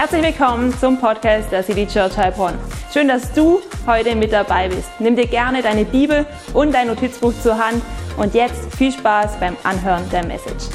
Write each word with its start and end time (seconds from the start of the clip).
Herzlich 0.00 0.22
willkommen 0.22 0.72
zum 0.78 1.00
Podcast 1.00 1.50
der 1.50 1.64
City 1.64 1.84
Church 1.84 2.16
Heilbronn. 2.16 2.56
Schön, 2.92 3.08
dass 3.08 3.32
du 3.32 3.60
heute 3.84 4.14
mit 4.14 4.32
dabei 4.32 4.68
bist. 4.68 4.88
Nimm 5.00 5.16
dir 5.16 5.26
gerne 5.26 5.60
deine 5.60 5.84
Bibel 5.84 6.24
und 6.54 6.72
dein 6.72 6.86
Notizbuch 6.86 7.32
zur 7.42 7.58
Hand 7.58 7.82
und 8.16 8.32
jetzt 8.32 8.72
viel 8.76 8.92
Spaß 8.92 9.40
beim 9.40 9.56
Anhören 9.64 10.08
der 10.10 10.24
Message. 10.24 10.66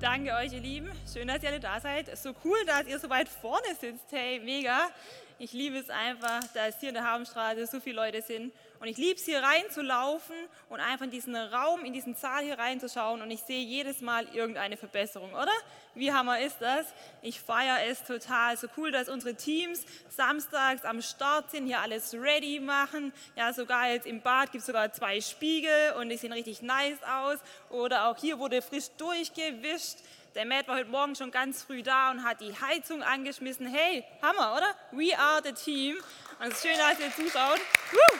Danke 0.00 0.30
euch, 0.34 0.52
ihr 0.52 0.60
Lieben. 0.60 0.92
Schön, 1.12 1.26
dass 1.26 1.42
ihr 1.42 1.48
alle 1.48 1.58
da 1.58 1.80
seid. 1.80 2.16
So 2.16 2.30
cool, 2.44 2.56
dass 2.68 2.86
ihr 2.86 3.00
so 3.00 3.10
weit 3.10 3.28
vorne 3.28 3.74
sitzt. 3.80 4.12
Hey, 4.12 4.38
mega. 4.38 4.90
Ich 5.38 5.52
liebe 5.52 5.76
es 5.76 5.90
einfach, 5.90 6.40
dass 6.54 6.78
hier 6.78 6.90
in 6.90 6.94
der 6.94 7.04
Hafenstraße 7.04 7.66
so 7.66 7.80
viele 7.80 7.96
Leute 7.96 8.22
sind. 8.22 8.52
Und 8.78 8.86
ich 8.86 8.96
liebe 8.96 9.18
es, 9.18 9.24
hier 9.24 9.42
reinzulaufen 9.42 10.36
und 10.68 10.78
einfach 10.78 11.06
in 11.06 11.10
diesen 11.10 11.34
Raum, 11.34 11.84
in 11.84 11.92
diesen 11.92 12.14
Saal 12.14 12.44
hier 12.44 12.58
reinzuschauen. 12.58 13.20
Und 13.20 13.30
ich 13.30 13.40
sehe 13.40 13.64
jedes 13.64 14.00
Mal 14.00 14.28
irgendeine 14.32 14.76
Verbesserung, 14.76 15.32
oder? 15.32 15.50
Wie 15.94 16.12
hammer 16.12 16.40
ist 16.40 16.58
das? 16.60 16.86
Ich 17.20 17.40
feiere 17.40 17.84
es 17.88 18.04
total. 18.04 18.56
So 18.56 18.68
cool, 18.76 18.92
dass 18.92 19.08
unsere 19.08 19.34
Teams 19.34 19.84
samstags 20.08 20.84
am 20.84 21.02
Start 21.02 21.50
sind, 21.50 21.66
hier 21.66 21.80
alles 21.80 22.14
ready 22.14 22.60
machen. 22.60 23.12
Ja, 23.36 23.52
sogar 23.52 23.88
jetzt 23.90 24.06
im 24.06 24.20
Bad 24.20 24.52
gibt 24.52 24.60
es 24.60 24.66
sogar 24.66 24.92
zwei 24.92 25.20
Spiegel 25.20 25.94
und 25.98 26.10
die 26.10 26.16
sehen 26.16 26.32
richtig 26.32 26.62
nice 26.62 27.02
aus. 27.02 27.38
Oder 27.70 28.08
auch 28.08 28.18
hier 28.18 28.38
wurde 28.38 28.62
frisch 28.62 28.90
durchgewischt. 28.98 29.96
Der 30.34 30.44
Matt 30.44 30.66
war 30.66 30.78
heute 30.78 30.90
Morgen 30.90 31.14
schon 31.14 31.30
ganz 31.30 31.62
früh 31.62 31.80
da 31.80 32.10
und 32.10 32.24
hat 32.24 32.40
die 32.40 32.52
Heizung 32.60 33.04
angeschmissen. 33.04 33.68
Hey, 33.68 34.04
Hammer, 34.20 34.56
oder? 34.56 34.74
We 34.90 35.16
are 35.16 35.40
the 35.44 35.52
team. 35.52 35.96
Und 36.40 36.48
es 36.48 36.54
ist 36.54 36.66
schön, 36.66 36.76
dass 36.76 36.98
ihr 36.98 37.14
zuschaut. 37.14 37.60
Woo! 37.92 38.18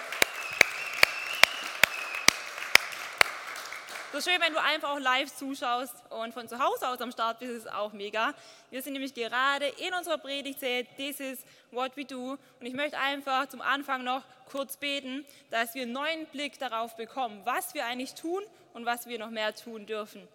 So 4.12 4.20
schön, 4.20 4.40
wenn 4.40 4.52
du 4.52 4.62
einfach 4.62 4.90
auch 4.90 5.00
live 5.00 5.34
zuschaust 5.34 5.92
und 6.10 6.32
von 6.32 6.46
zu 6.46 6.56
Hause 6.60 6.88
aus 6.88 7.00
am 7.00 7.10
Start 7.10 7.40
bist, 7.40 7.50
ist 7.50 7.72
auch 7.72 7.92
mega. 7.92 8.32
Wir 8.70 8.80
sind 8.80 8.92
nämlich 8.92 9.12
gerade 9.12 9.66
in 9.66 9.92
unserer 9.92 10.18
Predigtserie 10.18 10.86
This 10.96 11.18
is 11.18 11.44
what 11.72 11.96
we 11.96 12.04
do. 12.04 12.38
Und 12.60 12.66
ich 12.66 12.74
möchte 12.74 12.96
einfach 12.96 13.48
zum 13.48 13.60
Anfang 13.60 14.04
noch 14.04 14.22
kurz 14.48 14.76
beten, 14.76 15.26
dass 15.50 15.74
wir 15.74 15.82
einen 15.82 15.90
neuen 15.90 16.26
Blick 16.26 16.60
darauf 16.60 16.94
bekommen, 16.94 17.40
was 17.42 17.74
wir 17.74 17.84
eigentlich 17.86 18.14
tun 18.14 18.44
und 18.72 18.86
was 18.86 19.08
wir 19.08 19.18
noch 19.18 19.30
mehr 19.30 19.52
tun 19.52 19.84
dürfen. 19.84 20.28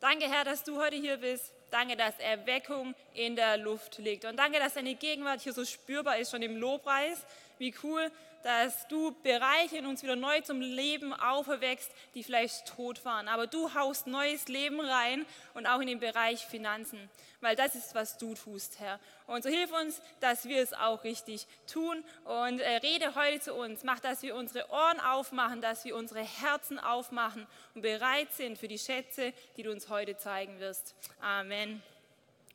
Danke, 0.00 0.30
Herr, 0.30 0.44
dass 0.44 0.62
du 0.62 0.80
heute 0.80 0.94
hier 0.94 1.16
bist. 1.16 1.52
Danke, 1.72 1.96
dass 1.96 2.16
Erweckung 2.20 2.94
in 3.14 3.34
der 3.34 3.56
Luft 3.56 3.98
liegt. 3.98 4.24
Und 4.24 4.36
danke, 4.36 4.60
dass 4.60 4.74
deine 4.74 4.94
Gegenwart 4.94 5.40
hier 5.40 5.52
so 5.52 5.64
spürbar 5.64 6.18
ist, 6.18 6.30
schon 6.30 6.42
im 6.42 6.56
Lobpreis. 6.56 7.18
Wie 7.58 7.74
cool, 7.82 8.10
dass 8.42 8.86
du 8.88 9.14
Bereiche 9.22 9.78
in 9.78 9.86
uns 9.86 10.02
wieder 10.02 10.16
neu 10.16 10.40
zum 10.40 10.60
Leben 10.60 11.12
auferweckst, 11.12 11.90
die 12.14 12.22
vielleicht 12.22 12.66
tot 12.66 13.04
waren. 13.04 13.28
Aber 13.28 13.46
du 13.46 13.74
haust 13.74 14.06
neues 14.06 14.48
Leben 14.48 14.80
rein 14.80 15.26
und 15.54 15.66
auch 15.66 15.80
in 15.80 15.88
den 15.88 16.00
Bereich 16.00 16.46
Finanzen, 16.46 17.10
weil 17.40 17.56
das 17.56 17.74
ist, 17.74 17.94
was 17.94 18.16
du 18.16 18.34
tust, 18.34 18.78
Herr. 18.78 19.00
Und 19.26 19.42
so 19.42 19.50
hilf 19.50 19.70
uns, 19.72 20.00
dass 20.20 20.46
wir 20.46 20.62
es 20.62 20.72
auch 20.72 21.04
richtig 21.04 21.46
tun 21.70 22.02
und 22.24 22.60
äh, 22.60 22.76
rede 22.76 23.14
heute 23.14 23.40
zu 23.40 23.54
uns. 23.54 23.82
Mach, 23.84 24.00
dass 24.00 24.22
wir 24.22 24.34
unsere 24.34 24.70
Ohren 24.70 25.00
aufmachen, 25.00 25.60
dass 25.60 25.84
wir 25.84 25.96
unsere 25.96 26.20
Herzen 26.20 26.78
aufmachen 26.78 27.46
und 27.74 27.82
bereit 27.82 28.32
sind 28.32 28.58
für 28.58 28.68
die 28.68 28.78
Schätze, 28.78 29.32
die 29.56 29.62
du 29.62 29.72
uns 29.72 29.88
heute 29.88 30.16
zeigen 30.16 30.60
wirst. 30.60 30.94
Amen. 31.20 31.82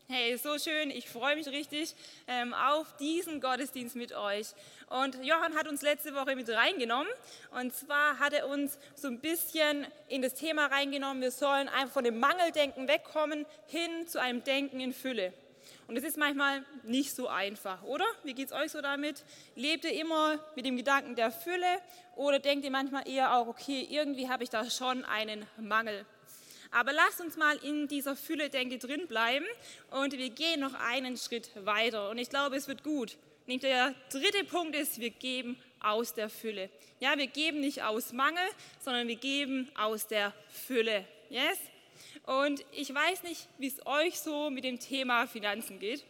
Hey, 0.10 0.36
so 0.36 0.60
schön. 0.60 0.92
Ich 0.92 1.08
freue 1.08 1.38
mich 1.38 1.48
richtig 1.48 1.96
ähm, 2.28 2.54
auf 2.54 2.98
diesen 2.98 3.40
Gottesdienst 3.40 3.96
mit 3.96 4.12
euch. 4.12 4.48
Und 4.90 5.24
Johann 5.24 5.56
hat 5.56 5.66
uns 5.66 5.82
letzte 5.82 6.14
Woche 6.14 6.36
mit 6.36 6.50
reingenommen. 6.50 7.08
Und 7.58 7.74
zwar 7.74 8.20
hat 8.20 8.34
er 8.34 8.50
uns 8.50 8.78
so 8.96 9.08
ein 9.08 9.22
bisschen 9.22 9.88
in 10.10 10.22
das 10.22 10.34
Thema 10.34 10.66
reingenommen, 10.66 11.24
wir 11.24 11.32
sollen 11.32 11.70
einfach 11.70 11.94
von 11.94 12.04
dem 12.04 12.20
Mangeldenken 12.20 12.90
wegkommen, 12.90 13.46
hin 13.68 14.06
zu 14.06 14.20
einem 14.20 14.44
Denken 14.44 14.82
in 14.82 14.92
Fülle. 14.92 15.32
Und 15.88 15.96
es 15.96 16.04
ist 16.04 16.18
manchmal 16.18 16.66
nicht 16.84 17.16
so 17.16 17.30
einfach, 17.30 17.82
oder? 17.84 18.06
Wie 18.24 18.34
geht 18.34 18.48
es 18.48 18.54
euch 18.54 18.72
so 18.72 18.82
damit? 18.82 19.24
Lebt 19.56 19.86
ihr 19.86 19.94
immer 19.94 20.38
mit 20.58 20.66
dem 20.66 20.76
Gedanken 20.76 21.16
der 21.16 21.32
Fülle 21.32 21.80
oder 22.18 22.40
denkt 22.40 22.66
ihr 22.66 22.72
manchmal 22.72 23.08
eher 23.08 23.34
auch, 23.38 23.48
okay, 23.48 23.88
irgendwie 23.90 24.28
habe 24.28 24.44
ich 24.44 24.50
da 24.50 24.70
schon 24.70 25.06
einen 25.06 25.48
Mangel? 25.58 26.06
Aber 26.74 26.92
lasst 26.92 27.22
uns 27.22 27.38
mal 27.38 27.56
in 27.58 27.88
dieser 27.88 28.16
Fülle-Denke 28.16 28.80
drin 28.80 29.08
bleiben 29.08 29.46
und 29.92 30.18
wir 30.18 30.32
gehen 30.32 30.60
noch 30.60 30.74
einen 30.74 31.18
Schritt 31.18 31.52
weiter. 31.66 32.10
Und 32.10 32.18
ich 32.18 32.30
glaube, 32.30 32.56
es 32.56 32.68
wird 32.68 32.84
gut. 32.84 33.16
Nämlich 33.46 33.62
der 33.62 33.94
dritte 34.10 34.44
Punkt 34.46 34.76
ist, 34.76 35.00
wir 35.00 35.12
geben 35.12 35.56
aus 35.80 36.16
der 36.16 36.30
Fülle. 36.30 36.72
Ja, 37.00 37.16
wir 37.18 37.28
geben 37.28 37.60
nicht 37.60 37.84
aus 37.84 38.12
Mangel, 38.12 38.44
sondern 38.84 39.08
wir 39.08 39.18
geben 39.18 39.70
aus 39.76 40.08
der 40.08 40.34
Fülle. 40.50 41.06
Yes? 41.30 41.60
Und 42.26 42.66
ich 42.72 42.94
weiß 42.94 43.22
nicht, 43.24 43.48
wie 43.60 43.68
es 43.68 43.86
euch 43.86 44.20
so 44.20 44.50
mit 44.50 44.64
dem 44.64 44.80
Thema 44.80 45.28
Finanzen 45.28 45.78
geht. 45.78 46.04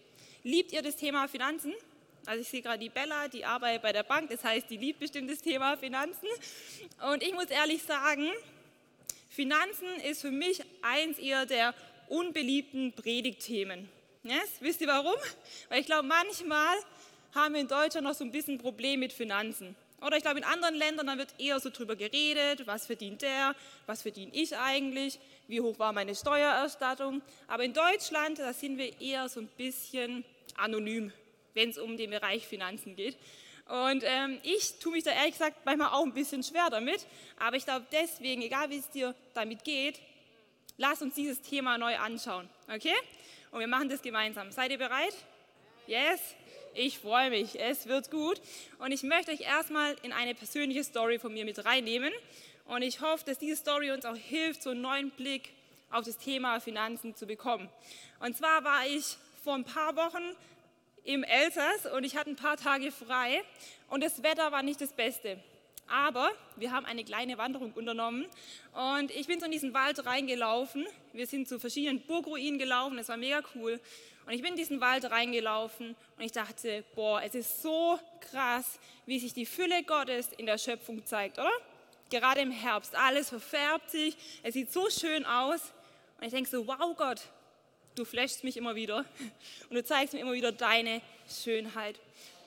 Liebt 0.44 0.72
ihr 0.72 0.82
das 0.82 0.96
Thema 0.96 1.28
Finanzen? 1.28 1.74
Also 2.26 2.42
ich 2.42 2.48
sehe 2.48 2.62
gerade 2.62 2.80
die 2.80 2.90
Bella, 2.90 3.28
die 3.28 3.44
arbeitet 3.44 3.82
bei 3.82 3.92
der 3.92 4.04
Bank, 4.04 4.30
das 4.30 4.46
heißt, 4.46 4.70
die 4.70 4.78
liebt 4.78 5.00
bestimmt 5.00 5.30
das 5.30 5.40
Thema 5.40 5.76
Finanzen. 5.76 6.28
Und 7.12 7.22
ich 7.22 7.34
muss 7.34 7.48
ehrlich 7.48 7.84
sagen, 7.84 8.32
Finanzen 9.34 9.88
ist 10.08 10.22
für 10.22 10.30
mich 10.30 10.62
eins 10.84 11.18
eher 11.18 11.48
der 11.48 11.74
unbeliebten 12.08 12.94
Predigtthemen. 12.94 13.90
Yes? 14.24 14.58
Wisst 14.60 14.80
ihr 14.82 14.88
warum? 14.88 15.16
Weil 15.70 15.82
ich 15.82 15.88
glaube, 15.88 16.08
manchmal 16.08 16.76
haben 17.34 17.56
wir 17.56 17.62
in 17.62 17.68
Deutschland 17.68 18.06
noch 18.06 18.14
so 18.14 18.24
ein 18.24 18.32
bisschen 18.32 18.56
ein 18.56 18.58
Problem 18.60 19.00
mit 19.00 19.12
Finanzen. 19.12 19.76
Oder 20.06 20.18
ich 20.18 20.24
glaube, 20.24 20.38
in 20.38 20.44
anderen 20.44 20.76
Ländern, 20.76 21.08
da 21.08 21.18
wird 21.18 21.34
eher 21.40 21.60
so 21.60 21.72
drüber 21.72 21.96
geredet, 21.96 22.68
was 22.68 22.86
verdient 22.86 23.24
der, 23.24 23.56
was 23.88 24.04
verdiene 24.04 24.32
ich 24.36 24.56
eigentlich, 24.56 25.18
wie 25.48 25.62
hoch 25.62 25.80
war 25.80 25.94
meine 25.94 26.14
Steuererstattung. 26.14 27.24
Aber 27.48 27.64
in 27.64 27.74
Deutschland, 27.74 28.38
da 28.38 28.54
sind 28.54 28.78
wir 28.78 29.02
eher 29.02 29.30
so 29.30 29.40
ein 29.40 29.48
bisschen 29.58 30.24
anonym, 30.58 31.12
wenn 31.56 31.72
es 31.72 31.80
um 31.80 31.98
den 31.98 32.12
Bereich 32.12 32.46
Finanzen 32.46 32.96
geht. 32.96 33.18
Und 33.68 34.04
ähm, 34.06 34.40
ich 34.44 34.80
tue 34.80 34.92
mich 34.92 35.04
da 35.04 35.12
ehrlich 35.12 35.34
gesagt 35.34 35.66
manchmal 35.66 35.90
auch 35.90 36.04
ein 36.04 36.14
bisschen 36.14 36.44
schwer 36.44 36.70
damit. 36.70 37.06
Aber 37.40 37.56
ich 37.56 37.66
glaube 37.66 37.86
deswegen, 37.92 38.42
egal 38.42 38.70
wie 38.70 38.78
es 38.78 38.90
dir 38.90 39.16
damit 39.34 39.64
geht, 39.64 40.00
lass 40.78 41.02
uns 41.02 41.16
dieses 41.16 41.42
Thema 41.42 41.78
neu 41.78 41.98
anschauen. 41.98 42.50
Okay? 42.74 42.96
Und 43.52 43.60
wir 43.60 43.68
machen 43.68 43.90
das 43.90 44.02
gemeinsam. 44.02 44.52
Seid 44.52 44.72
ihr 44.72 44.78
bereit? 44.78 45.16
Yes? 45.88 46.20
Ich 46.76 47.00
freue 47.00 47.30
mich. 47.30 47.60
Es 47.60 47.88
wird 47.88 48.10
gut. 48.10 48.42
Und 48.80 48.92
ich 48.92 49.04
möchte 49.04 49.32
euch 49.32 49.42
erstmal 49.42 49.96
in 50.02 50.12
eine 50.12 50.34
persönliche 50.34 50.84
Story 50.84 51.20
von 51.20 51.34
mir 51.34 51.46
mit 51.46 51.64
reinnehmen. 51.64 52.12
Und 52.66 52.82
ich 52.82 53.02
hoffe, 53.02 53.24
dass 53.26 53.38
diese 53.38 53.58
Story 53.58 53.92
uns 53.92 54.06
auch 54.06 54.16
hilft, 54.16 54.64
so 54.64 54.72
einen 54.72 54.82
neuen 54.82 55.12
Blick 55.12 55.52
auf 55.92 56.06
das 56.06 56.18
Thema 56.18 56.60
Finanzen 56.60 57.16
zu 57.16 57.28
bekommen. 57.28 57.70
Und 58.20 58.36
zwar 58.36 58.64
war 58.64 58.88
ich 58.88 59.18
vor 59.44 59.54
ein 59.54 59.66
paar 59.66 59.96
Wochen 59.96 60.36
im 61.04 61.24
Elsass 61.24 61.86
und 61.96 62.04
ich 62.04 62.16
hatte 62.16 62.32
ein 62.32 62.36
paar 62.36 62.58
Tage 62.58 62.92
frei 62.92 63.44
und 63.90 64.04
das 64.04 64.24
Wetter 64.24 64.52
war 64.52 64.64
nicht 64.64 64.82
das 64.82 64.94
Beste. 64.94 65.38
Aber 65.88 66.32
wir 66.56 66.72
haben 66.72 66.86
eine 66.86 67.04
kleine 67.04 67.38
Wanderung 67.38 67.74
unternommen 67.74 68.26
und 68.74 69.12
ich 69.12 69.28
bin 69.28 69.40
so 69.40 69.46
in 69.46 69.52
diesen 69.52 69.74
Wald 69.74 70.06
reingelaufen. 70.06 70.88
Wir 71.12 71.28
sind 71.28 71.48
zu 71.48 71.60
verschiedenen 71.60 72.02
Burgruinen 72.02 72.58
gelaufen, 72.58 72.98
es 72.98 73.10
war 73.10 73.18
mega 73.18 73.42
cool. 73.56 73.80
Und 74.26 74.32
ich 74.32 74.42
bin 74.42 74.52
in 74.52 74.58
diesen 74.58 74.80
Wald 74.80 75.10
reingelaufen 75.12 75.96
und 76.18 76.24
ich 76.24 76.32
dachte, 76.32 76.86
boah, 76.96 77.22
es 77.22 77.36
ist 77.36 77.62
so 77.62 78.00
krass, 78.22 78.80
wie 79.06 79.20
sich 79.20 79.34
die 79.34 79.46
Fülle 79.46 79.84
Gottes 79.84 80.30
in 80.38 80.46
der 80.46 80.58
Schöpfung 80.58 81.06
zeigt, 81.06 81.38
oder? 81.40 81.52
Gerade 82.10 82.42
im 82.42 82.52
Herbst, 82.52 82.96
alles 82.96 83.30
verfärbt 83.30 83.90
sich, 83.90 84.16
es 84.44 84.54
sieht 84.54 84.72
so 84.72 84.90
schön 84.90 85.26
aus. 85.26 85.74
Und 86.18 86.28
ich 86.28 86.32
denke 86.32 86.50
so, 86.50 86.66
wow 86.66 86.96
Gott, 86.96 87.22
du 87.96 88.06
flashst 88.06 88.44
mich 88.44 88.58
immer 88.58 88.76
wieder 88.76 89.06
und 89.70 89.76
du 89.76 89.84
zeigst 89.84 90.14
mir 90.14 90.20
immer 90.20 90.34
wieder 90.34 90.52
deine 90.52 91.02
Schönheit. 91.30 92.00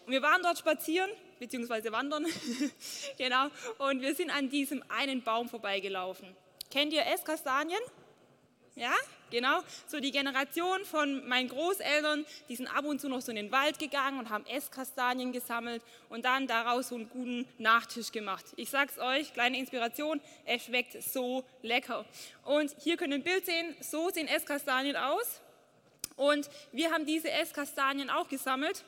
Und 0.06 0.12
wir 0.12 0.22
waren 0.22 0.42
dort 0.42 0.58
spazieren, 0.58 1.10
beziehungsweise 1.38 1.92
wandern, 1.92 2.26
genau, 3.18 3.48
und 3.78 4.00
wir 4.00 4.14
sind 4.14 4.30
an 4.30 4.48
diesem 4.48 4.82
einen 4.88 5.22
Baum 5.22 5.48
vorbeigelaufen. 5.48 6.28
Kennt 6.70 6.92
ihr 6.92 7.06
Esskastanien? 7.06 7.80
Ja, 8.78 8.92
genau. 9.30 9.60
So 9.86 10.00
die 10.00 10.10
Generation 10.10 10.84
von 10.84 11.26
meinen 11.26 11.48
Großeltern, 11.48 12.26
die 12.50 12.56
sind 12.56 12.66
ab 12.66 12.84
und 12.84 13.00
zu 13.00 13.08
noch 13.08 13.22
so 13.22 13.30
in 13.30 13.36
den 13.36 13.50
Wald 13.50 13.78
gegangen 13.78 14.18
und 14.18 14.28
haben 14.28 14.44
Esskastanien 14.44 15.32
gesammelt 15.32 15.82
und 16.10 16.26
dann 16.26 16.46
daraus 16.46 16.88
so 16.88 16.96
einen 16.96 17.08
guten 17.08 17.48
Nachtisch 17.56 18.12
gemacht. 18.12 18.44
Ich 18.56 18.68
sag's 18.68 18.98
euch, 18.98 19.32
kleine 19.32 19.58
Inspiration, 19.58 20.20
es 20.44 20.64
schmeckt 20.64 21.02
so 21.02 21.42
lecker. 21.62 22.04
Und 22.44 22.76
hier 22.78 22.98
könnt 22.98 23.14
ihr 23.14 23.20
ein 23.20 23.24
Bild 23.24 23.46
sehen, 23.46 23.74
so 23.80 24.10
sehen 24.10 24.28
Esskastanien 24.28 24.96
aus. 24.96 25.40
Und 26.16 26.50
wir 26.72 26.90
haben 26.90 27.06
diese 27.06 27.30
Esskastanien 27.30 28.10
auch 28.10 28.28
gesammelt. 28.28 28.84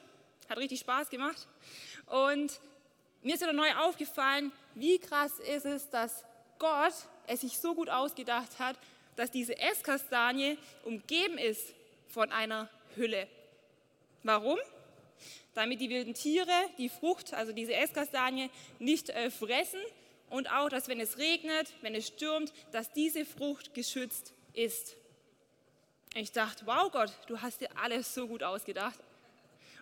Hat 0.50 0.58
richtig 0.58 0.80
Spaß 0.80 1.08
gemacht. 1.08 1.48
Und 2.04 2.60
mir 3.22 3.36
ist 3.36 3.40
wieder 3.40 3.54
neu 3.54 3.74
aufgefallen, 3.76 4.52
wie 4.74 4.98
krass 4.98 5.38
ist 5.38 5.64
es, 5.64 5.88
dass 5.88 6.24
Gott 6.58 6.92
es 7.26 7.40
sich 7.40 7.58
so 7.58 7.74
gut 7.74 7.88
ausgedacht 7.88 8.58
hat, 8.58 8.76
dass 9.18 9.30
diese 9.30 9.58
Esskastanie 9.58 10.56
umgeben 10.84 11.38
ist 11.38 11.74
von 12.08 12.30
einer 12.30 12.70
Hülle. 12.96 13.26
Warum? 14.22 14.58
damit 15.58 15.80
die 15.80 15.90
wilden 15.90 16.14
Tiere 16.14 16.52
die 16.78 16.88
Frucht, 16.88 17.34
also 17.34 17.50
diese 17.52 17.74
Esskastanie, 17.74 18.48
nicht 18.78 19.10
äh, 19.10 19.28
fressen 19.28 19.80
und 20.30 20.48
auch, 20.52 20.68
dass 20.68 20.86
wenn 20.86 21.00
es 21.00 21.18
regnet, 21.18 21.72
wenn 21.80 21.96
es 21.96 22.06
stürmt, 22.06 22.52
dass 22.70 22.92
diese 22.92 23.24
Frucht 23.24 23.74
geschützt 23.74 24.32
ist. 24.54 24.96
Ich 26.14 26.30
dachte, 26.30 26.64
wow 26.64 26.92
Gott, 26.92 27.12
du 27.26 27.40
hast 27.40 27.60
dir 27.60 27.70
alles 27.76 28.14
so 28.14 28.28
gut 28.28 28.44
ausgedacht. 28.44 29.00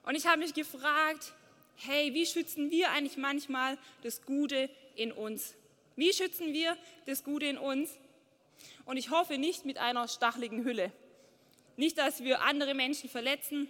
Und 0.05 0.15
ich 0.15 0.27
habe 0.27 0.39
mich 0.39 0.55
gefragt, 0.55 1.35
hey, 1.77 2.15
wie 2.15 2.25
schützen 2.25 2.71
wir 2.71 2.91
eigentlich 2.93 3.19
manchmal 3.19 3.77
das 4.03 4.23
Gute 4.23 4.71
in 4.95 5.13
uns? 5.13 5.55
Wie 5.95 6.13
schützen 6.15 6.55
wir 6.55 6.75
das 7.05 7.23
Gute 7.23 7.47
in 7.47 7.59
uns? 7.59 7.91
Und 8.87 8.97
ich 8.97 9.11
hoffe 9.11 9.37
nicht 9.37 9.67
mit 9.67 9.79
einer 9.79 10.09
stacheligen 10.09 10.65
Hülle. 10.65 10.93
Nicht, 11.77 11.99
dass 11.99 12.25
wir 12.25 12.43
andere 12.43 12.73
Menschen 12.73 13.11
verletzen 13.11 13.69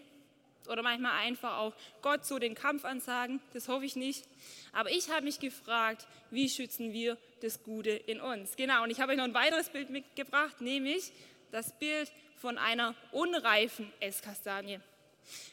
oder 0.68 0.82
manchmal 0.82 1.12
einfach 1.12 1.58
auch 1.58 1.72
Gott 2.02 2.24
so 2.24 2.38
den 2.38 2.54
Kampf 2.54 2.84
ansagen, 2.84 3.40
das 3.52 3.68
hoffe 3.68 3.84
ich 3.84 3.96
nicht. 3.96 4.24
Aber 4.72 4.90
ich 4.90 5.10
habe 5.10 5.22
mich 5.22 5.40
gefragt, 5.40 6.06
wie 6.30 6.48
schützen 6.48 6.92
wir 6.92 7.16
das 7.40 7.62
Gute 7.62 7.90
in 7.90 8.20
uns? 8.20 8.56
Genau, 8.56 8.82
und 8.82 8.90
ich 8.90 9.00
habe 9.00 9.12
euch 9.12 9.18
noch 9.18 9.24
ein 9.24 9.34
weiteres 9.34 9.70
Bild 9.70 9.90
mitgebracht, 9.90 10.60
nämlich 10.60 11.12
das 11.50 11.76
Bild 11.78 12.12
von 12.38 12.58
einer 12.58 12.94
unreifen 13.12 13.92
Esskastanie. 14.00 14.80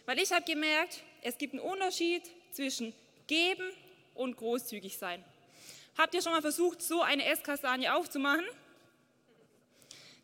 Weil 0.05 0.19
ich 0.19 0.31
habe 0.31 0.43
gemerkt, 0.43 1.03
es 1.21 1.37
gibt 1.37 1.53
einen 1.53 1.63
Unterschied 1.63 2.23
zwischen 2.51 2.93
geben 3.27 3.71
und 4.13 4.35
großzügig 4.35 4.97
sein. 4.97 5.23
Habt 5.97 6.13
ihr 6.13 6.21
schon 6.21 6.33
mal 6.33 6.41
versucht, 6.41 6.81
so 6.81 7.01
eine 7.01 7.25
Esskastanie 7.25 7.89
aufzumachen? 7.89 8.45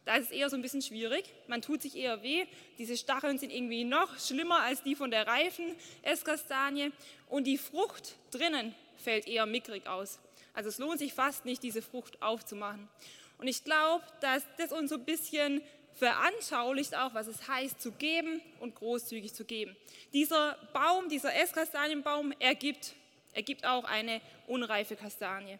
Da 0.09 0.15
ist 0.15 0.25
es 0.25 0.31
eher 0.31 0.49
so 0.49 0.55
ein 0.55 0.63
bisschen 0.63 0.81
schwierig. 0.81 1.25
Man 1.45 1.61
tut 1.61 1.83
sich 1.83 1.95
eher 1.95 2.23
weh. 2.23 2.47
Diese 2.79 2.97
Stacheln 2.97 3.37
sind 3.37 3.51
irgendwie 3.51 3.83
noch 3.83 4.17
schlimmer 4.17 4.61
als 4.61 4.81
die 4.81 4.95
von 4.95 5.11
der 5.11 5.27
reifen 5.27 5.75
Esskastanie. 6.01 6.91
Und 7.27 7.43
die 7.43 7.59
Frucht 7.59 8.15
drinnen 8.31 8.73
fällt 8.97 9.27
eher 9.27 9.45
mickrig 9.45 9.85
aus. 9.85 10.17
Also 10.55 10.69
es 10.69 10.79
lohnt 10.79 10.97
sich 10.97 11.13
fast 11.13 11.45
nicht, 11.45 11.61
diese 11.61 11.83
Frucht 11.83 12.23
aufzumachen. 12.23 12.89
Und 13.37 13.47
ich 13.47 13.63
glaube, 13.63 14.03
dass 14.19 14.43
das 14.57 14.71
uns 14.71 14.89
so 14.89 14.95
ein 14.95 15.05
bisschen 15.05 15.61
veranschaulicht 15.93 16.95
auch, 16.95 17.13
was 17.13 17.27
es 17.27 17.47
heißt, 17.47 17.79
zu 17.79 17.91
geben 17.91 18.41
und 18.61 18.73
großzügig 18.73 19.31
zu 19.35 19.45
geben. 19.45 19.77
Dieser 20.11 20.57
Baum, 20.73 21.07
dieser 21.09 21.35
Esskastanienbaum, 21.35 22.33
ergibt, 22.39 22.95
ergibt 23.33 23.63
auch 23.63 23.83
eine 23.83 24.21
unreife 24.47 24.95
Kastanie. 24.95 25.59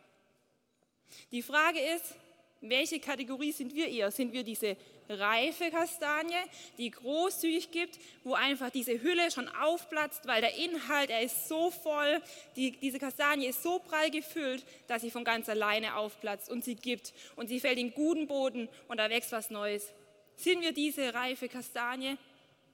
Die 1.32 1.44
Frage 1.44 1.80
ist, 1.80 2.16
welche 2.62 3.00
Kategorie 3.00 3.52
sind 3.52 3.74
wir 3.74 3.88
eher? 3.88 4.12
Sind 4.12 4.34
wir 4.34 4.44
diese 4.44 4.76
reife 5.08 5.72
Kastanie, 5.72 6.36
die 6.78 6.92
großzügig 6.92 7.72
gibt, 7.72 8.00
wo 8.24 8.34
einfach 8.34 8.70
diese 8.70 9.02
Hülle 9.02 9.32
schon 9.32 9.48
aufplatzt, 9.48 10.28
weil 10.28 10.42
der 10.42 10.56
Inhalt, 10.56 11.10
er 11.10 11.22
ist 11.22 11.48
so 11.48 11.72
voll, 11.72 12.22
die, 12.56 12.72
diese 12.72 13.00
Kastanie 13.00 13.48
ist 13.48 13.64
so 13.64 13.80
prall 13.80 14.12
gefüllt, 14.12 14.64
dass 14.88 15.02
sie 15.02 15.10
von 15.10 15.24
ganz 15.24 15.50
alleine 15.50 15.96
aufplatzt 15.96 16.50
und 16.50 16.64
sie 16.64 16.76
gibt 16.76 17.14
und 17.36 17.48
sie 17.48 17.60
fällt 17.60 17.80
in 17.80 17.94
guten 17.94 18.28
Boden 18.28 18.70
und 18.88 18.98
da 18.98 19.10
wächst 19.10 19.32
was 19.32 19.50
Neues. 19.50 19.94
Sind 20.36 20.62
wir 20.62 20.74
diese 20.74 21.14
reife 21.14 21.50
Kastanie, 21.50 22.18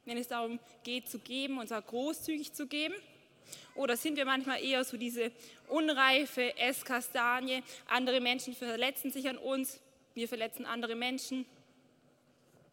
wenn 0.05 0.17
es 0.17 0.27
darum 0.27 0.59
geht 0.83 1.09
zu 1.09 1.19
geben 1.19 1.57
und 1.57 1.67
zwar 1.67 1.81
großzügig 1.81 2.53
zu 2.53 2.67
geben? 2.67 2.95
Oder 3.75 3.97
sind 3.97 4.15
wir 4.15 4.25
manchmal 4.25 4.63
eher 4.63 4.83
so 4.83 4.97
diese 4.97 5.31
unreife 5.67 6.57
Esskastanie? 6.57 7.63
Andere 7.87 8.21
Menschen 8.21 8.55
verletzen 8.55 9.11
sich 9.11 9.27
an 9.27 9.37
uns, 9.37 9.79
wir 10.13 10.27
verletzen 10.27 10.65
andere 10.65 10.95
Menschen. 10.95 11.45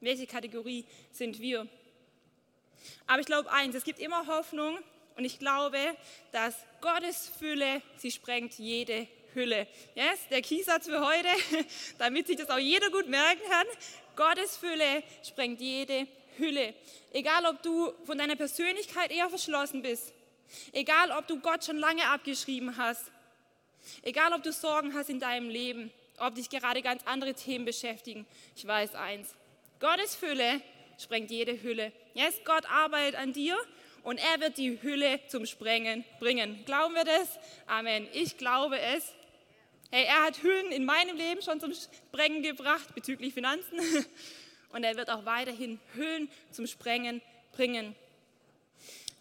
Welche 0.00 0.26
Kategorie 0.26 0.84
sind 1.10 1.40
wir? 1.40 1.66
Aber 3.06 3.20
ich 3.20 3.26
glaube 3.26 3.50
eins, 3.50 3.74
es 3.74 3.84
gibt 3.84 3.98
immer 3.98 4.26
Hoffnung 4.26 4.78
und 5.16 5.24
ich 5.24 5.38
glaube, 5.38 5.78
dass 6.32 6.56
Gottes 6.80 7.30
Fülle, 7.38 7.82
sie 7.96 8.10
sprengt 8.10 8.54
jede 8.58 9.06
Hülle. 9.34 9.66
Yes, 9.94 10.28
der 10.30 10.42
Kiesatz 10.42 10.86
für 10.86 11.04
heute, 11.04 11.28
damit 11.98 12.26
sich 12.26 12.36
das 12.36 12.50
auch 12.50 12.58
jeder 12.58 12.90
gut 12.90 13.08
merken 13.08 13.42
kann. 13.48 13.66
Gottes 14.16 14.56
Fülle 14.56 15.02
sprengt 15.26 15.60
jede 15.60 16.06
Hülle. 16.38 16.74
Egal, 17.12 17.46
ob 17.46 17.62
du 17.62 17.92
von 18.04 18.18
deiner 18.18 18.36
Persönlichkeit 18.36 19.10
eher 19.10 19.28
verschlossen 19.28 19.82
bist, 19.82 20.12
egal, 20.72 21.10
ob 21.10 21.26
du 21.26 21.40
Gott 21.40 21.64
schon 21.64 21.78
lange 21.78 22.06
abgeschrieben 22.06 22.76
hast, 22.76 23.10
egal, 24.02 24.32
ob 24.32 24.42
du 24.42 24.52
Sorgen 24.52 24.94
hast 24.94 25.10
in 25.10 25.20
deinem 25.20 25.48
Leben, 25.48 25.90
ob 26.18 26.34
dich 26.34 26.50
gerade 26.50 26.82
ganz 26.82 27.02
andere 27.04 27.34
Themen 27.34 27.64
beschäftigen. 27.64 28.26
Ich 28.54 28.66
weiß 28.66 28.94
eins, 28.94 29.34
Gottes 29.80 30.14
Fülle 30.14 30.60
sprengt 30.98 31.30
jede 31.30 31.60
Hülle. 31.62 31.92
Yes, 32.14 32.40
Gott 32.44 32.64
arbeitet 32.70 33.18
an 33.18 33.32
dir 33.32 33.56
und 34.02 34.18
er 34.18 34.40
wird 34.40 34.58
die 34.58 34.80
Hülle 34.82 35.20
zum 35.28 35.46
Sprengen 35.46 36.04
bringen. 36.20 36.64
Glauben 36.64 36.94
wir 36.94 37.04
das? 37.04 37.38
Amen. 37.66 38.08
Ich 38.12 38.36
glaube 38.36 38.78
es. 38.78 39.12
Hey, 39.90 40.04
er 40.04 40.24
hat 40.24 40.42
Hüllen 40.42 40.72
in 40.72 40.84
meinem 40.84 41.16
Leben 41.16 41.42
schon 41.42 41.60
zum 41.60 41.72
Sprengen 41.74 42.42
gebracht 42.42 42.94
bezüglich 42.94 43.34
Finanzen 43.34 43.78
und 44.72 44.84
er 44.84 44.96
wird 44.96 45.10
auch 45.10 45.24
weiterhin 45.26 45.78
Hüllen 45.94 46.30
zum 46.50 46.66
Sprengen 46.66 47.20
bringen. 47.52 47.94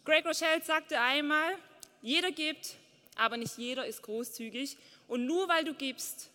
Greg 0.04 0.26
Rochelle 0.26 0.64
sagte 0.64 1.00
einmal, 1.00 1.56
jeder 2.02 2.32
gibt, 2.32 2.76
aber 3.16 3.38
nicht 3.38 3.58
jeder 3.58 3.86
ist 3.86 4.02
großzügig 4.02 4.78
und 5.08 5.26
nur 5.26 5.48
weil 5.48 5.64
du 5.64 5.74
gibst, 5.74 6.32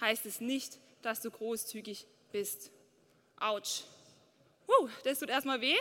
heißt 0.00 0.24
es 0.24 0.40
nicht, 0.40 0.78
dass 1.02 1.20
du 1.20 1.30
großzügig 1.30 2.06
bist. 2.30 2.70
Autsch. 3.38 3.82
Uh, 4.66 4.88
das 5.04 5.18
tut 5.18 5.28
erstmal 5.28 5.60
weh. 5.60 5.76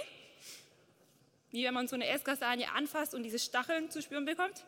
Wie 1.51 1.63
wenn 1.63 1.74
man 1.74 1.88
so 1.88 1.95
eine 1.95 2.07
Esskastanie 2.07 2.66
anfasst 2.66 3.13
und 3.13 3.24
diese 3.24 3.39
Stacheln 3.39 3.89
zu 3.92 4.01
spüren 4.01 4.25
bekommt. 4.25 4.66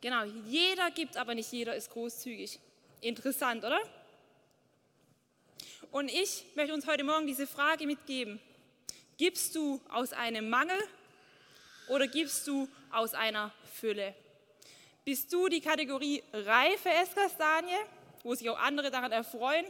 Genau, 0.00 0.24
jeder 0.46 0.90
gibt, 0.90 1.16
aber 1.16 1.34
nicht 1.34 1.50
jeder 1.52 1.74
ist 1.74 1.90
großzügig. 1.90 2.60
Interessant, 3.00 3.64
oder? 3.64 3.80
Und 5.90 6.08
ich 6.08 6.44
möchte 6.54 6.74
uns 6.74 6.86
heute 6.86 7.04
Morgen 7.04 7.26
diese 7.26 7.46
Frage 7.46 7.86
mitgeben. 7.86 8.40
Gibst 9.16 9.54
du 9.54 9.80
aus 9.88 10.12
einem 10.12 10.48
Mangel 10.48 10.78
oder 11.92 12.08
gibst 12.08 12.46
du 12.46 12.66
aus 12.90 13.12
einer 13.12 13.52
Fülle? 13.74 14.14
Bist 15.04 15.30
du 15.32 15.48
die 15.48 15.60
Kategorie 15.60 16.22
reife 16.32 16.88
Esskastanie, 16.88 17.76
wo 18.22 18.34
sich 18.34 18.48
auch 18.48 18.58
andere 18.58 18.90
daran 18.90 19.12
erfreuen? 19.12 19.66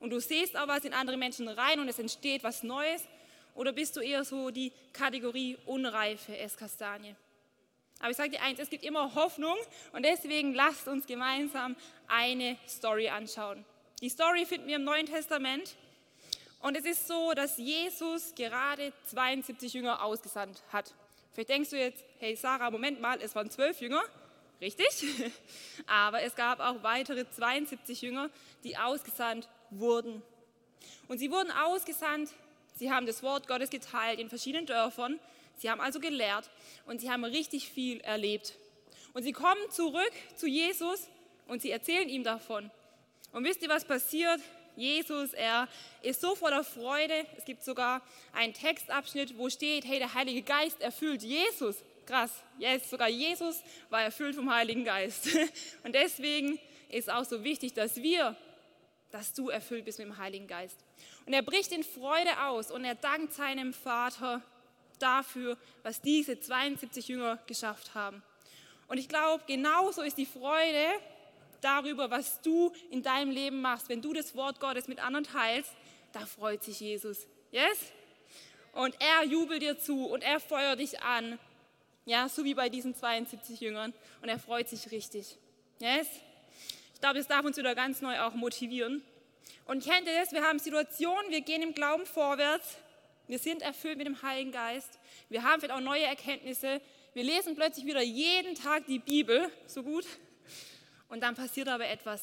Und 0.00 0.10
du 0.10 0.20
siehst 0.20 0.56
auch 0.56 0.68
was 0.68 0.84
in 0.84 0.94
andere 0.94 1.18
Menschen 1.18 1.46
rein 1.48 1.80
und 1.80 1.88
es 1.88 1.98
entsteht 1.98 2.42
was 2.44 2.62
Neues? 2.62 3.04
Oder 3.54 3.72
bist 3.72 3.96
du 3.96 4.00
eher 4.00 4.24
so 4.24 4.50
die 4.50 4.72
Kategorie 4.92 5.58
unreife 5.66 6.36
Esskastanie? 6.38 7.14
Aber 7.98 8.10
ich 8.10 8.16
sage 8.16 8.30
dir 8.30 8.42
eins, 8.42 8.58
es 8.60 8.70
gibt 8.70 8.84
immer 8.84 9.14
Hoffnung 9.14 9.56
und 9.92 10.04
deswegen 10.04 10.54
lasst 10.54 10.88
uns 10.88 11.06
gemeinsam 11.06 11.76
eine 12.06 12.56
Story 12.66 13.08
anschauen. 13.08 13.64
Die 14.00 14.08
Story 14.08 14.46
finden 14.46 14.68
wir 14.68 14.76
im 14.76 14.84
Neuen 14.84 15.06
Testament 15.06 15.76
und 16.60 16.76
es 16.76 16.84
ist 16.84 17.06
so, 17.06 17.32
dass 17.34 17.58
Jesus 17.58 18.34
gerade 18.34 18.92
72 19.06 19.74
Jünger 19.74 20.02
ausgesandt 20.02 20.62
hat. 20.72 20.94
Vielleicht 21.38 21.50
denkst 21.50 21.70
du 21.70 21.78
jetzt, 21.78 22.04
hey 22.18 22.34
Sarah, 22.34 22.68
Moment 22.68 23.00
mal, 23.00 23.20
es 23.22 23.36
waren 23.36 23.48
zwölf 23.48 23.80
Jünger. 23.80 24.02
Richtig, 24.60 25.04
aber 25.86 26.20
es 26.22 26.34
gab 26.34 26.58
auch 26.58 26.82
weitere 26.82 27.30
72 27.30 28.02
Jünger, 28.02 28.28
die 28.64 28.76
ausgesandt 28.76 29.48
wurden. 29.70 30.20
Und 31.06 31.18
sie 31.18 31.30
wurden 31.30 31.52
ausgesandt, 31.52 32.30
sie 32.74 32.90
haben 32.90 33.06
das 33.06 33.22
Wort 33.22 33.46
Gottes 33.46 33.70
geteilt 33.70 34.18
in 34.18 34.28
verschiedenen 34.28 34.66
Dörfern 34.66 35.20
Sie 35.58 35.70
haben 35.70 35.80
also 35.80 36.00
gelehrt 36.00 36.50
und 36.86 37.00
sie 37.00 37.08
haben 37.08 37.24
richtig 37.24 37.68
viel 37.68 38.00
erlebt. 38.00 38.54
Und 39.12 39.22
sie 39.22 39.32
kommen 39.32 39.70
zurück 39.70 40.12
zu 40.34 40.48
Jesus 40.48 41.08
und 41.46 41.62
sie 41.62 41.70
erzählen 41.70 42.08
ihm 42.08 42.24
davon. 42.24 42.68
Und 43.32 43.44
wisst 43.44 43.62
ihr, 43.62 43.68
was 43.68 43.84
passiert? 43.84 44.40
Jesus, 44.78 45.32
er 45.32 45.68
ist 46.02 46.20
so 46.20 46.34
voller 46.34 46.62
Freude. 46.62 47.26
Es 47.36 47.44
gibt 47.44 47.64
sogar 47.64 48.00
einen 48.32 48.54
Textabschnitt, 48.54 49.36
wo 49.36 49.50
steht, 49.50 49.84
hey, 49.84 49.98
der 49.98 50.14
Heilige 50.14 50.42
Geist 50.42 50.80
erfüllt 50.80 51.22
Jesus. 51.22 51.76
Krass, 52.06 52.30
yes, 52.58 52.88
sogar 52.88 53.08
Jesus 53.08 53.62
war 53.90 54.02
erfüllt 54.02 54.36
vom 54.36 54.50
Heiligen 54.50 54.84
Geist. 54.84 55.28
Und 55.84 55.94
deswegen 55.94 56.58
ist 56.88 57.10
auch 57.10 57.24
so 57.24 57.44
wichtig, 57.44 57.74
dass 57.74 57.96
wir, 57.96 58.36
dass 59.10 59.32
du 59.32 59.50
erfüllt 59.50 59.84
bist 59.84 59.98
mit 59.98 60.06
dem 60.06 60.16
Heiligen 60.16 60.46
Geist. 60.46 60.78
Und 61.26 61.34
er 61.34 61.42
bricht 61.42 61.72
in 61.72 61.82
Freude 61.82 62.42
aus 62.44 62.70
und 62.70 62.84
er 62.84 62.94
dankt 62.94 63.34
seinem 63.34 63.74
Vater 63.74 64.42
dafür, 64.98 65.58
was 65.82 66.00
diese 66.00 66.40
72 66.40 67.08
Jünger 67.08 67.38
geschafft 67.46 67.94
haben. 67.94 68.22
Und 68.86 68.98
ich 68.98 69.08
glaube, 69.08 69.44
genauso 69.46 70.02
ist 70.02 70.16
die 70.16 70.26
Freude 70.26 70.86
darüber, 71.60 72.10
was 72.10 72.40
du 72.42 72.72
in 72.90 73.02
deinem 73.02 73.30
Leben 73.30 73.60
machst, 73.60 73.88
wenn 73.88 74.02
du 74.02 74.12
das 74.12 74.34
Wort 74.34 74.60
Gottes 74.60 74.88
mit 74.88 74.98
anderen 75.04 75.24
teilst, 75.24 75.72
da 76.12 76.20
freut 76.20 76.62
sich 76.62 76.80
Jesus. 76.80 77.26
Yes? 77.50 77.92
Und 78.72 78.94
er 79.00 79.24
jubelt 79.24 79.62
dir 79.62 79.78
zu 79.78 80.06
und 80.06 80.22
er 80.22 80.40
feuert 80.40 80.78
dich 80.78 81.02
an. 81.02 81.38
Ja, 82.04 82.28
so 82.28 82.44
wie 82.44 82.54
bei 82.54 82.68
diesen 82.68 82.94
72 82.94 83.60
Jüngern. 83.60 83.92
Und 84.22 84.28
er 84.28 84.38
freut 84.38 84.68
sich 84.68 84.90
richtig. 84.90 85.36
Yes? 85.78 86.08
Ich 86.94 87.00
glaube, 87.00 87.18
das 87.18 87.26
darf 87.28 87.44
uns 87.44 87.56
wieder 87.56 87.74
ganz 87.74 88.00
neu 88.00 88.18
auch 88.20 88.34
motivieren. 88.34 89.02
Und 89.66 89.84
kennt 89.84 90.06
ihr 90.06 90.18
das? 90.18 90.32
Wir 90.32 90.42
haben 90.42 90.58
Situationen, 90.58 91.30
wir 91.30 91.42
gehen 91.42 91.62
im 91.62 91.74
Glauben 91.74 92.06
vorwärts 92.06 92.78
Wir 93.26 93.38
sind 93.38 93.60
erfüllt 93.60 93.98
mit 93.98 94.06
dem 94.06 94.22
Heiligen 94.22 94.52
Geist. 94.52 94.98
Wir 95.28 95.42
haben 95.42 95.60
vielleicht 95.60 95.78
auch 95.78 95.84
neue 95.84 96.04
Erkenntnisse. 96.04 96.80
Wir 97.12 97.24
lesen 97.24 97.54
plötzlich 97.54 97.84
wieder 97.84 98.02
jeden 98.02 98.54
Tag 98.54 98.86
die 98.86 98.98
Bibel, 98.98 99.50
so 99.66 99.82
gut. 99.82 100.06
Und 101.08 101.20
dann 101.22 101.34
passiert 101.34 101.68
aber 101.68 101.86
etwas. 101.86 102.22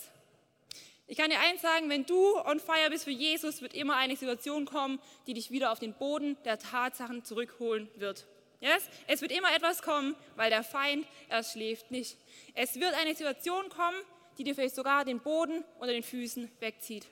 Ich 1.07 1.17
kann 1.17 1.29
dir 1.29 1.39
eins 1.39 1.61
sagen, 1.61 1.89
wenn 1.89 2.05
du 2.05 2.37
on 2.39 2.59
fire 2.59 2.89
bist 2.89 3.03
für 3.03 3.11
Jesus, 3.11 3.61
wird 3.61 3.75
immer 3.75 3.95
eine 3.95 4.15
Situation 4.15 4.65
kommen, 4.65 4.99
die 5.27 5.35
dich 5.35 5.51
wieder 5.51 5.71
auf 5.71 5.79
den 5.79 5.93
Boden 5.93 6.35
der 6.45 6.57
Tatsachen 6.57 7.23
zurückholen 7.23 7.87
wird. 7.95 8.25
Yes? 8.59 8.89
Es 9.05 9.21
wird 9.21 9.31
immer 9.31 9.53
etwas 9.55 9.83
kommen, 9.83 10.15
weil 10.35 10.49
der 10.49 10.63
Feind, 10.63 11.05
er 11.29 11.43
schläft 11.43 11.91
nicht. 11.91 12.17
Es 12.55 12.79
wird 12.79 12.95
eine 12.95 13.13
Situation 13.13 13.69
kommen, 13.69 13.97
die 14.37 14.43
dir 14.43 14.55
vielleicht 14.55 14.75
sogar 14.75 15.05
den 15.05 15.19
Boden 15.19 15.63
unter 15.79 15.93
den 15.93 16.03
Füßen 16.03 16.51
wegzieht. 16.59 17.05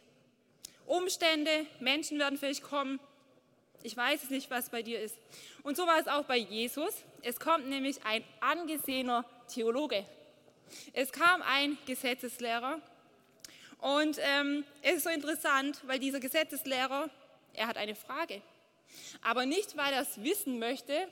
Umstände, 0.87 1.65
Menschen 1.79 2.17
werden 2.17 2.39
vielleicht 2.39 2.63
kommen. 2.63 2.99
Ich 3.83 3.95
weiß 3.95 4.23
es 4.23 4.29
nicht, 4.29 4.49
was 4.49 4.69
bei 4.69 4.81
dir 4.81 4.99
ist. 5.01 5.15
Und 5.61 5.77
so 5.77 5.85
war 5.85 5.99
es 5.99 6.07
auch 6.07 6.23
bei 6.25 6.37
Jesus. 6.37 7.03
Es 7.21 7.39
kommt 7.39 7.67
nämlich 7.67 8.03
ein 8.05 8.23
angesehener 8.39 9.23
Theologe. 9.47 10.05
Es 10.93 11.11
kam 11.11 11.41
ein 11.41 11.77
Gesetzeslehrer. 11.85 12.79
Und 13.79 14.17
ähm, 14.21 14.63
es 14.81 14.97
ist 14.97 15.03
so 15.03 15.09
interessant, 15.09 15.81
weil 15.85 15.99
dieser 15.99 16.19
Gesetzeslehrer, 16.19 17.09
er 17.53 17.67
hat 17.67 17.77
eine 17.77 17.95
Frage. 17.95 18.41
Aber 19.21 19.45
nicht, 19.45 19.75
weil 19.75 19.93
er 19.93 20.01
es 20.01 20.23
wissen 20.23 20.59
möchte, 20.59 21.07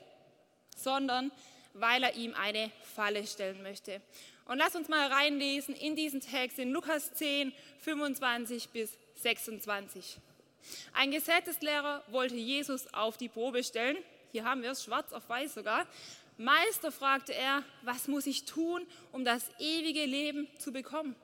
sondern 0.76 1.30
weil 1.74 2.02
er 2.02 2.14
ihm 2.14 2.34
eine 2.34 2.70
Falle 2.94 3.26
stellen 3.26 3.62
möchte. 3.62 4.00
Und 4.46 4.58
lass 4.58 4.74
uns 4.74 4.88
mal 4.88 5.10
reinlesen 5.10 5.74
in 5.74 5.96
diesen 5.96 6.20
Text 6.20 6.58
in 6.58 6.72
Lukas 6.72 7.14
10, 7.14 7.52
25 7.80 8.70
bis 8.70 8.98
26. 9.16 10.18
Ein 10.92 11.10
Gesetzeslehrer 11.10 12.02
wollte 12.08 12.34
Jesus 12.34 12.92
auf 12.92 13.16
die 13.16 13.28
Probe 13.28 13.62
stellen. 13.62 13.96
Hier 14.32 14.44
haben 14.44 14.62
wir 14.62 14.70
es 14.70 14.84
schwarz 14.84 15.12
auf 15.12 15.28
weiß 15.28 15.54
sogar. 15.54 15.86
Meister, 16.42 16.90
fragte 16.90 17.34
er, 17.34 17.62
was 17.82 18.08
muss 18.08 18.26
ich 18.26 18.44
tun, 18.44 18.86
um 19.12 19.24
das 19.24 19.48
ewige 19.58 20.04
Leben 20.04 20.48
zu 20.58 20.72
bekommen? 20.72 21.14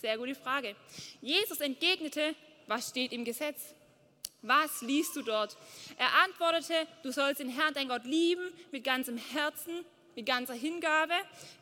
Sehr 0.00 0.16
gute 0.16 0.34
Frage. 0.34 0.76
Jesus 1.20 1.60
entgegnete, 1.60 2.34
was 2.66 2.88
steht 2.88 3.12
im 3.12 3.24
Gesetz? 3.24 3.74
Was 4.42 4.80
liest 4.80 5.16
du 5.16 5.22
dort? 5.22 5.56
Er 5.98 6.08
antwortete, 6.24 6.86
du 7.02 7.10
sollst 7.10 7.40
den 7.40 7.50
Herrn, 7.50 7.74
dein 7.74 7.88
Gott, 7.88 8.04
lieben 8.04 8.50
mit 8.70 8.84
ganzem 8.84 9.16
Herzen, 9.18 9.84
mit 10.14 10.24
ganzer 10.24 10.54
Hingabe, 10.54 11.14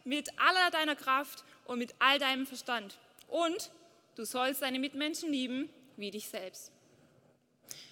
mit 0.05 0.29
aller 0.39 0.71
deiner 0.71 0.95
Kraft 0.95 1.45
und 1.65 1.79
mit 1.79 1.95
all 1.99 2.19
deinem 2.19 2.47
Verstand. 2.47 2.99
Und 3.27 3.71
du 4.17 4.25
sollst 4.25 4.63
deine 4.63 4.79
Mitmenschen 4.79 5.33
lieben 5.33 5.69
wie 5.97 6.11
dich 6.11 6.29
selbst. 6.29 6.71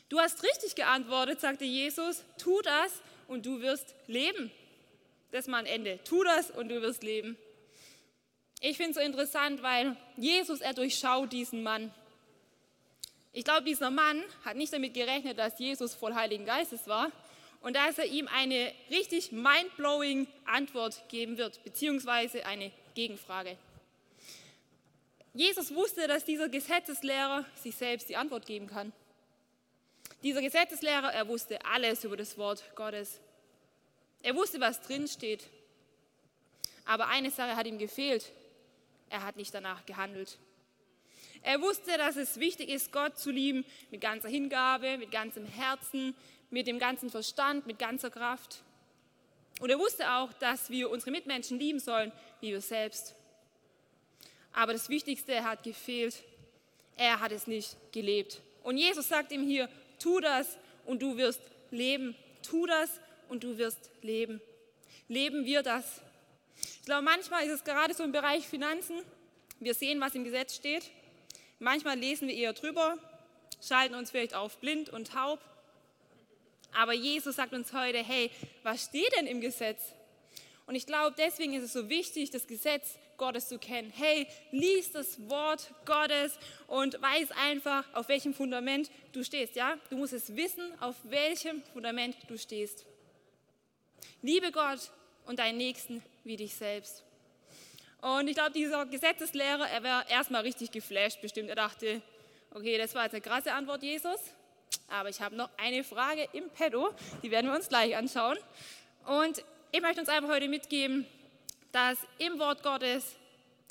Du 0.08 0.20
hast 0.20 0.42
richtig 0.44 0.76
geantwortet, 0.76 1.40
sagte 1.40 1.64
Jesus, 1.64 2.23
tu 2.38 2.61
das 2.62 3.02
und 3.26 3.44
du 3.44 3.61
wirst 3.61 3.94
leben. 4.06 4.52
Das 5.33 5.47
mal 5.47 5.59
ein 5.59 5.66
Ende. 5.66 5.99
Tu 6.04 6.23
das 6.25 6.50
und 6.50 6.68
du 6.68 6.80
wirst 6.83 7.02
leben. 7.02 7.37
Ich 8.61 8.76
finde 8.76 8.90
es 8.90 8.97
so 8.97 9.02
interessant, 9.02 9.62
weil 9.62 9.97
Jesus, 10.16 10.61
er 10.61 10.73
durchschaut 10.73 11.33
diesen 11.33 11.62
Mann. 11.62 11.92
Ich 13.33 13.45
glaube, 13.45 13.64
dieser 13.64 13.90
Mann 13.90 14.23
hat 14.45 14.56
nicht 14.56 14.73
damit 14.73 14.95
gerechnet, 14.95 15.38
dass 15.38 15.59
Jesus 15.59 15.95
voll 15.95 16.14
Heiligen 16.14 16.47
Geistes 16.47 16.88
war 16.88 17.12
und 17.61 17.76
dass 17.76 17.99
er 17.99 18.06
ihm 18.06 18.28
eine 18.28 18.73
richtig 18.90 19.30
mind-blowing 19.30 20.26
Antwort 20.47 21.02
geben 21.09 21.37
wird, 21.37 21.62
beziehungsweise 21.62 22.47
eine 22.47 22.73
Gegenfrage. 22.95 23.59
Jesus 25.35 25.75
wusste, 25.75 26.09
dass 26.09 26.25
dieser 26.25 26.49
Gesetzeslehrer 26.49 27.45
sich 27.62 27.76
selbst 27.76 28.09
die 28.09 28.16
Antwort 28.16 28.47
geben 28.47 28.68
kann. 28.68 28.90
Dieser 30.23 30.40
Gesetzeslehrer, 30.40 31.12
er 31.12 31.28
wusste 31.28 31.62
alles 31.66 32.04
über 32.04 32.16
das 32.16 32.38
Wort 32.38 32.64
Gottes. 32.75 33.21
Er 34.23 34.35
wusste, 34.35 34.61
was 34.61 34.80
drin 34.82 35.08
steht. 35.08 35.44
Aber 36.85 37.08
eine 37.08 37.30
Sache 37.30 37.56
hat 37.56 37.66
ihm 37.66 37.78
gefehlt. 37.78 38.32
Er 39.11 39.25
hat 39.25 39.37
nicht 39.37 39.54
danach 39.54 39.87
gehandelt. 39.87 40.38
Er 41.42 41.61
wusste, 41.61 41.96
dass 41.96 42.16
es 42.16 42.40
wichtig 42.40 42.68
ist, 42.68 42.92
Gott 42.92 43.18
zu 43.18 43.30
lieben 43.30 43.64
mit 43.90 44.00
ganzer 44.00 44.28
Hingabe, 44.28 44.99
mit 44.99 45.11
ganzem 45.11 45.46
Herzen, 45.46 46.14
mit 46.50 46.66
dem 46.66 46.78
ganzen 46.78 47.11
Verstand, 47.11 47.66
mit 47.66 47.78
ganzer 47.78 48.11
Kraft. 48.11 48.62
Und 49.61 49.70
er 49.70 49.78
wusste 49.78 50.11
auch, 50.11 50.32
dass 50.35 50.70
wir 50.70 50.90
unsere 50.90 51.11
Mitmenschen 51.11 51.58
lieben 51.58 51.78
sollen, 51.78 52.12
wie 52.40 52.50
wir 52.50 52.61
selbst. 52.61 53.14
Aber 54.52 54.73
das 54.73 54.88
Wichtigste 54.88 55.44
hat 55.44 55.62
gefehlt. 55.62 56.25
Er 56.96 57.20
hat 57.20 57.32
es 57.32 57.46
nicht 57.46 57.76
gelebt. 57.92 58.40
Und 58.62 58.78
Jesus 58.78 59.08
sagt 59.08 59.32
ihm 59.32 59.46
hier, 59.46 59.68
tu 59.99 60.20
das 60.20 60.58
und 60.85 61.00
du 61.02 61.16
wirst 61.16 61.40
leben. 61.70 62.16
Tu 62.42 62.66
das 62.66 63.00
und 63.28 63.45
du 63.45 63.59
wirst 63.59 63.90
leben. 64.02 64.40
Leben 65.09 65.45
wir 65.45 65.62
das? 65.62 66.00
Ich 66.61 66.85
glaube, 66.85 67.02
manchmal 67.02 67.45
ist 67.45 67.52
es 67.52 67.64
gerade 67.64 67.95
so 67.95 68.04
im 68.04 68.12
Bereich 68.12 68.47
Finanzen. 68.47 68.97
Wir 69.61 69.75
sehen, 69.75 70.00
was 70.00 70.14
im 70.14 70.25
Gesetz 70.25 70.56
steht. 70.56 70.90
Manchmal 71.59 71.99
lesen 71.99 72.28
wir 72.28 72.35
eher 72.35 72.52
drüber, 72.52 72.99
schalten 73.66 73.95
uns 73.95 74.11
vielleicht 74.11 74.35
auf 74.35 74.59
blind 74.59 74.90
und 74.90 75.09
taub. 75.09 75.40
Aber 76.73 76.92
Jesus 76.92 77.37
sagt 77.37 77.54
uns 77.54 77.73
heute, 77.73 77.99
hey, 77.99 78.30
was 78.62 78.85
steht 78.85 79.11
denn 79.16 79.26
im 79.26 79.40
Gesetz? 79.40 79.80
Und 80.66 80.75
ich 80.75 80.87
glaube, 80.87 81.14
deswegen 81.16 81.54
ist 81.54 81.62
es 81.62 81.73
so 81.73 81.88
wichtig, 81.88 82.30
das 82.30 82.47
Gesetz 82.47 82.99
Gottes 83.16 83.49
zu 83.49 83.59
kennen. 83.59 83.92
Hey, 83.97 84.26
lies 84.50 84.92
das 84.92 85.28
Wort 85.30 85.73
Gottes 85.87 86.38
und 86.66 87.00
weiß 87.00 87.30
einfach, 87.30 87.85
auf 87.95 88.09
welchem 88.09 88.35
Fundament 88.35 88.90
du 89.12 89.25
stehst. 89.25 89.56
Ja, 89.56 89.78
du 89.90 89.97
musst 89.97 90.12
es 90.12 90.37
wissen, 90.37 90.71
auf 90.80 90.97
welchem 91.04 91.62
Fundament 91.73 92.16
du 92.28 92.37
stehst. 92.37 92.85
Liebe 94.22 94.52
Gott 94.52 94.90
und 95.26 95.38
deinen 95.38 95.58
Nächsten 95.58 96.02
wie 96.24 96.36
dich 96.36 96.54
selbst. 96.54 97.02
Und 98.00 98.28
ich 98.28 98.34
glaube, 98.34 98.52
dieser 98.52 98.86
Gesetzeslehrer, 98.86 99.68
er 99.68 99.82
wäre 99.82 100.04
erstmal 100.08 100.42
richtig 100.42 100.70
geflasht 100.70 101.20
bestimmt. 101.20 101.48
Er 101.48 101.56
dachte, 101.56 102.02
okay, 102.52 102.78
das 102.78 102.94
war 102.94 103.04
jetzt 103.04 103.14
eine 103.14 103.22
krasse 103.22 103.52
Antwort, 103.52 103.82
Jesus. 103.82 104.20
Aber 104.88 105.08
ich 105.08 105.20
habe 105.20 105.34
noch 105.34 105.50
eine 105.56 105.82
Frage 105.82 106.28
im 106.32 106.48
Pedo, 106.50 106.94
die 107.22 107.30
werden 107.30 107.48
wir 107.48 107.56
uns 107.56 107.68
gleich 107.68 107.96
anschauen. 107.96 108.38
Und 109.06 109.42
ich 109.72 109.80
möchte 109.80 110.00
uns 110.00 110.08
einfach 110.08 110.30
heute 110.30 110.48
mitgeben, 110.48 111.06
dass 111.72 111.98
im 112.18 112.38
Wort 112.38 112.62
Gottes 112.62 113.16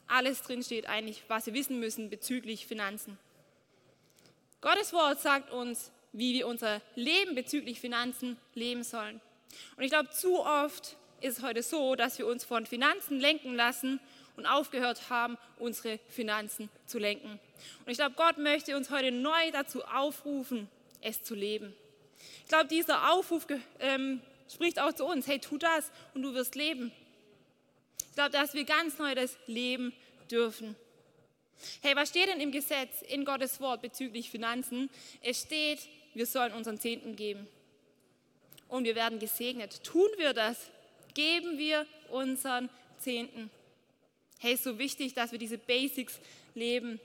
alles 0.07 0.41
drinsteht, 0.41 0.87
eigentlich, 0.87 1.23
was 1.27 1.45
wir 1.45 1.53
wissen 1.53 1.79
müssen 1.79 2.09
bezüglich 2.09 2.67
Finanzen. 2.67 3.17
Gottes 4.61 4.93
Wort 4.93 5.21
sagt 5.21 5.51
uns, 5.51 5.91
wie 6.11 6.33
wir 6.33 6.47
unser 6.47 6.81
Leben 6.95 7.35
bezüglich 7.35 7.79
Finanzen 7.79 8.37
leben 8.53 8.83
sollen. 8.83 9.21
Und 9.77 9.83
ich 9.83 9.91
glaube, 9.91 10.09
zu 10.09 10.39
oft 10.39 10.95
ist 11.21 11.37
es 11.37 11.43
heute 11.43 11.63
so, 11.63 11.95
dass 11.95 12.17
wir 12.17 12.27
uns 12.27 12.43
von 12.43 12.65
Finanzen 12.65 13.19
lenken 13.19 13.55
lassen 13.55 13.99
und 14.35 14.45
aufgehört 14.45 15.09
haben, 15.09 15.37
unsere 15.57 15.99
Finanzen 16.09 16.69
zu 16.85 16.99
lenken. 16.99 17.39
Und 17.85 17.91
ich 17.91 17.97
glaube, 17.97 18.15
Gott 18.15 18.37
möchte 18.37 18.75
uns 18.75 18.89
heute 18.89 19.11
neu 19.11 19.51
dazu 19.51 19.83
aufrufen, 19.85 20.69
es 21.01 21.23
zu 21.23 21.35
leben. 21.35 21.73
Ich 22.43 22.49
glaube, 22.49 22.67
dieser 22.67 23.11
Aufruf 23.11 23.47
ähm, 23.79 24.21
spricht 24.53 24.79
auch 24.79 24.93
zu 24.93 25.05
uns, 25.05 25.27
hey, 25.27 25.39
tu 25.39 25.57
das 25.57 25.91
und 26.13 26.21
du 26.21 26.33
wirst 26.33 26.55
leben. 26.55 26.91
Ich 28.09 28.15
glaube, 28.15 28.31
dass 28.31 28.53
wir 28.53 28.63
ganz 28.63 28.97
neu 28.97 29.15
das 29.15 29.37
leben 29.47 29.93
dürfen. 30.29 30.75
Hey, 31.81 31.95
was 31.95 32.09
steht 32.09 32.27
denn 32.27 32.39
im 32.39 32.51
Gesetz, 32.51 33.01
in 33.01 33.25
Gottes 33.25 33.59
Wort 33.59 33.81
bezüglich 33.81 34.29
Finanzen? 34.29 34.89
Es 35.21 35.41
steht, 35.41 35.79
wir 36.13 36.25
sollen 36.25 36.53
unseren 36.53 36.79
Zehnten 36.79 37.15
geben. 37.15 37.47
Und 38.67 38.85
wir 38.85 38.95
werden 38.95 39.19
gesegnet. 39.19 39.83
Tun 39.83 40.09
wir 40.17 40.33
das? 40.33 40.69
Geben 41.13 41.57
wir 41.57 41.85
unseren 42.09 42.69
Zehnten. 42.97 43.49
Hey, 44.39 44.53
ist 44.53 44.63
so 44.63 44.77
wichtig, 44.77 45.13
dass 45.13 45.31
wir 45.31 45.39
diese 45.39 45.57
Basics 45.57 46.19
leben. 46.53 46.99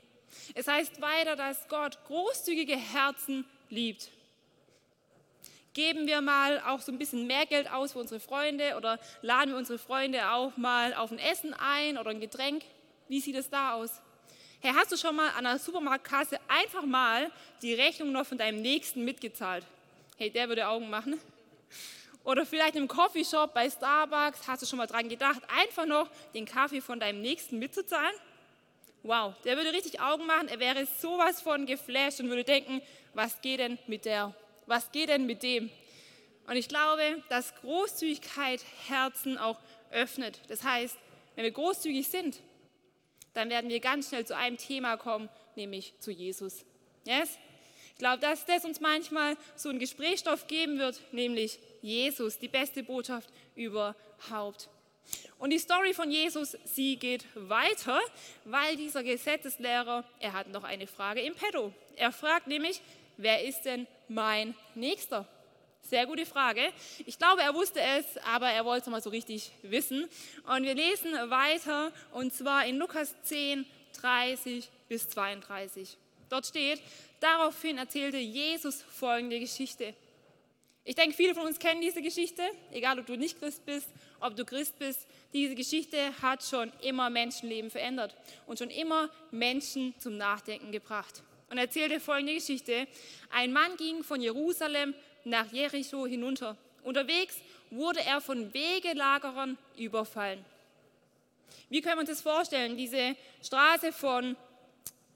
Es 0.53 0.67
heißt 0.67 1.01
weiter, 1.01 1.35
dass 1.35 1.67
Gott 1.67 1.97
großzügige 2.05 2.75
Herzen 2.75 3.45
liebt. 3.69 4.09
Geben 5.73 6.05
wir 6.05 6.19
mal 6.19 6.59
auch 6.61 6.81
so 6.81 6.91
ein 6.91 6.97
bisschen 6.97 7.27
mehr 7.27 7.45
Geld 7.45 7.71
aus 7.71 7.93
für 7.93 7.99
unsere 7.99 8.19
Freunde 8.19 8.75
oder 8.75 8.99
laden 9.21 9.51
wir 9.51 9.57
unsere 9.57 9.79
Freunde 9.79 10.29
auch 10.29 10.57
mal 10.57 10.93
auf 10.93 11.11
ein 11.11 11.19
Essen 11.19 11.53
ein 11.53 11.97
oder 11.97 12.09
ein 12.09 12.19
Getränk? 12.19 12.63
Wie 13.07 13.21
sieht 13.21 13.37
es 13.37 13.49
da 13.49 13.75
aus? 13.75 14.01
Hey, 14.59 14.73
hast 14.75 14.91
du 14.91 14.97
schon 14.97 15.15
mal 15.15 15.29
an 15.29 15.45
der 15.45 15.57
Supermarktkasse 15.57 16.39
einfach 16.49 16.83
mal 16.83 17.31
die 17.61 17.73
Rechnung 17.73 18.11
noch 18.11 18.25
von 18.25 18.37
deinem 18.37 18.61
Nächsten 18.61 19.05
mitgezahlt? 19.05 19.65
Hey, 20.17 20.29
der 20.29 20.49
würde 20.49 20.67
Augen 20.67 20.89
machen. 20.89 21.19
Oder 22.23 22.45
vielleicht 22.45 22.75
im 22.75 22.87
Coffeeshop 22.87 23.53
bei 23.53 23.69
Starbucks 23.69 24.47
hast 24.47 24.61
du 24.61 24.65
schon 24.65 24.77
mal 24.77 24.87
dran 24.87 25.09
gedacht, 25.09 25.41
einfach 25.59 25.85
noch 25.85 26.09
den 26.33 26.45
Kaffee 26.45 26.81
von 26.81 26.99
deinem 26.99 27.21
Nächsten 27.21 27.57
mitzuzahlen? 27.57 28.15
Wow, 29.03 29.33
der 29.43 29.57
würde 29.57 29.73
richtig 29.73 29.99
Augen 29.99 30.27
machen, 30.27 30.47
er 30.47 30.59
wäre 30.59 30.85
sowas 30.85 31.41
von 31.41 31.65
geflasht 31.65 32.19
und 32.19 32.29
würde 32.29 32.43
denken, 32.43 32.81
was 33.15 33.41
geht 33.41 33.59
denn 33.59 33.79
mit 33.87 34.05
der? 34.05 34.35
Was 34.67 34.91
geht 34.91 35.09
denn 35.09 35.25
mit 35.25 35.41
dem? 35.41 35.71
Und 36.47 36.55
ich 36.55 36.67
glaube, 36.67 37.23
dass 37.29 37.55
Großzügigkeit 37.55 38.63
Herzen 38.87 39.37
auch 39.39 39.59
öffnet. 39.89 40.39
Das 40.47 40.63
heißt, 40.63 40.97
wenn 41.35 41.43
wir 41.43 41.51
großzügig 41.51 42.07
sind, 42.07 42.39
dann 43.33 43.49
werden 43.49 43.69
wir 43.69 43.79
ganz 43.79 44.09
schnell 44.09 44.25
zu 44.25 44.35
einem 44.35 44.57
Thema 44.57 44.97
kommen, 44.97 45.29
nämlich 45.55 45.93
zu 45.99 46.11
Jesus. 46.11 46.65
Yes? 47.05 47.37
Glaube, 48.01 48.19
dass 48.19 48.45
das 48.45 48.65
uns 48.65 48.79
manchmal 48.79 49.37
so 49.55 49.69
einen 49.69 49.77
Gesprächsstoff 49.77 50.47
geben 50.47 50.79
wird, 50.79 50.99
nämlich 51.13 51.59
Jesus, 51.83 52.39
die 52.39 52.47
beste 52.47 52.83
Botschaft 52.83 53.29
überhaupt. 53.55 54.69
Und 55.37 55.51
die 55.51 55.59
Story 55.59 55.93
von 55.93 56.09
Jesus, 56.09 56.57
sie 56.65 56.95
geht 56.95 57.25
weiter, 57.35 57.99
weil 58.43 58.75
dieser 58.75 59.03
Gesetzeslehrer, 59.03 60.03
er 60.19 60.33
hat 60.33 60.47
noch 60.47 60.63
eine 60.63 60.87
Frage 60.87 61.21
im 61.21 61.35
Petto. 61.35 61.73
Er 61.95 62.11
fragt 62.11 62.47
nämlich, 62.47 62.81
wer 63.17 63.43
ist 63.43 63.63
denn 63.63 63.85
mein 64.07 64.55
Nächster? 64.73 65.27
Sehr 65.83 66.07
gute 66.07 66.25
Frage. 66.25 66.61
Ich 67.05 67.19
glaube, 67.19 67.41
er 67.43 67.53
wusste 67.53 67.81
es, 67.81 68.17
aber 68.25 68.49
er 68.49 68.65
wollte 68.65 68.85
es 68.85 68.91
mal 68.91 69.01
so 69.01 69.11
richtig 69.11 69.51
wissen. 69.61 70.09
Und 70.47 70.63
wir 70.63 70.73
lesen 70.73 71.13
weiter, 71.29 71.91
und 72.13 72.33
zwar 72.33 72.65
in 72.65 72.77
Lukas 72.77 73.13
10, 73.23 73.65
30 74.01 74.69
bis 74.87 75.07
32. 75.09 75.97
Dort 76.29 76.45
steht, 76.45 76.81
daraufhin 77.21 77.77
erzählte 77.77 78.17
Jesus 78.17 78.81
folgende 78.81 79.39
Geschichte. 79.39 79.93
Ich 80.83 80.95
denke, 80.95 81.15
viele 81.15 81.35
von 81.35 81.45
uns 81.45 81.59
kennen 81.59 81.79
diese 81.79 82.01
Geschichte, 82.01 82.41
egal 82.71 82.99
ob 82.99 83.05
du 83.05 83.15
nicht 83.15 83.39
Christ 83.39 83.65
bist, 83.65 83.87
ob 84.19 84.35
du 84.35 84.43
Christ 84.43 84.77
bist. 84.79 85.07
Diese 85.31 85.53
Geschichte 85.53 85.97
hat 86.21 86.43
schon 86.43 86.71
immer 86.81 87.09
Menschenleben 87.09 87.69
verändert 87.69 88.15
und 88.47 88.57
schon 88.57 88.71
immer 88.71 89.09
Menschen 89.29 89.93
zum 89.99 90.17
Nachdenken 90.17 90.71
gebracht. 90.71 91.21
Und 91.49 91.57
er 91.57 91.65
erzählte 91.65 91.99
folgende 91.99 92.33
Geschichte. 92.33 92.87
Ein 93.29 93.53
Mann 93.53 93.77
ging 93.77 94.03
von 94.03 94.21
Jerusalem 94.21 94.95
nach 95.23 95.51
Jericho 95.51 96.07
hinunter. 96.07 96.57
Unterwegs 96.83 97.35
wurde 97.69 98.01
er 98.01 98.19
von 98.19 98.51
Wegelagerern 98.53 99.57
überfallen. 99.77 100.43
Wie 101.69 101.81
können 101.81 101.97
wir 101.97 102.01
uns 102.01 102.09
das 102.09 102.21
vorstellen? 102.21 102.75
Diese 102.75 103.15
Straße 103.43 103.93
von 103.93 104.35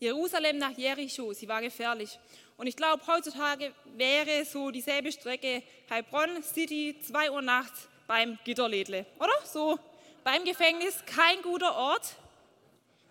Jerusalem 0.05 0.59
nach 0.59 0.77
Jericho, 0.77 1.33
sie 1.33 1.47
war 1.47 1.62
gefährlich. 1.62 2.19
Und 2.57 2.67
ich 2.67 2.75
glaube, 2.75 3.01
heutzutage 3.07 3.74
wäre 3.97 4.45
so 4.45 4.69
dieselbe 4.69 5.12
Strecke 5.12 5.63
Heilbronn 5.89 6.43
City, 6.43 6.95
2 7.01 7.31
Uhr 7.31 7.41
nachts 7.41 7.88
beim 8.05 8.38
Gitterledle, 8.43 9.07
oder? 9.17 9.33
So 9.43 9.79
beim 10.24 10.45
Gefängnis, 10.45 11.03
kein 11.07 11.41
guter 11.41 11.75
Ort. 11.75 12.15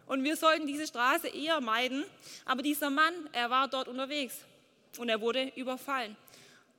Und 0.06 0.22
wir 0.22 0.36
sollten 0.36 0.68
diese 0.68 0.86
Straße 0.86 1.28
eher 1.28 1.60
meiden. 1.60 2.04
Aber 2.44 2.62
dieser 2.62 2.90
Mann, 2.90 3.14
er 3.32 3.50
war 3.50 3.66
dort 3.66 3.88
unterwegs 3.88 4.36
und 4.98 5.08
er 5.08 5.20
wurde 5.20 5.50
überfallen. 5.56 6.16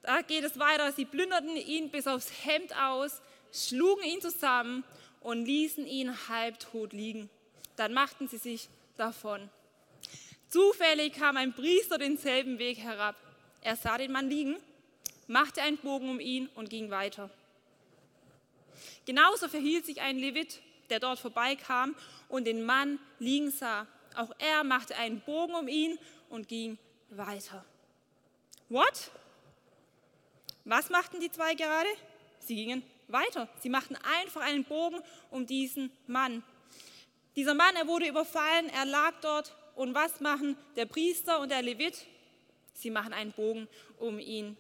Da 0.02 0.22
geht 0.22 0.46
es 0.46 0.58
weiter. 0.58 0.94
Sie 0.94 1.06
plünderten 1.06 1.58
ihn 1.58 1.90
bis 1.90 2.08
aufs 2.08 2.32
Hemd 2.46 2.74
aus, 2.78 3.22
schlugen 3.52 4.04
ihn 4.06 4.22
zusammen 4.22 4.86
und 5.20 5.46
ließen 5.46 5.86
ihn 5.86 6.16
halbtot 6.30 6.94
liegen. 6.94 7.30
Dann 7.76 7.94
machten 7.94 8.30
sie 8.30 8.38
sich 8.38 8.70
davon. 8.96 9.50
Zufällig 10.50 11.14
kam 11.14 11.38
ein 11.38 11.54
Priester 11.54 11.98
denselben 11.98 12.60
Weg 12.60 12.78
herab. 12.78 13.16
Er 13.62 13.76
sah 13.76 13.98
den 13.98 14.12
Mann 14.12 14.30
liegen, 14.30 14.58
machte 15.28 15.62
einen 15.62 15.78
Bogen 15.78 16.10
um 16.10 16.20
ihn 16.20 16.50
und 16.56 16.70
ging 16.70 16.92
weiter. 16.92 17.30
Genauso 19.06 19.48
verhielt 19.48 19.86
sich 19.86 20.02
ein 20.02 20.18
Levit, 20.18 20.62
der 20.90 21.00
dort 21.00 21.20
vorbeikam 21.20 21.96
und 22.30 22.46
den 22.46 22.64
Mann 22.64 23.00
liegen 23.20 23.52
sah. 23.52 23.88
Auch 24.16 24.32
er 24.40 24.64
machte 24.64 24.96
einen 24.96 25.22
Bogen 25.22 25.56
um 25.56 25.68
ihn 25.68 25.98
und 26.30 26.48
ging 26.48 26.78
weiter. 27.10 27.66
What? 28.70 29.12
Was 30.64 30.90
machten 30.90 31.20
die 31.20 31.32
zwei 31.32 31.54
gerade? 31.54 31.90
Sie 32.40 32.56
gingen 32.56 32.84
weiter. 33.08 33.48
Sie 33.60 33.70
machten 33.70 33.96
einfach 33.96 34.42
einen 34.42 34.64
Bogen 34.64 35.02
um 35.32 35.46
diesen 35.46 35.92
Mann. 36.08 36.44
Dieser 37.36 37.54
Mann, 37.54 37.76
er 37.76 37.88
wurde 37.88 38.08
überfallen, 38.08 38.70
er 38.70 38.86
lag 38.86 39.14
dort. 39.22 39.54
Und 39.76 39.94
was 39.94 40.20
machen 40.22 40.58
der 40.76 40.86
Priester 40.86 41.40
und 41.40 41.52
der 41.52 41.62
Levit? 41.62 42.06
Sie 42.74 42.90
machen 42.90 43.14
einen 43.14 43.32
Bogen 43.32 43.68
um 44.00 44.20
ihn. 44.20 44.58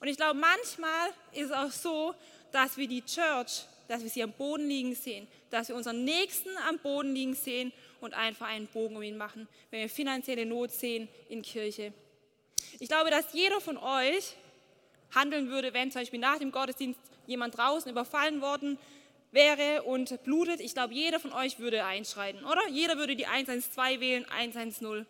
Und 0.00 0.08
ich 0.08 0.16
glaube, 0.16 0.38
manchmal 0.38 1.10
ist 1.32 1.46
es 1.46 1.52
auch 1.52 1.70
so, 1.70 2.14
dass 2.52 2.76
wir 2.76 2.88
die 2.88 3.02
Church, 3.02 3.64
dass 3.88 4.02
wir 4.02 4.08
sie 4.08 4.22
am 4.22 4.32
Boden 4.32 4.68
liegen 4.68 4.94
sehen, 4.94 5.26
dass 5.50 5.68
wir 5.68 5.76
unseren 5.76 6.04
Nächsten 6.04 6.50
am 6.68 6.78
Boden 6.78 7.14
liegen 7.14 7.34
sehen 7.34 7.72
und 8.00 8.14
einfach 8.14 8.46
einen 8.46 8.66
Bogen 8.68 8.96
um 8.96 9.02
ihn 9.02 9.16
machen, 9.16 9.48
wenn 9.70 9.80
wir 9.80 9.88
finanzielle 9.88 10.46
Not 10.46 10.70
sehen 10.70 11.08
in 11.28 11.42
Kirche. 11.42 11.92
Ich 12.78 12.88
glaube, 12.88 13.10
dass 13.10 13.32
jeder 13.32 13.60
von 13.60 13.76
euch 13.76 14.34
handeln 15.14 15.50
würde, 15.50 15.74
wenn 15.74 15.90
zum 15.90 16.00
Beispiel 16.00 16.20
nach 16.20 16.38
dem 16.38 16.52
Gottesdienst 16.52 17.00
jemand 17.26 17.56
draußen 17.56 17.90
überfallen 17.90 18.40
worden 18.40 18.78
wäre 19.32 19.82
und 19.82 20.22
blutet. 20.22 20.60
Ich 20.60 20.74
glaube, 20.74 20.94
jeder 20.94 21.18
von 21.18 21.32
euch 21.32 21.58
würde 21.58 21.84
einschreiten, 21.84 22.44
oder? 22.44 22.68
Jeder 22.68 22.96
würde 22.96 23.16
die 23.16 23.26
112 23.26 24.00
wählen, 24.00 24.24
110. 24.30 25.06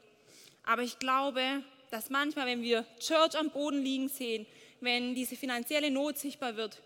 Aber 0.64 0.82
ich 0.82 0.98
glaube, 0.98 1.62
dass 1.90 2.08
manchmal, 2.08 2.46
wenn 2.46 2.62
wir 2.62 2.87
Church 2.98 3.37
am 3.37 3.50
Boden 3.50 3.82
liegen 3.82 4.08
sehen, 4.08 4.46
wenn 4.80 5.14
diese 5.14 5.37
finanzielle 5.37 5.90
Not 5.90 6.18
sichtbar 6.18 6.56
wird, 6.56 6.80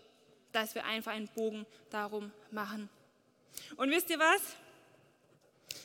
dass 0.51 0.75
wir 0.75 0.85
einfach 0.85 1.13
einen 1.13 1.29
Bogen 1.29 1.65
darum 1.89 2.31
machen. 2.51 2.89
Und 3.77 3.89
wisst 3.89 4.09
ihr 4.09 4.19
was? 4.19 4.41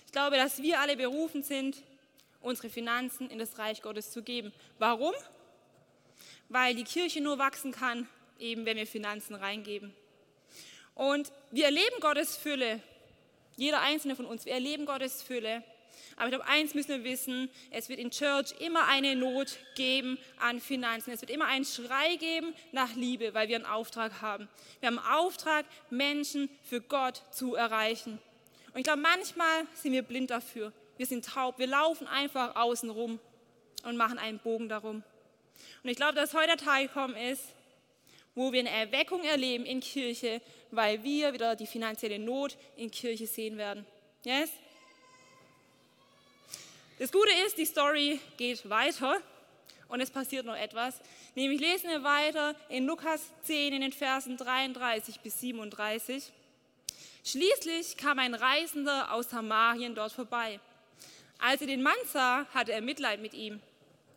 Ich 0.06 0.12
glaube, 0.12 0.36
dass 0.36 0.60
wir 0.62 0.80
alle 0.80 0.96
berufen 0.96 1.42
sind, 1.42 1.82
unsere 2.40 2.68
Finanzen 2.68 3.30
in 3.30 3.38
das 3.38 3.58
Reich 3.58 3.82
Gottes 3.82 4.10
zu 4.10 4.22
geben. 4.22 4.52
Warum? 4.78 5.14
Weil 6.48 6.74
die 6.74 6.84
Kirche 6.84 7.20
nur 7.20 7.38
wachsen 7.38 7.72
kann, 7.72 8.08
eben 8.38 8.66
wenn 8.66 8.76
wir 8.76 8.86
Finanzen 8.86 9.34
reingeben. 9.34 9.94
Und 10.94 11.32
wir 11.50 11.66
erleben 11.66 12.00
Gottes 12.00 12.36
Fülle, 12.36 12.80
jeder 13.56 13.80
einzelne 13.80 14.16
von 14.16 14.26
uns, 14.26 14.44
wir 14.44 14.52
erleben 14.52 14.86
Gottes 14.86 15.22
Fülle. 15.22 15.62
Aber 16.16 16.26
ich 16.26 16.34
glaube, 16.34 16.46
eins 16.46 16.74
müssen 16.74 16.88
wir 16.88 17.04
wissen, 17.04 17.50
es 17.70 17.88
wird 17.88 17.98
in 17.98 18.10
Church 18.10 18.54
immer 18.60 18.86
eine 18.88 19.16
Not 19.16 19.58
geben 19.76 20.18
an 20.38 20.60
Finanzen. 20.60 21.12
Es 21.12 21.20
wird 21.20 21.30
immer 21.30 21.46
einen 21.46 21.64
Schrei 21.64 22.16
geben 22.16 22.54
nach 22.72 22.94
Liebe, 22.94 23.34
weil 23.34 23.48
wir 23.48 23.56
einen 23.56 23.66
Auftrag 23.66 24.20
haben. 24.20 24.48
Wir 24.80 24.88
haben 24.88 24.98
einen 24.98 25.14
Auftrag, 25.18 25.66
Menschen 25.90 26.48
für 26.62 26.80
Gott 26.80 27.22
zu 27.30 27.54
erreichen. 27.54 28.18
Und 28.72 28.78
ich 28.78 28.84
glaube, 28.84 29.00
manchmal 29.00 29.66
sind 29.74 29.92
wir 29.92 30.02
blind 30.02 30.30
dafür 30.30 30.72
wir 31.02 31.06
sind 31.06 31.24
taub, 31.24 31.58
wir 31.58 31.66
laufen 31.66 32.06
einfach 32.06 32.54
außen 32.54 32.88
rum 32.88 33.18
und 33.84 33.96
machen 33.96 34.18
einen 34.18 34.38
Bogen 34.38 34.68
darum. 34.68 35.02
Und 35.82 35.90
ich 35.90 35.96
glaube, 35.96 36.14
dass 36.14 36.32
heute 36.32 36.48
der 36.48 36.56
Tag 36.58 36.82
gekommen 36.82 37.16
ist, 37.16 37.42
wo 38.34 38.52
wir 38.52 38.60
eine 38.60 38.70
Erweckung 38.70 39.22
erleben 39.24 39.64
in 39.64 39.80
Kirche, 39.80 40.40
weil 40.70 41.02
wir 41.02 41.32
wieder 41.32 41.54
die 41.56 41.66
finanzielle 41.66 42.18
Not 42.18 42.56
in 42.76 42.90
Kirche 42.90 43.26
sehen 43.26 43.58
werden. 43.58 43.86
Yes? 44.24 44.50
Das 46.98 47.10
Gute 47.10 47.30
ist, 47.46 47.58
die 47.58 47.64
Story 47.64 48.20
geht 48.36 48.68
weiter 48.68 49.20
und 49.88 50.00
es 50.00 50.10
passiert 50.10 50.46
noch 50.46 50.56
etwas. 50.56 51.00
Nämlich 51.34 51.60
lesen 51.60 51.90
wir 51.90 52.02
weiter 52.02 52.54
in 52.68 52.86
Lukas 52.86 53.22
10 53.42 53.74
in 53.74 53.80
den 53.82 53.92
Versen 53.92 54.36
33 54.36 55.20
bis 55.20 55.40
37. 55.40 56.30
Schließlich 57.24 57.96
kam 57.96 58.18
ein 58.18 58.34
Reisender 58.34 59.12
aus 59.12 59.30
Samarien 59.30 59.94
dort 59.94 60.12
vorbei. 60.12 60.60
Als 61.38 61.60
er 61.60 61.66
den 61.66 61.82
Mann 61.82 61.94
sah, 62.06 62.46
hatte 62.54 62.72
er 62.72 62.80
Mitleid 62.80 63.20
mit 63.20 63.34
ihm. 63.34 63.60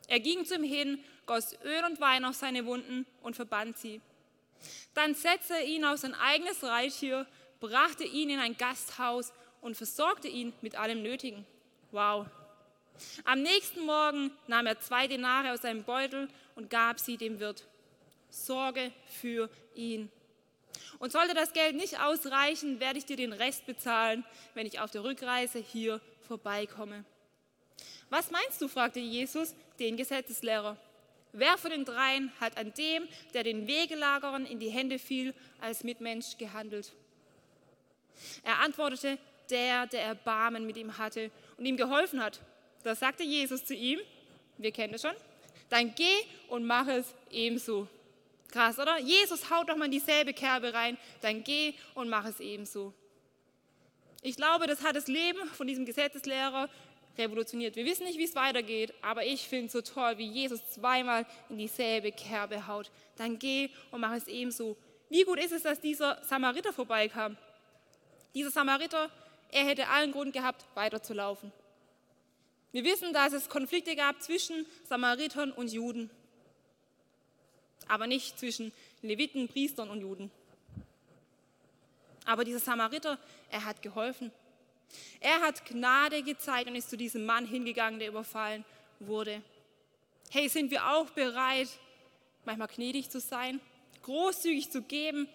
Er 0.08 0.20
ging 0.20 0.46
zu 0.46 0.56
ihm 0.56 0.64
hin, 0.64 1.04
goss 1.26 1.56
Öl 1.64 1.84
und 1.86 2.00
Wein 2.00 2.26
auf 2.26 2.36
seine 2.36 2.66
Wunden 2.66 3.06
und 3.22 3.36
verband 3.36 3.78
sie. 3.78 4.02
Dann 4.94 5.16
setzte 5.16 5.56
er 5.56 5.66
ihn 5.66 5.86
auf 5.86 6.00
sein 6.00 6.16
eigenes 6.16 6.64
Reittier, 6.64 7.28
brachte 7.60 8.04
ihn 8.04 8.30
in 8.30 8.40
ein 8.40 8.58
Gasthaus 8.58 9.34
und 9.62 9.76
versorgte 9.76 10.28
ihn 10.28 10.54
mit 10.62 10.76
allem 10.76 11.02
Nötigen. 11.02 11.46
Wow. 11.92 12.28
Am 13.26 13.42
nächsten 13.42 13.86
Morgen 13.86 14.32
nahm 14.48 14.68
er 14.68 14.80
zwei 14.80 15.08
Denare 15.08 15.52
aus 15.52 15.62
seinem 15.62 15.84
Beutel 15.84 16.30
und 16.56 16.70
gab 16.70 17.00
sie 17.00 17.18
dem 17.18 17.40
Wirt. 17.40 17.66
Sorge 18.30 18.92
für 19.08 19.50
ihn. 19.76 20.12
Und 21.00 21.12
sollte 21.12 21.34
das 21.34 21.54
Geld 21.54 21.76
nicht 21.76 22.00
ausreichen, 22.00 22.80
werde 22.80 23.00
ich 23.00 23.06
dir 23.06 23.18
den 23.18 23.34
Rest 23.34 23.66
bezahlen, 23.66 24.26
wenn 24.54 24.66
ich 24.66 24.80
auf 24.80 24.92
der 24.92 25.04
Rückreise 25.04 25.60
hier 25.60 26.02
vorbeikomme. 26.28 27.06
Was 28.10 28.32
meinst 28.32 28.62
du? 28.62 28.68
fragte 28.68 29.00
Jesus 29.00 29.56
den 29.80 29.98
Gesetzeslehrer. 29.98 30.78
Wer 31.38 31.58
von 31.58 31.70
den 31.70 31.84
dreien 31.84 32.32
hat 32.40 32.58
an 32.58 32.74
dem, 32.76 33.10
der 33.34 33.44
den 33.44 33.68
Wegelagerern 33.68 34.46
in 34.46 34.58
die 34.58 34.70
Hände 34.70 34.98
fiel, 34.98 35.34
als 35.60 35.84
Mitmensch 35.84 36.38
gehandelt? 36.38 36.94
Er 38.44 38.60
antwortete, 38.60 39.18
der, 39.50 39.86
der 39.88 40.02
Erbarmen 40.04 40.66
mit 40.66 40.78
ihm 40.78 40.98
hatte 40.98 41.32
und 41.58 41.66
ihm 41.66 41.76
geholfen 41.76 42.24
hat. 42.24 42.40
Da 42.84 42.96
sagte 42.96 43.24
Jesus 43.24 43.66
zu 43.66 43.74
ihm, 43.74 44.00
wir 44.58 44.72
kennen 44.72 44.94
das 44.94 45.02
schon, 45.02 45.16
dann 45.70 45.94
geh 45.96 46.16
und 46.48 46.66
mach 46.66 46.88
es 46.88 47.14
ebenso. 47.30 47.90
Krass, 48.50 48.80
oder? 48.80 48.98
Jesus 49.00 49.50
haut 49.50 49.68
doch 49.68 49.76
mal 49.76 49.86
in 49.86 49.92
dieselbe 49.92 50.34
Kerbe 50.34 50.74
rein, 50.74 50.98
dann 51.20 51.44
geh 51.44 51.74
und 51.96 52.08
mach 52.08 52.26
es 52.26 52.40
ebenso. 52.40 52.94
Ich 54.22 54.38
glaube, 54.38 54.68
das 54.68 54.82
hat 54.84 54.96
das 54.96 55.08
Leben 55.08 55.46
von 55.50 55.68
diesem 55.68 55.86
Gesetzeslehrer 55.86 56.70
revolutioniert. 57.18 57.76
Wir 57.76 57.86
wissen 57.86 58.06
nicht, 58.06 58.18
wie 58.18 58.24
es 58.24 58.36
weitergeht, 58.36 58.94
aber 59.02 59.26
ich 59.26 59.48
finde 59.48 59.68
es 59.68 59.72
so 59.74 59.82
toll, 59.82 60.18
wie 60.18 60.28
Jesus 60.28 60.70
zweimal 60.70 61.26
in 61.50 61.58
dieselbe 61.58 62.12
Kerbe 62.12 62.68
haut. 62.68 62.92
Dann 63.18 63.40
geh 63.40 63.70
und 63.92 64.02
mach 64.02 64.14
es 64.14 64.28
ebenso. 64.28 64.78
Wie 65.10 65.24
gut 65.24 65.40
ist 65.40 65.52
es, 65.52 65.64
dass 65.64 65.80
dieser 65.80 66.24
Samariter 66.24 66.74
vorbeikam? 66.74 67.38
Dieser 68.34 68.52
Samariter, 68.52 69.10
er 69.52 69.66
hätte 69.66 69.88
allen 69.88 70.12
Grund 70.12 70.34
gehabt, 70.34 70.66
weiterzulaufen. 70.74 71.52
Wir 72.72 72.84
wissen, 72.84 73.14
dass 73.14 73.32
es 73.32 73.48
Konflikte 73.48 73.96
gab 73.96 74.22
zwischen 74.22 74.66
Samaritern 74.84 75.52
und 75.54 75.72
Juden, 75.72 76.10
aber 77.88 78.08
nicht 78.08 78.38
zwischen 78.38 78.74
Leviten, 79.02 79.48
Priestern 79.48 79.90
und 79.90 80.02
Juden. 80.02 80.30
Aber 82.26 82.44
dieser 82.44 82.60
Samariter, 82.60 83.18
er 83.50 83.64
hat 83.64 83.82
geholfen. 83.82 84.32
Er 85.20 85.42
hat 85.42 85.66
Gnade 85.66 86.24
gezeigt 86.24 86.68
und 86.68 86.76
ist 86.76 86.90
zu 86.90 86.98
diesem 86.98 87.26
Mann 87.26 87.46
hingegangen, 87.46 88.00
der 88.00 88.10
überfallen 88.10 88.64
wurde. 89.00 89.42
Hey, 90.30 90.48
sind 90.50 90.72
wir 90.72 90.90
auch 90.90 91.10
bereit, 91.12 91.70
manchmal 92.46 92.68
gnädig 92.68 93.10
zu 93.10 93.20
sein, 93.20 93.60
großzügig 94.04 94.72
zu 94.72 94.82
geben, 94.82 95.28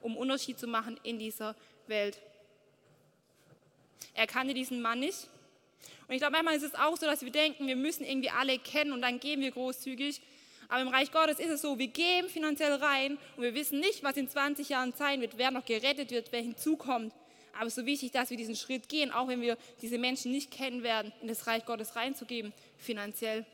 um 0.00 0.16
Unterschied 0.16 0.58
zu 0.58 0.66
machen 0.66 0.98
in 1.02 1.18
dieser 1.18 1.54
Welt? 1.86 2.20
Er 4.14 4.26
kannte 4.26 4.54
diesen 4.54 4.80
Mann 4.80 5.00
nicht. 5.00 5.28
Und 6.08 6.14
ich 6.14 6.20
glaube, 6.20 6.32
manchmal 6.32 6.56
ist 6.56 6.62
es 6.62 6.74
auch 6.74 6.96
so, 6.96 7.06
dass 7.06 7.22
wir 7.22 7.32
denken, 7.32 7.66
wir 7.66 7.76
müssen 7.76 8.04
irgendwie 8.04 8.30
alle 8.30 8.58
kennen 8.58 8.92
und 8.92 9.02
dann 9.02 9.20
geben 9.20 9.42
wir 9.42 9.50
großzügig. 9.50 10.20
Aber 10.68 10.82
im 10.82 10.88
Reich 10.88 11.12
Gottes 11.12 11.38
ist 11.38 11.50
es 11.50 11.62
so, 11.62 11.78
wir 11.78 11.88
geben 11.88 12.28
finanziell 12.28 12.74
rein 12.74 13.18
und 13.36 13.42
wir 13.42 13.54
wissen 13.54 13.80
nicht, 13.80 14.02
was 14.02 14.16
in 14.16 14.28
20 14.28 14.68
Jahren 14.68 14.92
sein 14.92 15.20
wird, 15.20 15.38
wer 15.38 15.50
noch 15.50 15.64
gerettet 15.64 16.10
wird, 16.10 16.32
wer 16.32 16.40
hinzukommt. 16.40 17.12
Aber 17.56 17.66
es 17.66 17.76
ist 17.76 17.82
so 17.82 17.86
wichtig, 17.86 18.12
dass 18.12 18.30
wir 18.30 18.36
diesen 18.36 18.56
Schritt 18.56 18.88
gehen, 18.88 19.10
auch 19.10 19.28
wenn 19.28 19.40
wir 19.40 19.56
diese 19.82 19.98
Menschen 19.98 20.32
nicht 20.32 20.50
kennen 20.50 20.82
werden, 20.82 21.12
in 21.20 21.28
das 21.28 21.46
Reich 21.46 21.64
Gottes 21.64 21.96
reinzugeben, 21.96 22.52
finanziell. 22.76 23.44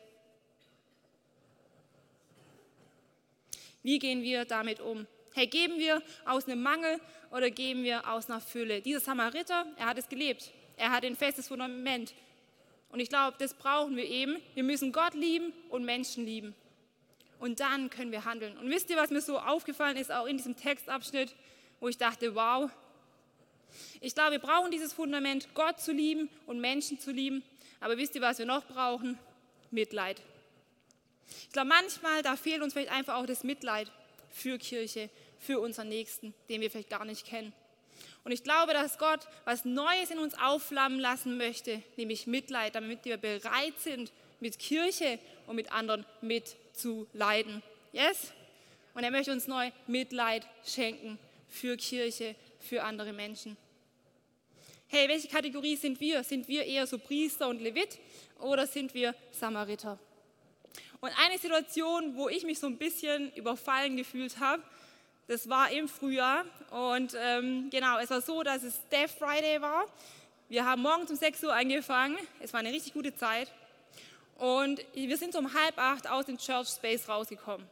Wie 3.83 3.99
gehen 3.99 4.23
wir 4.23 4.45
damit 4.45 4.81
um? 4.81 5.07
Hey, 5.35 5.47
geben 5.47 5.79
wir 5.79 6.03
aus 6.25 6.47
einem 6.47 6.63
Mangel 6.63 7.01
oder 7.31 7.51
geben 7.51 7.85
wir 7.85 8.09
aus 8.09 8.29
einer 8.29 8.41
Fülle? 8.41 8.83
Dieser 8.83 9.01
Samariter, 9.01 9.67
er 9.77 9.87
hat 9.87 9.99
es 9.99 10.09
gelebt. 10.09 10.53
Er 10.77 10.91
hat 10.91 11.05
ein 11.05 11.17
festes 11.17 11.49
Fundament. 11.49 12.15
Und 12.91 13.01
ich 13.01 13.09
glaube, 13.09 13.37
das 13.39 13.55
brauchen 13.55 13.97
wir 13.97 14.05
eben. 14.05 14.37
Wir 14.55 14.63
müssen 14.63 14.93
Gott 14.93 15.15
lieben 15.15 15.53
und 15.71 15.85
Menschen 15.85 16.27
lieben. 16.27 16.55
Und 17.39 17.61
dann 17.61 17.91
können 17.91 18.13
wir 18.13 18.25
handeln. 18.25 18.57
Und 18.59 18.69
wisst 18.69 18.91
ihr, 18.91 18.97
was 18.97 19.11
mir 19.11 19.21
so 19.21 19.39
aufgefallen 19.39 19.97
ist, 19.97 20.13
auch 20.13 20.27
in 20.27 20.37
diesem 20.37 20.57
Textabschnitt, 20.57 21.35
wo 21.81 21.89
ich 21.89 21.99
dachte, 21.99 22.35
wow, 22.35 22.71
ich 24.01 24.15
glaube, 24.15 24.33
wir 24.33 24.39
brauchen 24.39 24.71
dieses 24.71 24.93
Fundament, 24.93 25.49
Gott 25.55 25.81
zu 25.81 25.93
lieben 25.93 26.29
und 26.47 26.61
Menschen 26.61 26.99
zu 26.99 27.11
lieben. 27.11 27.43
Aber 27.81 27.97
wisst 27.97 28.15
ihr, 28.15 28.21
was 28.21 28.39
wir 28.39 28.47
noch 28.47 28.65
brauchen? 28.67 29.19
Mitleid. 29.71 30.21
Ich 31.47 31.53
glaube, 31.53 31.69
manchmal, 31.69 32.23
da 32.23 32.37
fehlt 32.37 32.63
uns 32.63 32.73
vielleicht 32.73 32.93
einfach 32.93 33.17
auch 33.17 33.27
das 33.27 33.45
Mitleid 33.45 33.91
für 34.31 34.59
Kirche, 34.59 35.09
für 35.39 35.61
unseren 35.61 35.89
Nächsten, 35.89 36.35
den 36.49 36.61
wir 36.61 36.71
vielleicht 36.71 36.91
gar 36.91 37.05
nicht 37.05 37.27
kennen. 37.27 37.53
Und 38.25 38.33
ich 38.33 38.45
glaube, 38.45 38.73
dass 38.73 38.99
Gott 38.99 39.21
was 39.45 39.65
Neues 39.65 40.11
in 40.11 40.19
uns 40.19 40.35
aufflammen 40.39 41.01
lassen 41.01 41.37
möchte, 41.37 41.83
nämlich 41.97 42.27
Mitleid, 42.27 42.75
damit 42.75 43.05
wir 43.05 43.17
bereit 43.17 43.79
sind, 43.79 44.13
mit 44.41 44.59
Kirche 44.59 45.19
und 45.47 45.57
mit 45.57 45.73
anderen 45.73 46.05
mitzuleiden. 46.21 47.63
Yes? 47.93 48.33
Und 48.95 49.05
er 49.05 49.11
möchte 49.11 49.33
uns 49.33 49.49
neu 49.49 49.71
Mitleid 49.87 50.47
schenken 50.65 51.19
für 51.49 51.77
Kirche, 51.77 52.35
für 52.63 52.83
andere 52.83 53.13
Menschen. 53.13 53.57
Hey, 54.87 55.09
welche 55.09 55.29
Kategorie 55.29 55.77
sind 55.77 56.01
wir? 56.01 56.23
Sind 56.23 56.49
wir 56.49 56.65
eher 56.65 56.87
so 56.87 56.99
Priester 56.99 57.49
und 57.49 57.61
Levit 57.61 57.99
oder 58.39 58.67
sind 58.67 58.93
wir 58.95 59.15
Samariter? 59.31 59.99
Und 61.01 61.11
eine 61.19 61.39
Situation, 61.39 62.17
wo 62.17 62.29
ich 62.29 62.45
mich 62.45 62.59
so 62.59 62.67
ein 62.67 62.79
bisschen 62.79 63.33
überfallen 63.35 63.97
gefühlt 63.97 64.39
habe, 64.39 64.63
das 65.29 65.49
war 65.49 65.71
im 65.71 65.89
Frühjahr 65.89 66.45
und 66.71 67.17
ähm, 67.19 67.71
genau, 67.71 67.99
es 67.99 68.11
war 68.11 68.21
so, 68.21 68.43
dass 68.43 68.63
es 68.63 68.81
Death 68.91 69.11
Friday 69.11 69.61
war. 69.61 69.87
Wir 70.49 70.65
haben 70.65 70.83
morgens 70.83 71.11
um 71.11 71.17
6 71.17 71.43
Uhr 71.45 71.55
angefangen, 71.55 72.19
es 72.41 72.53
war 72.53 72.61
eine 72.61 72.73
richtig 72.73 72.93
gute 72.93 73.15
Zeit 73.15 73.51
und 74.37 74.85
wir 74.93 75.17
sind 75.17 75.35
um 75.37 75.55
halb 75.55 75.79
acht 75.79 76.09
aus 76.09 76.27
dem 76.27 76.37
Church 76.37 76.69
Space 76.69 77.09
rausgekommen. 77.09 77.67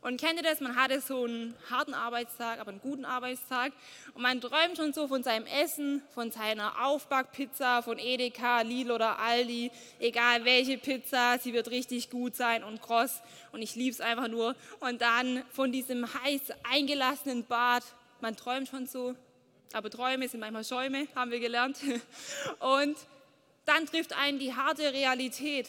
Und 0.00 0.20
kennt 0.20 0.36
ihr 0.36 0.44
das? 0.44 0.60
Man 0.60 0.76
hatte 0.76 1.00
so 1.00 1.24
einen 1.24 1.54
harten 1.70 1.92
Arbeitstag, 1.92 2.60
aber 2.60 2.70
einen 2.70 2.80
guten 2.80 3.04
Arbeitstag. 3.04 3.72
Und 4.14 4.22
man 4.22 4.40
träumt 4.40 4.76
schon 4.76 4.92
so 4.92 5.08
von 5.08 5.24
seinem 5.24 5.46
Essen, 5.46 6.02
von 6.14 6.30
seiner 6.30 6.84
Aufbackpizza, 6.86 7.82
von 7.82 7.98
Edeka, 7.98 8.60
Lidl 8.60 8.92
oder 8.92 9.18
Aldi. 9.18 9.72
Egal 9.98 10.44
welche 10.44 10.78
Pizza, 10.78 11.38
sie 11.40 11.52
wird 11.52 11.70
richtig 11.70 12.10
gut 12.10 12.36
sein 12.36 12.62
und 12.62 12.80
kross. 12.80 13.20
Und 13.50 13.60
ich 13.60 13.74
liebe 13.74 13.90
es 13.90 14.00
einfach 14.00 14.28
nur. 14.28 14.54
Und 14.78 15.02
dann 15.02 15.42
von 15.50 15.72
diesem 15.72 16.06
heiß 16.22 16.42
eingelassenen 16.70 17.44
Bad. 17.44 17.82
Man 18.20 18.36
träumt 18.36 18.68
schon 18.68 18.86
so. 18.86 19.16
Aber 19.72 19.90
Träume 19.90 20.28
sind 20.28 20.40
manchmal 20.40 20.64
Schäume, 20.64 21.08
haben 21.14 21.30
wir 21.30 21.40
gelernt. 21.40 21.78
Und 22.60 22.96
dann 23.66 23.84
trifft 23.84 24.14
einen 24.14 24.38
die 24.38 24.54
harte 24.54 24.92
Realität. 24.92 25.68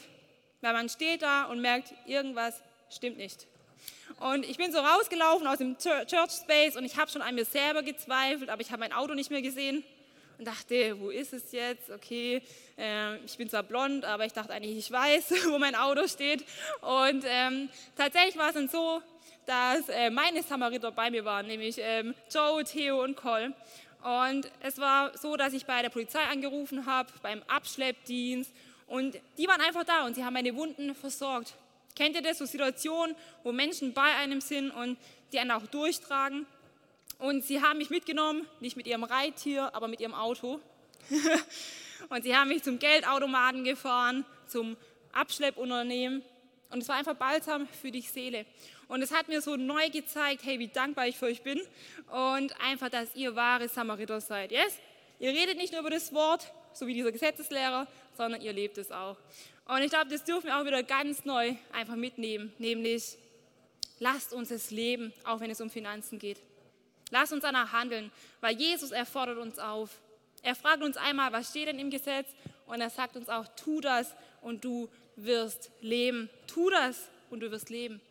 Weil 0.62 0.74
man 0.74 0.88
steht 0.88 1.22
da 1.22 1.44
und 1.46 1.62
merkt, 1.62 1.94
irgendwas 2.06 2.62
stimmt 2.90 3.18
nicht. 3.18 3.49
Und 4.20 4.46
ich 4.46 4.58
bin 4.58 4.72
so 4.72 4.80
rausgelaufen 4.80 5.48
aus 5.48 5.60
dem 5.60 5.78
Church 5.78 6.32
Space 6.32 6.76
und 6.76 6.84
ich 6.84 6.98
habe 6.98 7.10
schon 7.10 7.22
an 7.22 7.36
mir 7.36 7.46
selber 7.46 7.84
gezweifelt, 7.84 8.50
aber 8.50 8.62
ich 8.62 8.70
habe 8.72 8.82
mein 8.82 8.92
Auto 8.92 9.14
nicht 9.14 9.32
mehr 9.32 9.42
gesehen 9.42 9.84
und 10.38 10.46
dachte, 10.46 11.00
wo 11.00 11.10
ist 11.10 11.32
es 11.32 11.52
jetzt? 11.54 11.90
Okay, 11.90 12.42
äh, 12.78 13.18
ich 13.26 13.38
bin 13.38 13.50
zwar 13.50 13.64
blond, 13.64 14.04
aber 14.04 14.26
ich 14.26 14.34
dachte 14.34 14.52
eigentlich, 14.52 14.78
ich 14.78 14.92
weiß, 14.92 15.32
wo 15.50 15.58
mein 15.58 15.76
Auto 15.76 16.06
steht. 16.08 16.44
Und 16.82 17.24
ähm, 17.26 17.70
tatsächlich 17.96 18.38
war 18.38 18.50
es 18.50 18.56
dann 18.56 18.68
so, 18.68 19.02
dass 19.46 19.88
äh, 19.88 20.10
meine 20.10 20.44
Samariter 20.44 20.92
bei 20.92 21.10
mir 21.10 21.24
waren, 21.24 21.48
nämlich 21.48 21.78
ähm, 21.80 22.14
Joe, 22.30 22.64
Theo 22.66 23.04
und 23.04 23.16
Cole. 23.16 23.54
Und 24.04 24.52
es 24.62 24.78
war 24.80 25.18
so, 25.18 25.38
dass 25.38 25.54
ich 25.54 25.66
bei 25.66 25.82
der 25.82 25.90
Polizei 25.90 26.24
angerufen 26.24 26.86
habe, 26.86 27.10
beim 27.22 27.42
Abschleppdienst. 27.48 28.52
Und 28.88 29.18
die 29.38 29.48
waren 29.48 29.62
einfach 29.62 29.86
da 29.86 30.06
und 30.06 30.16
sie 30.16 30.26
haben 30.26 30.34
meine 30.34 30.56
Wunden 30.56 30.94
versorgt. 30.94 31.54
Kennt 32.00 32.16
ihr 32.16 32.22
das, 32.22 32.38
so 32.38 32.46
Situationen, 32.46 33.14
wo 33.44 33.52
Menschen 33.52 33.92
bei 33.92 34.16
einem 34.16 34.40
sind 34.40 34.72
und 34.72 34.98
die 35.34 35.40
einen 35.40 35.52
auch 35.52 35.68
durchtragen? 35.68 36.46
Und 37.18 37.44
sie 37.44 37.62
haben 37.62 37.78
mich 37.78 37.90
mitgenommen, 37.90 38.48
nicht 38.62 38.78
mit 38.78 38.88
ihrem 38.88 39.04
Reittier, 39.04 39.76
aber 39.76 39.90
mit 39.90 40.00
ihrem 40.00 40.14
Auto. 40.14 40.62
und 42.10 42.24
sie 42.24 42.34
haben 42.34 42.48
mich 42.48 42.64
zum 42.64 42.80
Geldautomaten 42.80 43.66
gefahren, 43.66 44.24
zum 44.48 44.78
Abschleppunternehmen. 45.12 46.24
Und 46.70 46.82
es 46.82 46.88
war 46.88 46.96
einfach 46.96 47.16
balsam 47.16 47.68
für 47.68 47.92
die 47.92 48.00
Seele. 48.00 48.46
Und 48.88 49.02
es 49.02 49.14
hat 49.14 49.28
mir 49.28 49.42
so 49.42 49.58
neu 49.58 49.90
gezeigt, 49.90 50.46
hey, 50.46 50.58
wie 50.58 50.70
dankbar 50.70 51.08
ich 51.08 51.18
für 51.18 51.26
euch 51.26 51.42
bin. 51.42 51.60
Und 52.12 52.58
einfach, 52.62 52.88
dass 52.88 53.14
ihr 53.14 53.36
wahre 53.36 53.68
Samariter 53.68 54.22
seid. 54.22 54.54
Yes? 54.54 54.80
Ihr 55.20 55.32
redet 55.32 55.58
nicht 55.58 55.74
nur 55.74 55.82
über 55.82 55.90
das 55.90 56.14
Wort, 56.14 56.50
so 56.72 56.88
wie 56.88 56.94
dieser 56.94 57.12
Gesetzeslehrer, 57.12 57.88
sondern 58.16 58.40
ihr 58.40 58.54
lebt 58.54 58.78
es 58.78 58.90
auch. 58.90 59.18
Und 59.70 59.84
ich 59.84 59.92
glaube, 59.92 60.10
das 60.10 60.24
dürfen 60.24 60.48
wir 60.48 60.58
auch 60.58 60.66
wieder 60.66 60.82
ganz 60.82 61.26
neu 61.26 61.54
einfach 61.72 61.96
mitnehmen, 61.96 62.52
nämlich 62.58 63.20
lasst 64.00 64.34
uns 64.34 64.50
es 64.50 64.72
leben, 64.72 65.14
auch 65.26 65.42
wenn 65.42 65.52
es 65.52 65.62
um 65.62 65.70
Finanzen 65.70 66.18
geht. 66.18 66.42
Lasst 67.12 67.34
uns 67.34 67.44
danach 67.44 67.72
handeln, 67.72 68.12
weil 68.42 68.56
Jesus 68.56 68.90
erfordert 68.90 69.38
uns 69.38 69.60
auf. 69.60 69.92
Er 70.42 70.56
fragt 70.56 70.82
uns 70.82 70.98
einmal, 70.98 71.32
was 71.34 71.52
steht 71.52 71.68
denn 71.68 71.78
im 71.78 71.92
Gesetz? 71.92 72.30
Und 72.66 72.82
er 72.82 72.90
sagt 72.90 73.16
uns 73.16 73.30
auch, 73.30 73.46
tu 73.56 73.80
das 73.80 74.16
und 74.42 74.66
du 74.66 74.90
wirst 75.16 75.70
leben. 75.82 76.32
Tu 76.48 76.72
das 76.72 77.08
und 77.30 77.42
du 77.42 77.52
wirst 77.52 77.70
leben. 77.70 78.02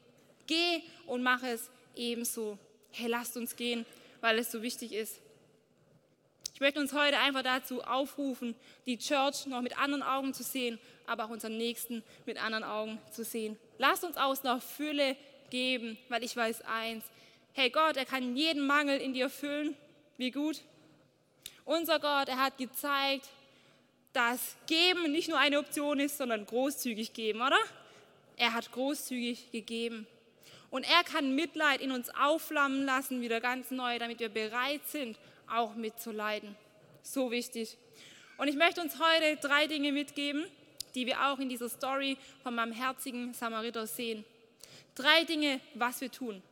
Geh 0.46 0.82
und 1.06 1.24
mach 1.24 1.42
es 1.42 1.70
ebenso. 1.96 2.56
Hey, 2.92 3.08
lasst 3.08 3.36
uns 3.36 3.56
gehen, 3.56 3.84
weil 4.20 4.38
es 4.38 4.52
so 4.52 4.62
wichtig 4.62 4.92
ist. 4.92 5.18
Ich 6.54 6.60
möchte 6.60 6.78
uns 6.78 6.92
heute 6.92 7.18
einfach 7.18 7.42
dazu 7.42 7.82
aufrufen, 7.82 8.54
die 8.86 8.98
Church 8.98 9.46
noch 9.46 9.60
mit 9.60 9.76
anderen 9.78 10.04
Augen 10.04 10.34
zu 10.34 10.44
sehen, 10.44 10.78
aber 11.08 11.24
auch 11.24 11.30
unseren 11.30 11.56
Nächsten 11.56 12.02
mit 12.26 12.42
anderen 12.42 12.64
Augen 12.64 12.98
zu 13.10 13.24
sehen. 13.24 13.56
Lasst 13.78 14.04
uns 14.04 14.16
aus 14.16 14.44
einer 14.44 14.60
Fülle 14.60 15.16
geben, 15.50 15.98
weil 16.08 16.22
ich 16.22 16.36
weiß 16.36 16.62
eins, 16.62 17.04
hey 17.52 17.70
Gott, 17.70 17.96
er 17.96 18.04
kann 18.04 18.36
jeden 18.36 18.66
Mangel 18.66 19.00
in 19.00 19.14
dir 19.14 19.30
füllen. 19.30 19.76
Wie 20.16 20.30
gut. 20.30 20.60
Unser 21.64 21.98
Gott, 22.00 22.28
er 22.28 22.38
hat 22.38 22.58
gezeigt, 22.58 23.28
dass 24.12 24.56
Geben 24.66 25.12
nicht 25.12 25.28
nur 25.28 25.38
eine 25.38 25.58
Option 25.58 26.00
ist, 26.00 26.18
sondern 26.18 26.46
großzügig 26.46 27.12
geben, 27.12 27.40
oder? 27.40 27.58
Er 28.36 28.54
hat 28.54 28.72
großzügig 28.72 29.50
gegeben. 29.52 30.06
Und 30.70 30.84
er 30.84 31.02
kann 31.04 31.34
Mitleid 31.34 31.80
in 31.80 31.92
uns 31.92 32.10
aufflammen 32.10 32.84
lassen, 32.84 33.20
wieder 33.20 33.40
ganz 33.40 33.70
neu, 33.70 33.98
damit 33.98 34.20
wir 34.20 34.28
bereit 34.28 34.86
sind, 34.86 35.18
auch 35.50 35.74
mitzuleiden. 35.74 36.56
So 37.02 37.30
wichtig. 37.30 37.76
Und 38.36 38.48
ich 38.48 38.56
möchte 38.56 38.80
uns 38.80 38.98
heute 39.00 39.36
drei 39.40 39.66
Dinge 39.66 39.92
mitgeben, 39.92 40.44
die 40.94 41.06
wir 41.06 41.26
auch 41.26 41.38
in 41.38 41.48
dieser 41.48 41.68
Story 41.68 42.16
von 42.42 42.54
meinem 42.54 42.72
herzigen 42.72 43.34
Samariter 43.34 43.86
sehen. 43.86 44.24
Drei 44.94 45.24
Dinge, 45.24 45.60
was 45.74 46.00
wir 46.00 46.10
tun. 46.10 46.42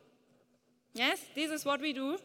Yes, 0.93 1.19
this 1.35 1.51
is 1.51 1.65
what 1.65 1.81
we 1.81 1.93
do. 1.93 2.17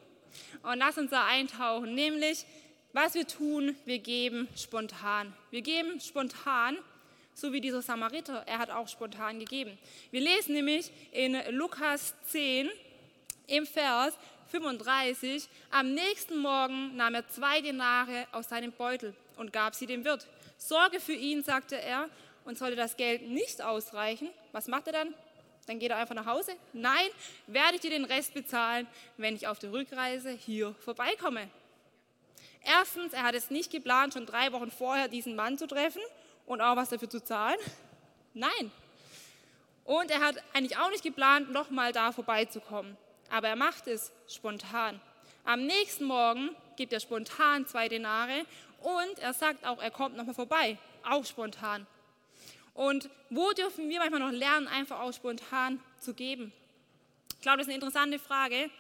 Und 0.63 0.79
lass 0.79 0.97
uns 0.97 1.11
da 1.11 1.27
eintauchen, 1.27 1.95
nämlich 1.95 2.45
was 2.93 3.15
wir 3.15 3.27
tun, 3.27 3.77
wir 3.85 3.99
geben 3.99 4.49
spontan. 4.57 5.33
Wir 5.51 5.63
geben 5.63 6.01
spontan, 6.01 6.77
so 7.35 7.53
wie 7.53 7.61
dieser 7.61 7.83
Samariter, 7.83 8.45
er 8.47 8.59
hat 8.59 8.71
auch 8.71 8.89
spontan 8.89 9.39
gegeben. 9.39 9.79
Wir 10.11 10.21
lesen 10.21 10.55
nämlich 10.55 10.91
in 11.13 11.37
Lukas 11.51 12.15
10 12.29 12.71
im 13.47 13.67
Vers, 13.67 14.15
35, 14.51 15.49
am 15.71 15.95
nächsten 15.95 16.39
Morgen 16.39 16.95
nahm 16.97 17.15
er 17.15 17.27
zwei 17.29 17.63
Denare 17.63 18.27
aus 18.33 18.51
seinem 18.51 18.73
Beutel 18.73 19.15
und 19.37 19.53
gab 19.53 19.75
sie 19.75 19.87
dem 19.87 20.05
Wirt. 20.05 20.27
Sorge 20.69 21.01
für 21.01 21.13
ihn, 21.13 21.43
sagte 21.43 21.81
er, 21.81 22.09
und 22.45 22.59
sollte 22.59 22.77
das 22.77 22.97
Geld 22.97 23.23
nicht 23.23 23.63
ausreichen, 23.63 24.29
was 24.53 24.69
macht 24.69 24.87
er 24.87 24.93
dann? 24.93 25.15
Dann 25.67 25.79
geht 25.79 25.91
er 25.91 25.97
einfach 25.97 26.15
nach 26.15 26.27
Hause. 26.27 26.53
Nein, 26.73 27.09
werde 27.47 27.77
ich 27.77 27.81
dir 27.81 27.91
den 27.91 28.05
Rest 28.05 28.35
bezahlen, 28.35 28.87
wenn 29.17 29.37
ich 29.37 29.47
auf 29.47 29.59
der 29.59 29.73
Rückreise 29.73 30.31
hier 30.31 30.75
vorbeikomme. 30.81 31.49
Erstens, 32.65 33.13
er 33.13 33.23
hat 33.23 33.35
es 33.35 33.51
nicht 33.51 33.71
geplant, 33.71 34.15
schon 34.15 34.27
drei 34.27 34.53
Wochen 34.53 34.71
vorher 34.71 35.09
diesen 35.09 35.37
Mann 35.37 35.59
zu 35.59 35.67
treffen 35.67 36.03
und 36.47 36.61
auch 36.61 36.77
was 36.77 36.89
dafür 36.89 37.11
zu 37.11 37.23
zahlen. 37.23 37.59
Nein. 38.35 38.71
Und 39.85 40.11
er 40.11 40.21
hat 40.21 40.37
eigentlich 40.53 40.77
auch 40.79 40.91
nicht 40.91 41.03
geplant, 41.03 41.53
nochmal 41.53 41.93
da 41.93 42.13
vorbeizukommen. 42.13 42.97
Aber 43.31 43.49
er 43.49 43.57
macht 43.57 43.87
es 43.89 44.13
spontan. 44.29 45.01
Am 45.45 45.67
nächsten 45.67 46.05
Morgen 46.05 46.55
gibt 46.77 46.93
er 46.93 47.01
spontan 47.01 47.67
zwei 47.67 47.89
Denare 47.89 48.45
und 48.83 49.19
er 49.19 49.33
sagt 49.33 49.65
auch, 49.65 49.81
er 49.81 49.91
kommt 49.91 50.17
nochmal 50.17 50.35
vorbei. 50.35 50.79
Auch 51.09 51.25
spontan. 51.25 51.87
Und 52.75 53.11
wo 53.31 53.53
dürfen 53.53 53.89
wir 53.89 53.99
manchmal 53.99 54.21
noch 54.21 54.31
lernen, 54.31 54.67
einfach 54.67 55.01
auch 55.01 55.13
spontan 55.13 55.81
zu 56.01 56.15
geben? 56.15 56.53
Ich 57.31 57.41
glaube, 57.43 57.59
das 57.59 57.67
ist 57.67 57.73
eine 57.73 57.83
interessante 57.83 58.19
Frage. 58.19 58.71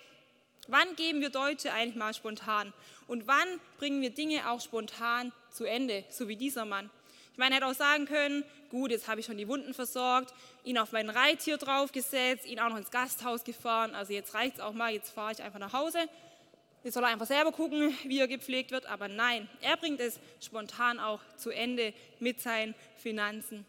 Wann 0.68 0.94
geben 0.94 1.20
wir 1.20 1.30
Deutsche 1.30 1.72
eigentlich 1.72 1.96
mal 1.96 2.14
spontan? 2.14 2.72
Und 3.08 3.26
wann 3.26 3.60
bringen 3.78 4.00
wir 4.00 4.10
Dinge 4.10 4.48
auch 4.48 4.60
spontan 4.60 5.32
zu 5.50 5.64
Ende, 5.64 6.04
so 6.08 6.28
wie 6.28 6.36
dieser 6.36 6.64
Mann? 6.64 6.88
Ich 7.32 7.38
meine, 7.38 7.54
er 7.54 7.56
hätte 7.56 7.66
auch 7.66 7.74
sagen 7.74 8.06
können, 8.06 8.44
gut, 8.70 8.90
jetzt 8.90 9.08
habe 9.08 9.20
ich 9.20 9.26
schon 9.26 9.38
die 9.38 9.48
Wunden 9.48 9.74
versorgt, 9.74 10.32
ihn 10.64 10.78
auf 10.78 10.92
mein 10.92 11.10
Reittier 11.10 11.56
draufgesetzt, 11.56 12.46
ihn 12.46 12.60
auch 12.60 12.68
noch 12.68 12.76
ins 12.76 12.90
Gasthaus 12.90 13.42
gefahren, 13.42 13.94
also 13.94 14.12
jetzt 14.12 14.34
reicht 14.34 14.56
es 14.56 14.60
auch 14.60 14.72
mal, 14.72 14.92
jetzt 14.92 15.10
fahre 15.10 15.32
ich 15.32 15.42
einfach 15.42 15.58
nach 15.58 15.72
Hause. 15.72 15.98
Jetzt 16.84 16.94
soll 16.94 17.04
einfach 17.04 17.26
selber 17.26 17.52
gucken, 17.52 17.96
wie 18.04 18.18
er 18.18 18.26
gepflegt 18.26 18.72
wird, 18.72 18.86
aber 18.86 19.06
nein, 19.06 19.48
er 19.60 19.76
bringt 19.76 20.00
es 20.00 20.18
spontan 20.40 20.98
auch 20.98 21.20
zu 21.36 21.50
Ende 21.50 21.94
mit 22.18 22.40
seinen 22.40 22.74
Finanzen. 22.96 23.64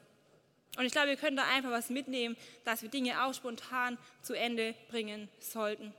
Und 0.78 0.86
ich 0.86 0.92
glaube, 0.92 1.10
wir 1.10 1.18
können 1.18 1.38
da 1.38 1.44
einfach 1.54 1.70
was 1.70 1.92
mitnehmen, 1.92 2.36
dass 2.66 2.82
wir 2.82 2.90
Dinge 2.90 3.24
auch 3.24 3.34
spontan 3.34 4.00
zu 4.24 4.34
Ende 4.34 4.74
bringen 4.90 5.30
sollten. 5.40 5.94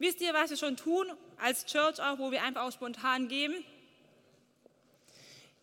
Wisst 0.00 0.20
ihr, 0.20 0.34
was 0.34 0.50
wir 0.50 0.56
schon 0.56 0.76
tun 0.76 1.06
als 1.38 1.66
Church 1.66 2.00
auch, 2.00 2.18
wo 2.18 2.32
wir 2.32 2.42
einfach 2.42 2.62
auch 2.62 2.72
spontan 2.72 3.28
geben? 3.28 3.54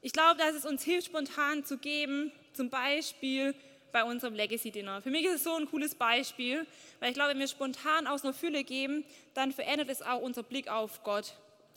Ich 0.02 0.14
glaube, 0.14 0.40
dass 0.40 0.54
es 0.54 0.66
uns 0.66 0.84
hilft, 0.84 1.08
spontan 1.08 1.66
zu 1.66 1.78
geben, 1.78 2.32
zum 2.54 2.70
Beispiel 2.70 3.54
bei 3.92 4.04
unserem 4.04 4.34
Legacy 4.34 4.72
Dinner. 4.72 5.02
Für 5.02 5.10
mich 5.10 5.26
ist 5.26 5.36
es 5.36 5.44
so 5.44 5.56
ein 5.56 5.66
cooles 5.66 5.96
Beispiel, 5.96 6.66
weil 7.00 7.10
ich 7.10 7.16
glaube, 7.16 7.32
wenn 7.32 7.40
wir 7.40 7.48
spontan 7.48 8.08
aus 8.08 8.24
einer 8.24 8.34
Fülle 8.34 8.64
geben, 8.64 9.06
dann 9.34 9.52
verändert 9.52 9.90
es 9.90 10.02
auch 10.02 10.22
unser 10.22 10.44
Blick 10.44 10.70
auf 10.70 11.04
Gott. 11.04 11.34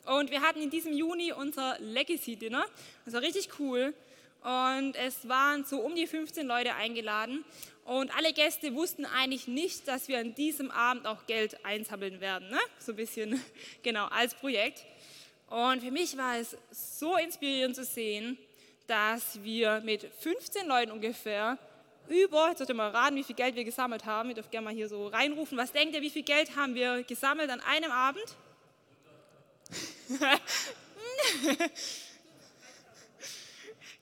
Und 0.07 0.31
wir 0.31 0.41
hatten 0.41 0.61
in 0.61 0.71
diesem 0.71 0.93
Juni 0.93 1.33
unser 1.33 1.79
Legacy 1.79 2.37
Dinner. 2.37 2.65
Das 3.05 3.15
war 3.15 3.23
richtig 3.23 3.49
cool. 3.59 3.95
Und 4.43 4.97
es 4.97 5.29
waren 5.29 5.65
so 5.65 5.81
um 5.81 5.95
die 5.95 6.07
15 6.07 6.47
Leute 6.47 6.75
eingeladen. 6.75 7.45
Und 7.85 8.17
alle 8.17 8.33
Gäste 8.33 8.75
wussten 8.75 9.05
eigentlich 9.05 9.49
nicht, 9.49 9.87
dass 9.87 10.09
wir 10.09 10.19
an 10.19 10.35
diesem 10.35 10.71
Abend 10.71 11.07
auch 11.07 11.27
Geld 11.27 11.65
einsammeln 11.65 12.21
werden. 12.21 12.49
Ne? 12.49 12.59
So 12.79 12.93
ein 12.93 12.97
bisschen, 12.97 13.43
genau, 13.83 14.07
als 14.07 14.35
Projekt. 14.35 14.85
Und 15.49 15.83
für 15.83 15.91
mich 15.91 16.17
war 16.17 16.39
es 16.39 16.57
so 16.71 17.17
inspirierend 17.17 17.75
zu 17.75 17.85
sehen, 17.85 18.39
dass 18.87 19.43
wir 19.43 19.81
mit 19.85 20.03
15 20.21 20.67
Leuten 20.67 20.93
ungefähr 20.93 21.59
über, 22.11 22.49
jetzt 22.49 22.59
dürft 22.59 22.71
ihr 22.71 22.75
mal 22.75 22.91
raten, 22.91 23.17
wie 23.17 23.25
viel 23.25 23.37
Geld 23.37 23.55
wir 23.55 23.65
gesammelt 23.65 24.05
haben. 24.05 24.29
Ihr 24.29 24.35
dürft 24.35 24.51
gerne 24.51 24.67
mal 24.67 24.75
hier 24.75 24.89
so 24.89 25.07
reinrufen. 25.07 25.57
Was 25.57 25.73
denkt 25.73 25.95
ihr, 25.95 26.03
wie 26.03 26.11
viel 26.11 26.25
Geld 26.25 26.57
haben 26.57 26.75
wir 26.75 27.03
gesammelt 27.05 27.51
an 27.51 27.61
einem 27.61 27.91
Abend? 27.91 28.37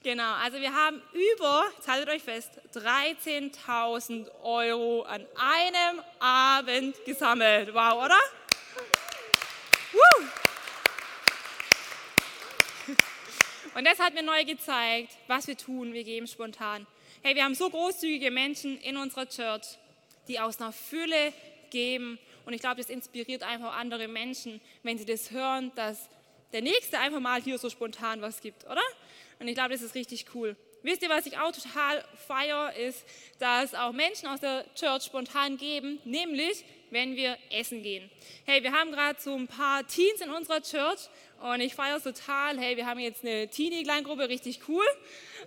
Genau, 0.04 0.32
also 0.34 0.60
wir 0.60 0.72
haben 0.72 1.02
über, 1.12 1.64
jetzt 1.76 1.88
haltet 1.88 2.08
euch 2.08 2.22
fest, 2.22 2.52
13.000 2.72 4.30
Euro 4.42 5.02
an 5.02 5.26
einem 5.34 6.02
Abend 6.20 7.04
gesammelt. 7.04 7.74
Wow, 7.74 8.04
oder? 8.04 8.18
Und 13.74 13.84
das 13.84 13.98
hat 13.98 14.14
mir 14.14 14.22
neu 14.22 14.44
gezeigt, 14.44 15.16
was 15.26 15.46
wir 15.46 15.56
tun. 15.56 15.92
Wir 15.92 16.04
geben 16.04 16.26
spontan. 16.26 16.86
Hey, 17.28 17.34
wir 17.34 17.44
haben 17.44 17.54
so 17.54 17.68
großzügige 17.68 18.30
Menschen 18.30 18.80
in 18.80 18.96
unserer 18.96 19.28
Church, 19.28 19.76
die 20.28 20.40
aus 20.40 20.58
einer 20.62 20.72
Fülle 20.72 21.34
geben. 21.68 22.18
Und 22.46 22.54
ich 22.54 22.60
glaube, 22.62 22.76
das 22.76 22.88
inspiriert 22.88 23.42
einfach 23.42 23.76
andere 23.76 24.08
Menschen, 24.08 24.62
wenn 24.82 24.96
sie 24.96 25.04
das 25.04 25.30
hören, 25.30 25.70
dass 25.74 26.08
der 26.54 26.62
Nächste 26.62 26.98
einfach 26.98 27.20
mal 27.20 27.42
hier 27.42 27.58
so 27.58 27.68
spontan 27.68 28.22
was 28.22 28.40
gibt, 28.40 28.64
oder? 28.64 28.80
Und 29.40 29.46
ich 29.46 29.54
glaube, 29.54 29.74
das 29.74 29.82
ist 29.82 29.94
richtig 29.94 30.24
cool. 30.34 30.56
Wisst 30.82 31.02
ihr, 31.02 31.10
was 31.10 31.26
ich 31.26 31.36
auch 31.36 31.52
total 31.52 32.02
feiere, 32.26 32.74
ist, 32.76 33.04
dass 33.38 33.74
auch 33.74 33.92
Menschen 33.92 34.26
aus 34.26 34.40
der 34.40 34.64
Church 34.74 35.02
spontan 35.02 35.58
geben, 35.58 35.98
nämlich 36.06 36.64
wenn 36.90 37.16
wir 37.16 37.36
essen 37.50 37.82
gehen. 37.82 38.10
Hey, 38.44 38.62
wir 38.62 38.72
haben 38.72 38.92
gerade 38.92 39.20
so 39.20 39.34
ein 39.34 39.46
paar 39.46 39.86
Teens 39.86 40.20
in 40.20 40.30
unserer 40.30 40.62
Church 40.62 41.08
und 41.40 41.60
ich 41.60 41.74
feiere 41.74 41.96
es 41.96 42.02
total. 42.02 42.58
Hey, 42.58 42.76
wir 42.76 42.86
haben 42.86 42.98
jetzt 42.98 43.24
eine 43.24 43.48
Teenie-Kleingruppe, 43.48 44.28
richtig 44.28 44.60
cool, 44.68 44.84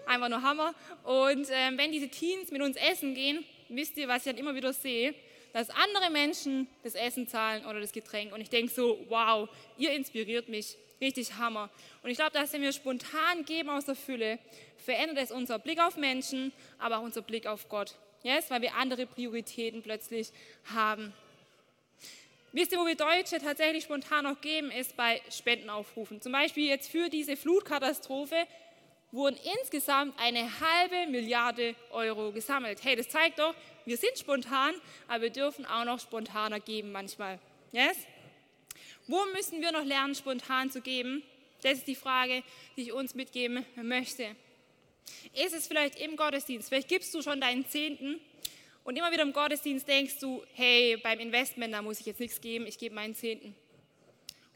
einfach 0.05 0.29
nur 0.29 0.41
Hammer. 0.41 0.73
Und 1.03 1.47
ähm, 1.51 1.77
wenn 1.77 1.91
diese 1.91 2.09
Teens 2.09 2.51
mit 2.51 2.61
uns 2.61 2.77
essen 2.77 3.13
gehen, 3.13 3.45
wisst 3.69 3.97
ihr, 3.97 4.07
was 4.07 4.25
ich 4.25 4.31
dann 4.31 4.37
immer 4.37 4.55
wieder 4.55 4.73
sehe, 4.73 5.13
dass 5.53 5.69
andere 5.69 6.09
Menschen 6.09 6.67
das 6.83 6.95
Essen 6.95 7.27
zahlen 7.27 7.65
oder 7.65 7.79
das 7.79 7.91
Getränk. 7.91 8.33
Und 8.33 8.41
ich 8.41 8.49
denke 8.49 8.71
so, 8.71 9.05
wow, 9.09 9.49
ihr 9.77 9.91
inspiriert 9.91 10.49
mich. 10.49 10.77
Richtig 11.01 11.33
Hammer. 11.33 11.71
Und 12.03 12.11
ich 12.11 12.17
glaube, 12.17 12.31
dass 12.31 12.53
wenn 12.53 12.61
wir 12.61 12.71
spontan 12.71 13.43
geben 13.45 13.69
aus 13.69 13.85
der 13.85 13.95
Fülle, 13.95 14.37
verändert 14.77 15.17
es 15.17 15.31
unser 15.31 15.57
Blick 15.57 15.81
auf 15.81 15.97
Menschen, 15.97 16.53
aber 16.77 16.99
auch 16.99 17.03
unser 17.03 17.23
Blick 17.23 17.47
auf 17.47 17.69
Gott. 17.69 17.95
Yes? 18.23 18.51
Weil 18.51 18.61
wir 18.61 18.75
andere 18.75 19.07
Prioritäten 19.07 19.81
plötzlich 19.81 20.29
haben. 20.75 21.11
Wisst 22.53 22.73
ihr, 22.73 22.79
wo 22.79 22.85
wir 22.85 22.95
Deutsche 22.95 23.39
tatsächlich 23.39 23.85
spontan 23.85 24.25
noch 24.25 24.41
geben, 24.41 24.71
ist 24.71 24.97
bei 24.97 25.21
Spendenaufrufen. 25.29 26.21
Zum 26.21 26.33
Beispiel 26.33 26.67
jetzt 26.67 26.91
für 26.91 27.07
diese 27.07 27.37
Flutkatastrophe 27.37 28.35
wurden 29.13 29.37
insgesamt 29.61 30.19
eine 30.19 30.49
halbe 30.59 31.09
Milliarde 31.09 31.75
Euro 31.91 32.33
gesammelt. 32.33 32.83
Hey, 32.83 32.97
das 32.97 33.07
zeigt 33.07 33.39
doch, 33.39 33.55
wir 33.85 33.95
sind 33.95 34.17
spontan, 34.17 34.73
aber 35.07 35.23
wir 35.23 35.29
dürfen 35.29 35.65
auch 35.65 35.85
noch 35.85 36.01
spontaner 36.01 36.59
geben 36.59 36.91
manchmal. 36.91 37.39
Yes? 37.71 37.97
Wo 39.07 39.25
müssen 39.33 39.61
wir 39.61 39.71
noch 39.71 39.85
lernen, 39.85 40.13
spontan 40.13 40.71
zu 40.71 40.81
geben? 40.81 41.23
Das 41.61 41.73
ist 41.73 41.87
die 41.87 41.95
Frage, 41.95 42.43
die 42.75 42.81
ich 42.83 42.91
uns 42.91 43.15
mitgeben 43.15 43.65
möchte. 43.75 44.35
Ist 45.33 45.53
es 45.53 45.67
vielleicht 45.67 45.99
im 45.99 46.17
Gottesdienst? 46.17 46.67
Vielleicht 46.67 46.89
gibst 46.89 47.13
du 47.13 47.21
schon 47.21 47.39
deinen 47.39 47.65
Zehnten 47.65 48.19
und 48.83 48.97
immer 48.97 49.11
wieder 49.11 49.23
im 49.23 49.33
Gottesdienst 49.33 49.87
denkst 49.87 50.19
du, 50.19 50.43
hey, 50.53 50.97
beim 50.97 51.19
Investment, 51.19 51.73
da 51.73 51.81
muss 51.81 51.99
ich 51.99 52.05
jetzt 52.05 52.19
nichts 52.19 52.41
geben, 52.41 52.65
ich 52.65 52.77
gebe 52.77 52.95
meinen 52.95 53.15
Zehnten. 53.15 53.55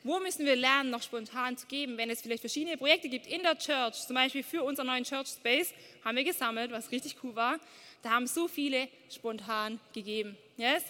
Wo 0.03 0.19
müssen 0.19 0.45
wir 0.45 0.55
lernen, 0.55 0.91
noch 0.91 1.01
spontan 1.01 1.57
zu 1.57 1.65
geben, 1.65 1.97
wenn 1.97 2.11
es 2.11 2.21
vielleicht 2.21 2.41
verschiedene 2.41 2.77
Projekte 2.77 3.09
gibt 3.09 3.25
in 3.25 3.41
der 3.41 3.57
Church, 3.57 4.05
zum 4.05 4.15
Beispiel 4.15 4.43
für 4.43 4.63
unseren 4.63 4.88
neuen 4.88 5.03
Church 5.03 5.29
Space, 5.29 5.73
haben 6.03 6.15
wir 6.15 6.23
gesammelt, 6.23 6.71
was 6.71 6.91
richtig 6.91 7.15
cool 7.23 7.35
war. 7.35 7.59
Da 8.03 8.11
haben 8.11 8.27
so 8.27 8.47
viele 8.47 8.88
spontan 9.09 9.79
gegeben. 9.93 10.38
Yes? 10.57 10.83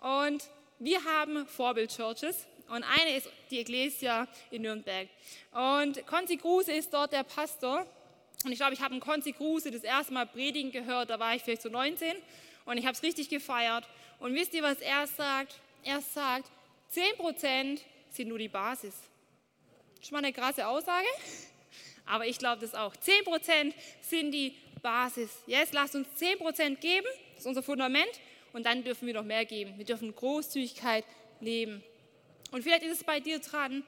Und 0.00 0.48
wir 0.80 1.04
haben 1.04 1.46
Vorbild-Churches 1.46 2.46
und 2.68 2.82
eine 2.82 3.16
ist 3.16 3.28
die 3.50 3.60
Ecclesia 3.60 4.26
in 4.50 4.62
Nürnberg. 4.62 5.08
Und 5.52 6.04
Konzi 6.06 6.36
Kruse 6.36 6.72
ist 6.72 6.92
dort 6.92 7.12
der 7.12 7.22
Pastor. 7.22 7.86
Und 8.44 8.50
ich 8.50 8.58
glaube, 8.58 8.74
ich 8.74 8.80
habe 8.80 8.92
einen 8.92 9.00
Konzi 9.00 9.32
Kruse 9.32 9.70
das 9.70 9.84
erste 9.84 10.12
Mal 10.12 10.26
predigen 10.26 10.72
gehört, 10.72 11.10
da 11.10 11.20
war 11.20 11.36
ich 11.36 11.42
vielleicht 11.42 11.62
so 11.62 11.68
19 11.68 12.16
und 12.70 12.78
ich 12.78 12.86
habe 12.86 12.94
es 12.94 13.02
richtig 13.02 13.28
gefeiert. 13.28 13.84
Und 14.20 14.34
wisst 14.34 14.54
ihr, 14.54 14.62
was 14.62 14.80
er 14.80 15.06
sagt? 15.06 15.56
Er 15.82 16.00
sagt, 16.00 16.48
10% 16.94 17.80
sind 18.10 18.28
nur 18.28 18.38
die 18.38 18.48
Basis. 18.48 18.94
Schon 20.00 20.12
mal 20.12 20.18
eine 20.18 20.32
krasse 20.32 20.66
Aussage, 20.66 21.06
aber 22.06 22.26
ich 22.26 22.38
glaube 22.38 22.60
das 22.60 22.74
auch. 22.74 22.94
10% 22.94 23.74
sind 24.00 24.30
die 24.30 24.54
Basis. 24.82 25.30
Jetzt 25.46 25.58
yes, 25.58 25.72
lasst 25.72 25.94
uns 25.96 26.06
10% 26.18 26.76
geben, 26.76 27.06
das 27.34 27.40
ist 27.40 27.46
unser 27.46 27.62
Fundament, 27.62 28.20
und 28.52 28.64
dann 28.66 28.84
dürfen 28.84 29.06
wir 29.06 29.14
noch 29.14 29.24
mehr 29.24 29.44
geben. 29.44 29.76
Wir 29.76 29.84
dürfen 29.84 30.14
Großzügigkeit 30.14 31.04
leben. 31.40 31.82
Und 32.52 32.62
vielleicht 32.62 32.84
ist 32.84 32.98
es 32.98 33.04
bei 33.04 33.18
dir 33.20 33.40
dran, 33.40 33.82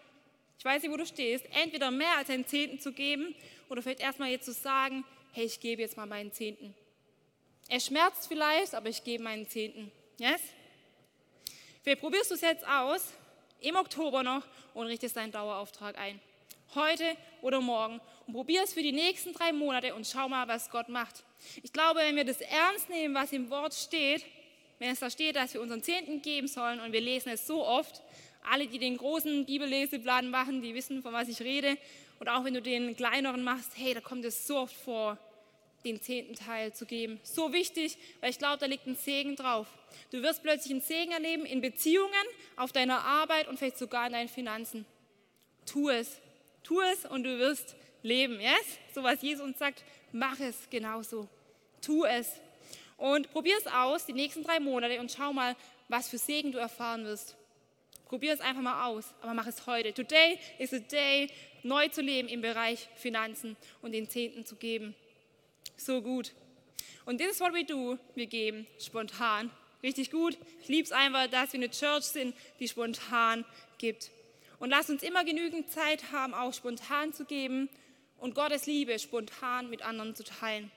ich 0.58 0.64
weiß 0.64 0.82
nicht, 0.82 0.92
wo 0.92 0.96
du 0.96 1.06
stehst, 1.06 1.46
entweder 1.52 1.90
mehr 1.90 2.16
als 2.18 2.30
einen 2.30 2.46
Zehnten 2.46 2.80
zu 2.80 2.92
geben 2.92 3.34
oder 3.68 3.80
vielleicht 3.80 4.00
erstmal 4.00 4.30
jetzt 4.30 4.44
zu 4.44 4.52
sagen, 4.52 5.04
hey, 5.32 5.44
ich 5.44 5.60
gebe 5.60 5.82
jetzt 5.82 5.96
mal 5.96 6.06
meinen 6.06 6.32
Zehnten. 6.32 6.74
Es 7.74 7.86
schmerzt 7.86 8.28
vielleicht, 8.28 8.74
aber 8.74 8.90
ich 8.90 9.02
gebe 9.02 9.24
meinen 9.24 9.48
Zehnten. 9.48 9.90
Yes? 10.18 10.42
Vielleicht 11.82 12.02
probierst 12.02 12.30
du 12.30 12.34
es 12.34 12.42
jetzt 12.42 12.66
aus, 12.66 13.14
im 13.60 13.76
Oktober 13.76 14.22
noch, 14.22 14.42
und 14.74 14.88
richtest 14.88 15.16
deinen 15.16 15.32
Dauerauftrag 15.32 15.96
ein. 15.96 16.20
Heute 16.74 17.16
oder 17.40 17.62
morgen. 17.62 17.98
Und 18.26 18.34
probier 18.34 18.62
es 18.62 18.74
für 18.74 18.82
die 18.82 18.92
nächsten 18.92 19.32
drei 19.32 19.54
Monate 19.54 19.94
und 19.94 20.06
schau 20.06 20.28
mal, 20.28 20.46
was 20.48 20.68
Gott 20.68 20.90
macht. 20.90 21.24
Ich 21.62 21.72
glaube, 21.72 22.00
wenn 22.00 22.14
wir 22.14 22.26
das 22.26 22.42
ernst 22.42 22.90
nehmen, 22.90 23.14
was 23.14 23.32
im 23.32 23.48
Wort 23.48 23.72
steht, 23.72 24.22
wenn 24.78 24.90
es 24.90 25.00
da 25.00 25.08
steht, 25.08 25.36
dass 25.36 25.54
wir 25.54 25.62
unseren 25.62 25.82
Zehnten 25.82 26.20
geben 26.20 26.48
sollen 26.48 26.78
und 26.78 26.92
wir 26.92 27.00
lesen 27.00 27.30
es 27.30 27.46
so 27.46 27.66
oft, 27.66 28.02
alle, 28.50 28.66
die 28.66 28.80
den 28.80 28.98
großen 28.98 29.46
Bibelleseplan 29.46 30.28
machen, 30.28 30.60
die 30.60 30.74
wissen, 30.74 31.00
von 31.00 31.14
was 31.14 31.26
ich 31.28 31.40
rede. 31.40 31.78
Und 32.20 32.28
auch 32.28 32.44
wenn 32.44 32.52
du 32.52 32.60
den 32.60 32.94
kleineren 32.94 33.42
machst, 33.42 33.70
hey, 33.76 33.94
da 33.94 34.02
kommt 34.02 34.26
es 34.26 34.46
so 34.46 34.58
oft 34.58 34.76
vor, 34.76 35.16
den 35.84 36.00
zehnten 36.00 36.34
Teil 36.34 36.72
zu 36.72 36.86
geben. 36.86 37.20
So 37.22 37.52
wichtig, 37.52 37.98
weil 38.20 38.30
ich 38.30 38.38
glaube, 38.38 38.58
da 38.58 38.66
liegt 38.66 38.86
ein 38.86 38.96
Segen 38.96 39.36
drauf. 39.36 39.66
Du 40.10 40.22
wirst 40.22 40.42
plötzlich 40.42 40.72
einen 40.72 40.80
Segen 40.80 41.12
erleben 41.12 41.44
in 41.44 41.60
Beziehungen, 41.60 42.12
auf 42.56 42.72
deiner 42.72 43.04
Arbeit 43.04 43.48
und 43.48 43.58
vielleicht 43.58 43.78
sogar 43.78 44.06
in 44.06 44.12
deinen 44.12 44.28
Finanzen. 44.28 44.86
Tu 45.66 45.90
es. 45.90 46.20
Tu 46.62 46.80
es 46.80 47.04
und 47.06 47.24
du 47.24 47.38
wirst 47.38 47.76
leben. 48.02 48.40
Yes? 48.40 48.78
So 48.94 49.02
was 49.02 49.22
Jesus 49.22 49.44
uns 49.44 49.58
sagt, 49.58 49.84
mach 50.12 50.38
es 50.40 50.68
genauso. 50.70 51.28
Tu 51.80 52.04
es. 52.04 52.40
Und 52.96 53.30
probier 53.32 53.56
es 53.58 53.66
aus 53.66 54.06
die 54.06 54.12
nächsten 54.12 54.44
drei 54.44 54.60
Monate 54.60 55.00
und 55.00 55.10
schau 55.10 55.32
mal, 55.32 55.56
was 55.88 56.08
für 56.08 56.18
Segen 56.18 56.52
du 56.52 56.58
erfahren 56.58 57.04
wirst. 57.04 57.36
Probier 58.06 58.34
es 58.34 58.40
einfach 58.40 58.62
mal 58.62 58.86
aus, 58.86 59.14
aber 59.22 59.34
mach 59.34 59.46
es 59.46 59.66
heute. 59.66 59.92
Today 59.92 60.38
is 60.58 60.72
a 60.72 60.78
day, 60.78 61.28
neu 61.62 61.88
zu 61.88 62.02
leben 62.02 62.28
im 62.28 62.42
Bereich 62.42 62.88
Finanzen 62.94 63.56
und 63.80 63.92
den 63.92 64.08
Zehnten 64.08 64.44
zu 64.44 64.56
geben. 64.56 64.94
So 65.84 66.00
gut. 66.00 66.32
Und 67.06 67.18
this 67.18 67.32
is 67.32 67.40
what 67.40 67.52
we 67.52 67.64
do. 67.64 67.98
Wir 68.14 68.26
geben 68.26 68.68
spontan. 68.78 69.50
Richtig 69.82 70.12
gut. 70.12 70.38
Ich 70.60 70.68
liebe 70.68 70.84
es 70.84 70.92
einfach, 70.92 71.26
dass 71.26 71.52
wir 71.52 71.58
eine 71.58 71.70
Church 71.70 72.04
sind, 72.04 72.36
die 72.60 72.68
spontan 72.68 73.44
gibt. 73.78 74.12
Und 74.60 74.70
lass 74.70 74.90
uns 74.90 75.02
immer 75.02 75.24
genügend 75.24 75.72
Zeit 75.72 76.12
haben, 76.12 76.34
auch 76.34 76.54
spontan 76.54 77.12
zu 77.12 77.24
geben 77.24 77.68
und 78.18 78.36
Gottes 78.36 78.66
Liebe 78.66 78.96
spontan 79.00 79.70
mit 79.70 79.82
anderen 79.82 80.14
zu 80.14 80.22
teilen. 80.22 80.70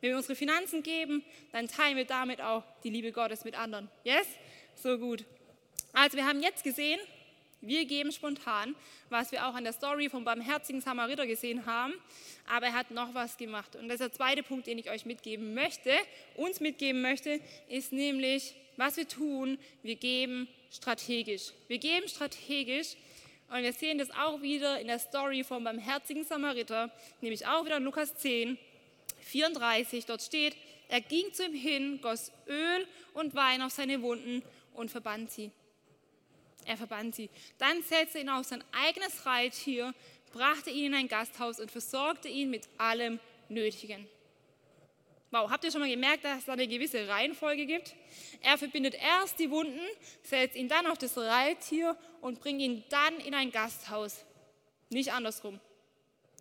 Wenn 0.00 0.10
wir 0.10 0.16
unsere 0.18 0.36
Finanzen 0.36 0.84
geben, 0.84 1.24
dann 1.50 1.66
teilen 1.66 1.96
wir 1.96 2.04
damit 2.04 2.40
auch 2.40 2.62
die 2.84 2.90
Liebe 2.90 3.10
Gottes 3.10 3.44
mit 3.44 3.58
anderen. 3.58 3.90
Yes? 4.04 4.28
So 4.76 4.98
gut. 4.98 5.24
Also 5.92 6.16
wir 6.16 6.26
haben 6.26 6.40
jetzt 6.40 6.62
gesehen, 6.62 7.00
wir 7.66 7.84
geben 7.84 8.12
spontan, 8.12 8.74
was 9.08 9.32
wir 9.32 9.46
auch 9.46 9.54
an 9.54 9.64
der 9.64 9.72
Story 9.72 10.08
vom 10.08 10.24
barmherzigen 10.24 10.80
Samariter 10.80 11.26
gesehen 11.26 11.66
haben. 11.66 11.94
Aber 12.48 12.66
er 12.66 12.74
hat 12.74 12.90
noch 12.90 13.14
was 13.14 13.36
gemacht. 13.36 13.76
Und 13.76 13.88
das 13.88 13.94
ist 13.94 14.00
der 14.00 14.12
zweite 14.12 14.42
Punkt, 14.42 14.66
den 14.66 14.78
ich 14.78 14.90
euch 14.90 15.06
mitgeben 15.06 15.54
möchte, 15.54 15.90
uns 16.36 16.60
mitgeben 16.60 17.02
möchte, 17.02 17.40
ist 17.68 17.92
nämlich, 17.92 18.54
was 18.76 18.96
wir 18.96 19.08
tun, 19.08 19.58
wir 19.82 19.96
geben 19.96 20.48
strategisch. 20.70 21.52
Wir 21.68 21.78
geben 21.78 22.08
strategisch. 22.08 22.96
Und 23.50 23.62
wir 23.62 23.72
sehen 23.72 23.98
das 23.98 24.10
auch 24.10 24.42
wieder 24.42 24.80
in 24.80 24.88
der 24.88 24.98
Story 24.98 25.44
vom 25.44 25.64
barmherzigen 25.64 26.24
Samariter, 26.24 26.90
nämlich 27.20 27.46
auch 27.46 27.64
wieder 27.64 27.76
in 27.76 27.84
Lukas 27.84 28.14
10, 28.16 28.58
34. 29.20 30.06
Dort 30.06 30.22
steht, 30.22 30.56
er 30.88 31.00
ging 31.00 31.32
zu 31.32 31.46
ihm 31.46 31.54
hin, 31.54 32.00
goss 32.00 32.32
Öl 32.48 32.86
und 33.12 33.34
Wein 33.34 33.62
auf 33.62 33.72
seine 33.72 34.02
Wunden 34.02 34.42
und 34.74 34.90
verband 34.90 35.30
sie. 35.30 35.50
Er 36.66 36.76
verband 36.76 37.14
sie. 37.14 37.30
Dann 37.58 37.82
setzte 37.82 38.18
ihn 38.18 38.28
auf 38.28 38.46
sein 38.46 38.64
eigenes 38.72 39.26
Reittier, 39.26 39.94
brachte 40.32 40.70
ihn 40.70 40.86
in 40.86 40.94
ein 40.94 41.08
Gasthaus 41.08 41.60
und 41.60 41.70
versorgte 41.70 42.28
ihn 42.28 42.50
mit 42.50 42.68
allem 42.78 43.20
Nötigen. 43.48 44.06
Wow, 45.30 45.50
habt 45.50 45.64
ihr 45.64 45.72
schon 45.72 45.80
mal 45.80 45.90
gemerkt, 45.90 46.24
dass 46.24 46.42
es 46.42 46.48
eine 46.48 46.68
gewisse 46.68 47.08
Reihenfolge 47.08 47.66
gibt? 47.66 47.94
Er 48.40 48.56
verbindet 48.56 48.94
erst 48.94 49.38
die 49.40 49.50
Wunden, 49.50 49.80
setzt 50.22 50.54
ihn 50.54 50.68
dann 50.68 50.86
auf 50.86 50.96
das 50.96 51.18
Reittier 51.18 51.96
und 52.20 52.40
bringt 52.40 52.60
ihn 52.60 52.84
dann 52.88 53.18
in 53.18 53.34
ein 53.34 53.50
Gasthaus. 53.50 54.24
Nicht 54.90 55.12
andersrum. 55.12 55.58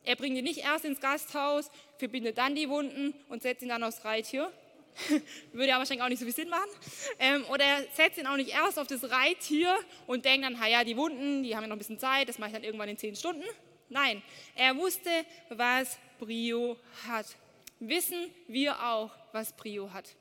Er 0.03 0.15
bringt 0.15 0.37
ihn 0.37 0.43
nicht 0.43 0.59
erst 0.59 0.85
ins 0.85 0.99
Gasthaus, 0.99 1.71
verbindet 1.97 2.37
dann 2.37 2.53
die 2.53 2.69
Wunden 2.69 3.15
und 3.29 3.41
setzt 3.41 3.63
ihn 3.63 3.69
dann 3.69 3.83
aufs 3.83 4.05
Reittier, 4.05 4.51
Würde 5.51 5.69
ja 5.69 5.77
wahrscheinlich 5.77 6.03
auch 6.03 6.09
nicht 6.09 6.19
so 6.19 6.25
viel 6.25 6.33
Sinn 6.33 6.49
machen. 6.49 6.69
Ähm, 7.19 7.45
oder 7.45 7.63
er 7.63 7.85
setzt 7.93 8.17
ihn 8.17 8.27
auch 8.27 8.35
nicht 8.35 8.51
erst 8.51 8.79
auf 8.79 8.87
das 8.87 9.09
Reittier 9.09 9.77
und 10.07 10.25
denkt 10.25 10.45
dann, 10.45 10.57
ja, 10.69 10.83
die 10.83 10.97
Wunden, 10.97 11.43
die 11.43 11.55
haben 11.55 11.63
ja 11.63 11.67
noch 11.67 11.75
ein 11.75 11.79
bisschen 11.79 11.99
Zeit, 11.99 12.29
das 12.29 12.37
mache 12.37 12.49
ich 12.49 12.53
dann 12.55 12.63
irgendwann 12.63 12.89
in 12.89 12.97
zehn 12.97 13.15
Stunden. 13.15 13.43
Nein, 13.89 14.21
er 14.55 14.75
wusste, 14.75 15.09
was 15.49 15.97
Brio 16.19 16.77
hat. 17.07 17.25
Wissen 17.79 18.31
wir 18.47 18.81
auch, 18.83 19.11
was 19.31 19.53
Brio 19.53 19.91
hat. 19.91 20.15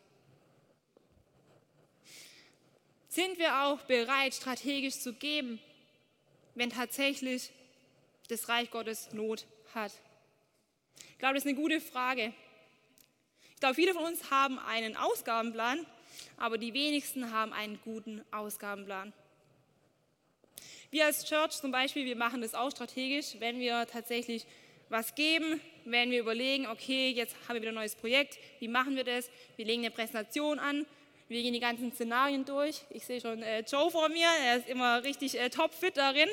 Sind 3.09 3.39
wir 3.39 3.63
auch 3.63 3.81
bereit, 3.83 4.35
strategisch 4.35 4.99
zu 4.99 5.13
geben, 5.13 5.61
wenn 6.55 6.71
tatsächlich 6.71 7.51
das 8.29 8.49
Reich 8.49 8.71
Gottes 8.71 9.13
Not 9.13 9.47
hat? 9.75 9.93
Ich 11.11 11.19
glaube, 11.19 11.35
das 11.35 11.45
ist 11.45 11.51
eine 11.51 11.61
gute 11.61 11.81
Frage 11.81 12.33
glaube, 13.63 13.77
viele 13.77 13.95
von 13.95 14.03
uns 14.03 14.29
haben 14.29 14.59
einen 14.59 14.97
Ausgabenplan, 14.97 15.87
aber 16.37 16.59
die 16.59 16.75
wenigsten 16.75 17.31
haben 17.31 17.53
einen 17.53 17.79
guten 17.85 18.21
Ausgabenplan. 18.33 19.13
Wir 20.91 21.07
als 21.07 21.25
Church 21.25 21.53
zum 21.53 21.71
Beispiel, 21.71 22.05
wir 22.05 22.17
machen 22.17 22.43
das 22.43 22.55
auch 22.55 22.73
strategisch, 22.73 23.37
wenn 23.39 23.61
wir 23.61 23.87
tatsächlich 23.87 24.47
was 24.89 25.15
geben, 25.15 25.61
wenn 25.85 26.11
wir 26.11 26.19
überlegen, 26.19 26.67
okay, 26.67 27.11
jetzt 27.11 27.37
haben 27.47 27.55
wir 27.55 27.63
wieder 27.63 27.71
ein 27.71 27.77
neues 27.77 27.95
Projekt, 27.95 28.41
wie 28.59 28.67
machen 28.67 28.97
wir 28.97 29.05
das? 29.05 29.31
Wir 29.55 29.65
legen 29.65 29.83
eine 29.83 29.93
Präsentation 29.93 30.59
an, 30.59 30.85
wir 31.29 31.41
gehen 31.41 31.55
die 31.55 31.61
ganzen 31.61 31.93
Szenarien 31.93 32.45
durch. 32.45 32.83
Ich 32.91 33.07
sehe 33.07 33.21
schon 33.21 33.45
äh, 33.45 33.61
Joe 33.61 33.93
vor 33.93 34.09
mir, 34.09 34.27
er 34.45 34.57
ist 34.57 34.69
immer 34.69 35.05
richtig 35.05 35.39
äh, 35.39 35.51
topfit 35.51 35.97
darin, 35.97 36.29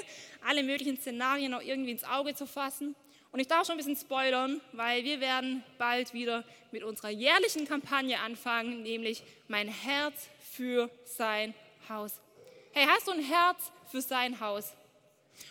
alle 0.48 0.64
möglichen 0.64 0.98
Szenarien 0.98 1.54
auch 1.54 1.62
irgendwie 1.62 1.92
ins 1.92 2.06
Auge 2.06 2.34
zu 2.34 2.48
fassen. 2.48 2.96
Und 3.32 3.40
ich 3.40 3.48
darf 3.48 3.66
schon 3.66 3.76
ein 3.76 3.78
bisschen 3.78 3.96
spoilern, 3.96 4.60
weil 4.72 5.04
wir 5.04 5.20
werden 5.20 5.64
bald 5.78 6.14
wieder 6.14 6.44
mit 6.72 6.84
unserer 6.84 7.10
jährlichen 7.10 7.68
Kampagne 7.68 8.20
anfangen, 8.20 8.82
nämlich 8.82 9.24
mein 9.48 9.68
Herz 9.68 10.30
für 10.52 10.90
sein 11.06 11.54
Haus. 11.88 12.20
Hey, 12.72 12.86
hast 12.88 13.08
du 13.08 13.12
ein 13.12 13.24
Herz 13.24 13.72
für 13.92 14.02
sein 14.02 14.40
Haus? 14.40 14.74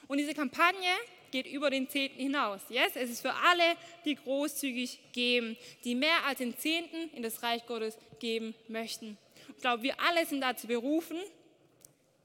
Und 0.09 0.19
diese 0.19 0.35
Kampagne 0.35 0.89
geht 1.31 1.47
über 1.47 1.71
den 1.71 1.89
Zehnten 1.89 2.21
hinaus. 2.21 2.61
Yes? 2.69 2.93
Es 2.95 3.11
ist 3.11 3.21
für 3.21 3.35
alle, 3.35 3.77
die 4.05 4.17
großzügig 4.17 4.99
geben, 5.13 5.57
die 5.85 5.95
mehr 5.95 6.25
als 6.27 6.39
den 6.39 6.57
Zehnten 6.57 7.11
in 7.15 7.23
das 7.23 7.43
Reich 7.43 7.65
Gottes 7.67 7.97
geben 8.19 8.55
möchten. 8.67 9.19
Ich 9.57 9.63
glaube, 9.63 9.83
wir 9.83 10.01
alle 10.01 10.27
sind 10.27 10.41
dazu 10.41 10.67
berufen, 10.67 11.19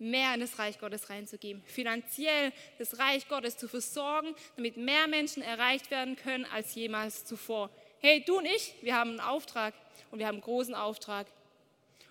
mehr 0.03 0.33
in 0.33 0.41
das 0.41 0.59
Reich 0.59 0.79
Gottes 0.79 1.09
reinzugeben, 1.09 1.63
finanziell 1.65 2.51
das 2.77 2.99
Reich 2.99 3.27
Gottes 3.27 3.57
zu 3.57 3.67
versorgen, 3.67 4.35
damit 4.55 4.77
mehr 4.77 5.07
Menschen 5.07 5.41
erreicht 5.41 5.89
werden 5.91 6.15
können 6.15 6.45
als 6.45 6.75
jemals 6.75 7.25
zuvor. 7.25 7.69
Hey, 7.99 8.23
du 8.23 8.37
und 8.37 8.45
ich, 8.45 8.75
wir 8.81 8.95
haben 8.95 9.11
einen 9.11 9.19
Auftrag 9.21 9.73
und 10.11 10.19
wir 10.19 10.27
haben 10.27 10.35
einen 10.35 10.43
großen 10.43 10.75
Auftrag. 10.75 11.27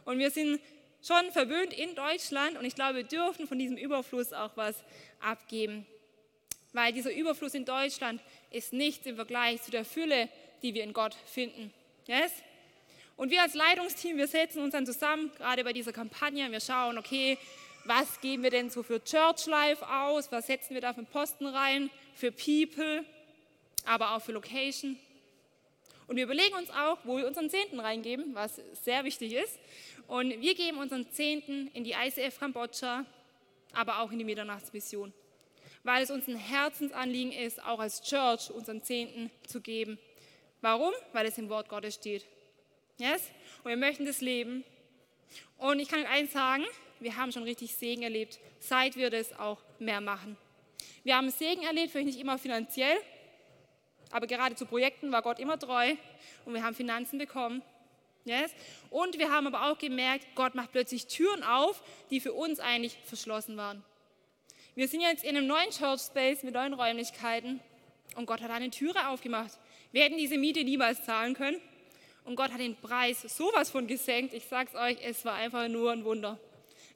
Und 0.05 0.19
wir 0.19 0.31
sind 0.31 0.61
schon 1.07 1.31
verwöhnt 1.33 1.73
in 1.73 1.95
Deutschland 1.95 2.59
und 2.59 2.65
ich 2.65 2.75
glaube, 2.75 2.97
wir 2.97 3.05
dürfen 3.05 3.47
von 3.47 3.59
diesem 3.59 3.77
Überfluss 3.77 4.33
auch 4.33 4.57
was 4.57 4.77
abgeben. 5.21 5.87
Weil 6.73 6.93
dieser 6.93 7.13
Überfluss 7.13 7.55
in 7.55 7.65
Deutschland 7.65 8.21
ist 8.51 8.73
nichts 8.73 9.07
im 9.07 9.17
Vergleich 9.17 9.63
zu 9.63 9.71
der 9.71 9.85
Fülle, 9.85 10.29
die 10.63 10.75
wir 10.75 10.85
in 10.85 10.93
Gott 10.93 11.15
finden. 11.27 11.73
Yes? 12.07 12.33
Und 13.17 13.31
wir 13.31 13.43
als 13.43 13.55
Leitungsteam, 13.55 14.17
wir 14.17 14.27
setzen 14.27 14.63
uns 14.63 14.73
dann 14.73 14.87
zusammen, 14.87 15.31
gerade 15.37 15.63
bei 15.65 15.73
dieser 15.73 15.93
Kampagne, 15.93 16.51
wir 16.51 16.61
schauen, 16.61 16.99
okay, 16.99 17.39
was 17.85 18.21
geben 18.21 18.43
wir 18.43 18.51
denn 18.51 18.71
so 18.71 18.83
für 18.83 19.03
Church 19.03 19.47
Life 19.47 19.87
aus, 19.89 20.31
was 20.31 20.47
setzen 20.47 20.75
wir 20.75 20.81
da 20.81 20.93
für 20.93 21.05
Posten 21.05 21.47
rein, 21.47 21.91
für 22.15 22.31
People, 22.31 23.05
aber 23.85 24.15
auch 24.15 24.23
für 24.23 24.33
Location. 24.33 24.99
Und 26.07 26.17
wir 26.17 26.25
überlegen 26.25 26.55
uns 26.55 26.71
auch, 26.71 26.99
wo 27.05 27.17
wir 27.17 27.27
unseren 27.27 27.51
Zehnten 27.51 27.81
reingeben, 27.81 28.35
was 28.35 28.61
sehr 28.85 29.05
wichtig 29.05 29.33
ist. 29.33 29.59
Und 30.09 30.41
wir 30.41 30.55
geben 30.55 30.79
unseren 30.79 31.11
Zehnten 31.11 31.69
in 31.69 31.85
die 31.85 31.93
ICF 31.93 32.39
Kambodscha, 32.39 33.05
aber 33.73 34.01
auch 34.01 34.11
in 34.13 34.19
die 34.19 34.25
Mitternachtsmission, 34.25 35.13
weil 35.85 36.03
es 36.03 36.11
uns 36.11 36.29
ein 36.29 36.37
Herzensanliegen 36.37 37.33
ist, 37.33 37.63
auch 37.65 37.79
als 37.79 38.03
Church 38.03 38.51
unseren 38.51 38.83
Zehnten 38.83 39.31
zu 39.47 39.61
geben. 39.61 39.99
Warum? 40.61 40.93
Weil 41.13 41.27
es 41.27 41.39
im 41.39 41.49
Wort 41.49 41.69
Gottes 41.69 41.95
steht. 41.95 42.27
Yes? 42.99 43.31
Und 43.65 43.71
wir 43.71 43.77
möchten 43.77 44.05
das 44.05 44.21
leben. 44.21 44.65
Und 45.57 45.81
ich 45.81 45.89
kann 45.89 46.01
euch 46.01 46.09
eins 46.09 46.33
sagen, 46.33 46.65
wir 47.03 47.17
haben 47.17 47.33
schon 47.33 47.43
richtig 47.43 47.75
Segen 47.75 48.03
erlebt, 48.03 48.39
seit 48.61 48.97
wir 48.97 49.11
das 49.11 49.39
auch 49.39 49.59
mehr 49.79 50.01
machen. 50.01 50.37
Wir 51.05 51.17
haben 51.17 51.31
Segen 51.31 51.63
erlebt, 51.63 51.91
vielleicht 51.91 52.07
nicht 52.07 52.21
immer 52.21 52.39
finanziell, 52.39 52.97
aber 54.11 54.27
gerade 54.27 54.55
zu 54.55 54.67
Projekten 54.67 55.11
war 55.11 55.23
Gott 55.23 55.39
immer 55.39 55.59
treu 55.59 55.95
und 56.45 56.55
wir 56.55 56.63
haben 56.63 56.75
Finanzen 56.75 57.19
bekommen. 57.19 57.63
Yes? 58.25 58.53
Und 58.91 59.19
wir 59.19 59.33
haben 59.33 59.49
aber 59.49 59.71
auch 59.71 59.79
gemerkt, 59.79 60.27
Gott 60.37 60.55
macht 60.55 60.71
plötzlich 60.71 61.07
Türen 61.07 61.43
auf, 61.43 61.83
die 62.11 62.21
für 62.21 62.33
uns 62.33 62.61
eigentlich 62.61 62.97
verschlossen 63.05 63.57
waren. 63.57 63.83
Wir 64.75 64.87
sind 64.87 65.01
jetzt 65.01 65.25
in 65.25 65.37
einem 65.37 65.49
neuen 65.49 65.71
Church 65.71 66.03
Space 66.03 66.45
mit 66.45 66.55
neuen 66.55 66.73
Räumlichkeiten 66.73 67.61
und 68.15 68.27
Gott 68.27 68.41
hat 68.41 68.51
eine 68.51 68.71
Türe 68.71 69.09
aufgemacht. 69.09 69.59
Wir 69.91 70.05
hätten 70.05 70.17
diese 70.17 70.39
Miete 70.39 70.63
niemals 70.63 71.05
zahlen 71.05 71.35
können 71.35 71.61
und 72.25 72.37
Gott 72.37 72.53
hat 72.53 72.61
den 72.61 72.77
Preis 72.77 73.23
sowas 73.23 73.71
von 73.71 73.87
gesenkt. 73.87 74.33
Ich 74.35 74.45
sag's 74.47 74.75
euch, 74.75 74.99
es 75.03 75.25
war 75.25 75.35
einfach 75.35 75.69
nur 75.69 75.91
ein 75.91 76.05
Wunder. 76.05 76.39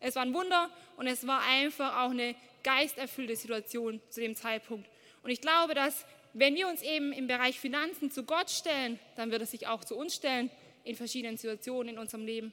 Es 0.01 0.16
war 0.16 0.22
ein 0.22 0.34
Wunder 0.34 0.70
und 0.97 1.07
es 1.07 1.26
war 1.26 1.40
einfach 1.42 2.05
auch 2.05 2.11
eine 2.11 2.34
geisterfüllte 2.62 3.36
Situation 3.36 4.01
zu 4.11 4.20
dem 4.20 4.34
Zeitpunkt. 4.34 4.88
Und 5.22 5.30
ich 5.30 5.40
glaube, 5.40 5.74
dass 5.74 6.05
wenn 6.34 6.55
wir 6.55 6.68
uns 6.68 6.82
eben 6.82 7.12
im 7.12 7.26
Bereich 7.26 7.59
Finanzen 7.59 8.11
zu 8.11 8.24
Gott 8.24 8.51
stellen, 8.51 8.99
dann 9.16 9.30
wird 9.30 9.40
er 9.40 9.47
sich 9.47 9.66
auch 9.66 9.84
zu 9.84 9.97
uns 9.97 10.14
stellen 10.14 10.51
in 10.84 10.94
verschiedenen 10.94 11.36
Situationen 11.36 11.94
in 11.94 11.99
unserem 11.99 12.26
Leben. 12.26 12.53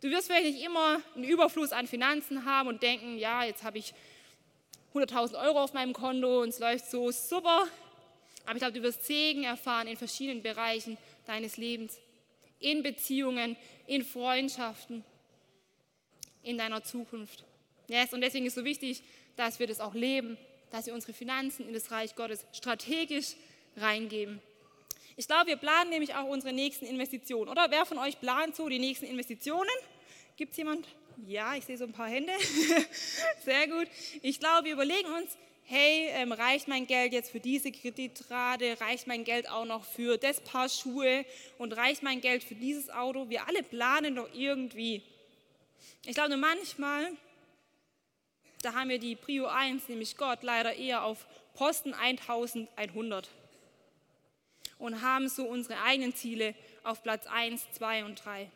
Du 0.00 0.10
wirst 0.10 0.28
vielleicht 0.28 0.54
nicht 0.54 0.64
immer 0.64 1.00
einen 1.14 1.24
Überfluss 1.24 1.72
an 1.72 1.86
Finanzen 1.86 2.44
haben 2.44 2.68
und 2.68 2.82
denken, 2.82 3.18
ja, 3.18 3.44
jetzt 3.44 3.64
habe 3.64 3.78
ich 3.78 3.92
100.000 4.94 5.40
Euro 5.44 5.62
auf 5.62 5.74
meinem 5.74 5.92
Konto 5.92 6.42
und 6.42 6.50
es 6.50 6.60
läuft 6.60 6.90
so 6.90 7.10
super. 7.10 7.66
Aber 8.44 8.54
ich 8.54 8.60
glaube, 8.60 8.72
du 8.72 8.82
wirst 8.82 9.04
Segen 9.04 9.44
erfahren 9.44 9.88
in 9.88 9.96
verschiedenen 9.96 10.42
Bereichen 10.42 10.96
deines 11.26 11.56
Lebens. 11.56 11.98
In 12.60 12.82
Beziehungen, 12.82 13.56
in 13.86 14.04
Freundschaften, 14.04 15.04
in 16.48 16.56
deiner 16.56 16.82
Zukunft. 16.82 17.44
Yes, 17.88 18.12
und 18.12 18.22
deswegen 18.22 18.46
ist 18.46 18.52
es 18.52 18.60
so 18.60 18.64
wichtig, 18.64 19.02
dass 19.36 19.58
wir 19.58 19.66
das 19.66 19.80
auch 19.80 19.94
leben, 19.94 20.38
dass 20.70 20.86
wir 20.86 20.94
unsere 20.94 21.12
Finanzen 21.12 21.66
in 21.66 21.74
das 21.74 21.90
Reich 21.90 22.16
Gottes 22.16 22.44
strategisch 22.52 23.34
reingeben. 23.76 24.40
Ich 25.16 25.26
glaube, 25.26 25.48
wir 25.48 25.56
planen 25.56 25.90
nämlich 25.90 26.14
auch 26.14 26.26
unsere 26.26 26.52
nächsten 26.52 26.86
Investitionen. 26.86 27.48
Oder 27.48 27.70
wer 27.70 27.84
von 27.84 27.98
euch 27.98 28.20
plant 28.20 28.56
so 28.56 28.68
die 28.68 28.78
nächsten 28.78 29.06
Investitionen? 29.06 29.68
Gibt 30.36 30.52
es 30.52 30.58
jemand? 30.58 30.86
Ja, 31.26 31.54
ich 31.56 31.64
sehe 31.64 31.76
so 31.76 31.84
ein 31.84 31.92
paar 31.92 32.08
Hände. 32.08 32.32
Sehr 33.44 33.66
gut. 33.66 33.88
Ich 34.22 34.38
glaube, 34.38 34.66
wir 34.66 34.74
überlegen 34.74 35.08
uns, 35.08 35.36
hey, 35.64 36.08
ähm, 36.12 36.32
reicht 36.32 36.68
mein 36.68 36.86
Geld 36.86 37.12
jetzt 37.12 37.30
für 37.30 37.40
diese 37.40 37.72
Kreditrate? 37.72 38.80
Reicht 38.80 39.06
mein 39.06 39.24
Geld 39.24 39.50
auch 39.50 39.64
noch 39.64 39.84
für 39.84 40.16
das 40.16 40.40
Paar 40.40 40.68
Schuhe? 40.68 41.24
Und 41.58 41.76
reicht 41.76 42.02
mein 42.02 42.20
Geld 42.20 42.44
für 42.44 42.54
dieses 42.54 42.88
Auto? 42.88 43.28
Wir 43.28 43.48
alle 43.48 43.62
planen 43.62 44.14
doch 44.14 44.28
irgendwie. 44.32 45.02
Ich 46.04 46.14
glaube 46.14 46.36
manchmal, 46.36 47.10
da 48.62 48.74
haben 48.74 48.88
wir 48.88 48.98
die 48.98 49.16
Prio 49.16 49.46
1, 49.46 49.88
nämlich 49.88 50.16
Gott, 50.16 50.42
leider 50.42 50.74
eher 50.74 51.04
auf 51.04 51.26
Posten 51.54 51.94
1100 51.94 53.28
und 54.78 55.02
haben 55.02 55.28
so 55.28 55.44
unsere 55.44 55.80
eigenen 55.82 56.14
Ziele 56.14 56.54
auf 56.84 57.02
Platz 57.02 57.26
1, 57.26 57.72
2 57.72 58.04
und 58.04 58.24
3. 58.24 58.50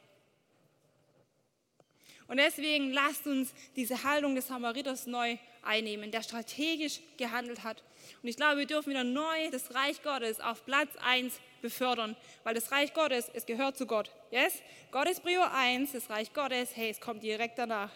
Und 2.29 2.39
deswegen 2.39 2.93
lasst 2.93 3.27
uns 3.27 3.53
diese 3.77 4.05
Haltung 4.05 4.35
des 4.35 4.47
Samariters 4.47 5.07
neu 5.07 5.37
einnehmen, 5.62 6.11
der 6.11 6.23
strategisch 6.23 7.01
gehandelt 7.18 7.62
hat. 7.62 7.83
Und 8.23 8.29
ich 8.29 8.37
glaube, 8.37 8.59
wir 8.59 8.66
dürfen 8.66 8.91
wieder 8.91 9.05
neu 9.05 9.51
das 9.51 9.75
Reich 9.75 10.03
Gottes 10.03 10.41
auf 10.41 10.64
Platz 10.64 10.91
1 11.05 11.39
befördern, 11.63 12.17
weil 12.45 12.55
das 12.55 12.71
Reich 12.71 12.93
Gottes, 12.93 13.31
es 13.33 13.47
gehört 13.47 13.79
zu 13.79 13.87
Gott. 13.87 14.11
Yes? 14.31 14.61
Gott 14.91 15.09
ist 15.09 15.23
Prio 15.23 15.43
1, 15.43 15.93
das 15.93 16.11
Reich 16.11 16.33
Gottes, 16.35 16.77
hey, 16.77 16.91
es 16.91 17.01
kommt 17.01 17.23
direkt 17.23 17.59
danach. 17.59 17.91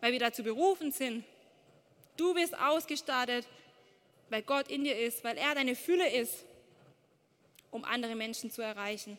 Weil 0.00 0.12
wir 0.12 0.20
dazu 0.20 0.42
berufen 0.42 0.92
sind. 0.92 1.24
Du 2.16 2.34
bist 2.34 2.56
ausgestattet, 2.58 3.46
weil 4.28 4.42
Gott 4.42 4.68
in 4.68 4.84
dir 4.84 4.96
ist, 4.98 5.24
weil 5.24 5.36
er 5.36 5.54
deine 5.54 5.74
Fülle 5.74 6.08
ist, 6.08 6.44
um 7.70 7.84
andere 7.84 8.14
Menschen 8.14 8.50
zu 8.50 8.62
erreichen. 8.62 9.18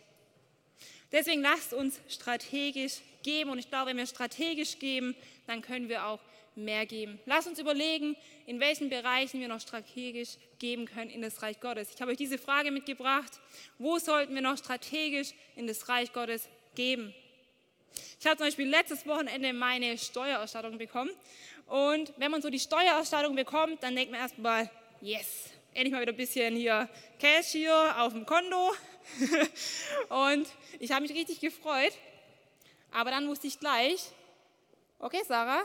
Deswegen 1.11 1.41
lasst 1.41 1.73
uns 1.73 1.99
strategisch 2.07 3.01
geben. 3.23 3.49
Und 3.49 3.59
ich 3.59 3.69
glaube, 3.69 3.89
wenn 3.89 3.97
wir 3.97 4.05
strategisch 4.05 4.79
geben, 4.79 5.15
dann 5.45 5.61
können 5.61 5.89
wir 5.89 6.05
auch 6.05 6.19
mehr 6.55 6.85
geben. 6.85 7.19
Lasst 7.25 7.47
uns 7.47 7.59
überlegen, 7.59 8.15
in 8.45 8.59
welchen 8.59 8.89
Bereichen 8.89 9.39
wir 9.39 9.47
noch 9.47 9.61
strategisch 9.61 10.37
geben 10.59 10.85
können 10.85 11.09
in 11.09 11.21
das 11.21 11.41
Reich 11.41 11.59
Gottes. 11.59 11.89
Ich 11.93 12.01
habe 12.01 12.11
euch 12.11 12.17
diese 12.17 12.37
Frage 12.37 12.71
mitgebracht. 12.71 13.31
Wo 13.77 13.97
sollten 13.99 14.35
wir 14.35 14.41
noch 14.41 14.57
strategisch 14.57 15.33
in 15.55 15.67
das 15.67 15.87
Reich 15.89 16.11
Gottes 16.13 16.49
geben? 16.75 17.13
Ich 18.19 18.25
habe 18.25 18.37
zum 18.37 18.47
Beispiel 18.47 18.69
letztes 18.69 19.05
Wochenende 19.05 19.53
meine 19.53 19.97
Steuererstattung 19.97 20.77
bekommen. 20.77 21.11
Und 21.67 22.13
wenn 22.17 22.31
man 22.31 22.41
so 22.41 22.49
die 22.49 22.59
Steuererstattung 22.59 23.35
bekommt, 23.35 23.81
dann 23.83 23.95
denkt 23.95 24.11
man 24.11 24.21
erstmal, 24.21 24.69
yes, 25.01 25.49
endlich 25.73 25.93
mal 25.93 26.01
wieder 26.01 26.11
ein 26.11 26.17
bisschen 26.17 26.55
hier 26.55 26.89
Cash 27.19 27.47
hier 27.47 27.95
auf 27.97 28.13
dem 28.13 28.25
Konto. 28.25 28.73
und 30.09 30.47
ich 30.79 30.91
habe 30.91 31.01
mich 31.01 31.13
richtig 31.13 31.39
gefreut. 31.39 31.93
Aber 32.91 33.09
dann 33.09 33.27
wusste 33.27 33.47
ich 33.47 33.59
gleich, 33.59 34.09
okay 34.99 35.21
Sarah, 35.27 35.63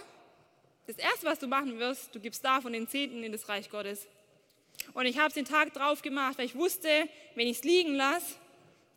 das 0.86 0.96
Erste, 0.96 1.26
was 1.26 1.38
du 1.38 1.46
machen 1.46 1.78
wirst, 1.78 2.14
du 2.14 2.20
gibst 2.20 2.44
davon 2.44 2.72
den 2.72 2.88
Zehnten 2.88 3.22
in 3.22 3.32
das 3.32 3.48
Reich 3.48 3.70
Gottes. 3.70 4.06
Und 4.94 5.06
ich 5.06 5.18
habe 5.18 5.28
es 5.28 5.34
den 5.34 5.44
Tag 5.44 5.74
drauf 5.74 6.02
gemacht, 6.02 6.38
weil 6.38 6.46
ich 6.46 6.54
wusste, 6.54 6.88
wenn 7.34 7.48
ich 7.48 7.58
es 7.58 7.64
liegen 7.64 7.94
lasse, 7.94 8.36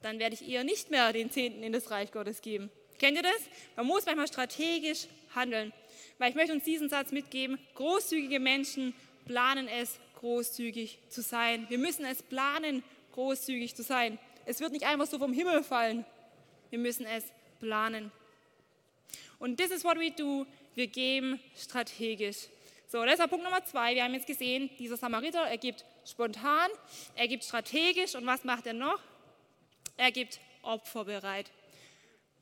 dann 0.01 0.19
werde 0.19 0.35
ich 0.35 0.47
eher 0.47 0.63
nicht 0.63 0.91
mehr 0.91 1.11
den 1.13 1.31
Zehnten 1.31 1.63
in 1.63 1.73
das 1.73 1.91
Reich 1.91 2.11
Gottes 2.11 2.41
geben. 2.41 2.69
Kennt 2.99 3.17
ihr 3.17 3.23
das? 3.23 3.41
Man 3.75 3.87
muss 3.87 4.05
manchmal 4.05 4.27
strategisch 4.27 5.07
handeln. 5.33 5.73
Weil 6.17 6.29
ich 6.29 6.35
möchte 6.35 6.53
uns 6.53 6.63
diesen 6.63 6.89
Satz 6.89 7.11
mitgeben, 7.11 7.57
großzügige 7.75 8.39
Menschen 8.39 8.93
planen 9.25 9.67
es, 9.67 9.99
großzügig 10.19 10.99
zu 11.09 11.21
sein. 11.21 11.65
Wir 11.69 11.77
müssen 11.77 12.05
es 12.05 12.21
planen, 12.21 12.83
großzügig 13.13 13.75
zu 13.75 13.83
sein. 13.83 14.19
Es 14.45 14.59
wird 14.59 14.73
nicht 14.73 14.85
einfach 14.85 15.07
so 15.07 15.17
vom 15.17 15.33
Himmel 15.33 15.63
fallen. 15.63 16.05
Wir 16.69 16.79
müssen 16.79 17.05
es 17.05 17.23
planen. 17.59 18.11
Und 19.39 19.57
this 19.57 19.71
is 19.71 19.83
what 19.83 19.97
we 19.97 20.11
do. 20.11 20.45
Wir 20.79 20.87
geben 20.87 21.41
strategisch. 21.57 22.47
So, 22.87 23.03
das 23.03 23.19
war 23.19 23.27
Punkt 23.27 23.43
Nummer 23.43 23.61
zwei. 23.65 23.95
Wir 23.95 24.05
haben 24.05 24.13
jetzt 24.13 24.27
gesehen, 24.27 24.69
dieser 24.79 24.95
Samariter, 24.95 25.41
er 25.41 25.57
gibt 25.57 25.83
spontan, 26.05 26.69
er 27.15 27.27
gibt 27.27 27.43
strategisch 27.43 28.15
und 28.15 28.25
was 28.25 28.45
macht 28.45 28.65
er 28.65 28.71
noch? 28.71 28.97
Er 29.97 30.09
gibt 30.13 30.39
Opfer 30.61 31.03
bereit. 31.03 31.51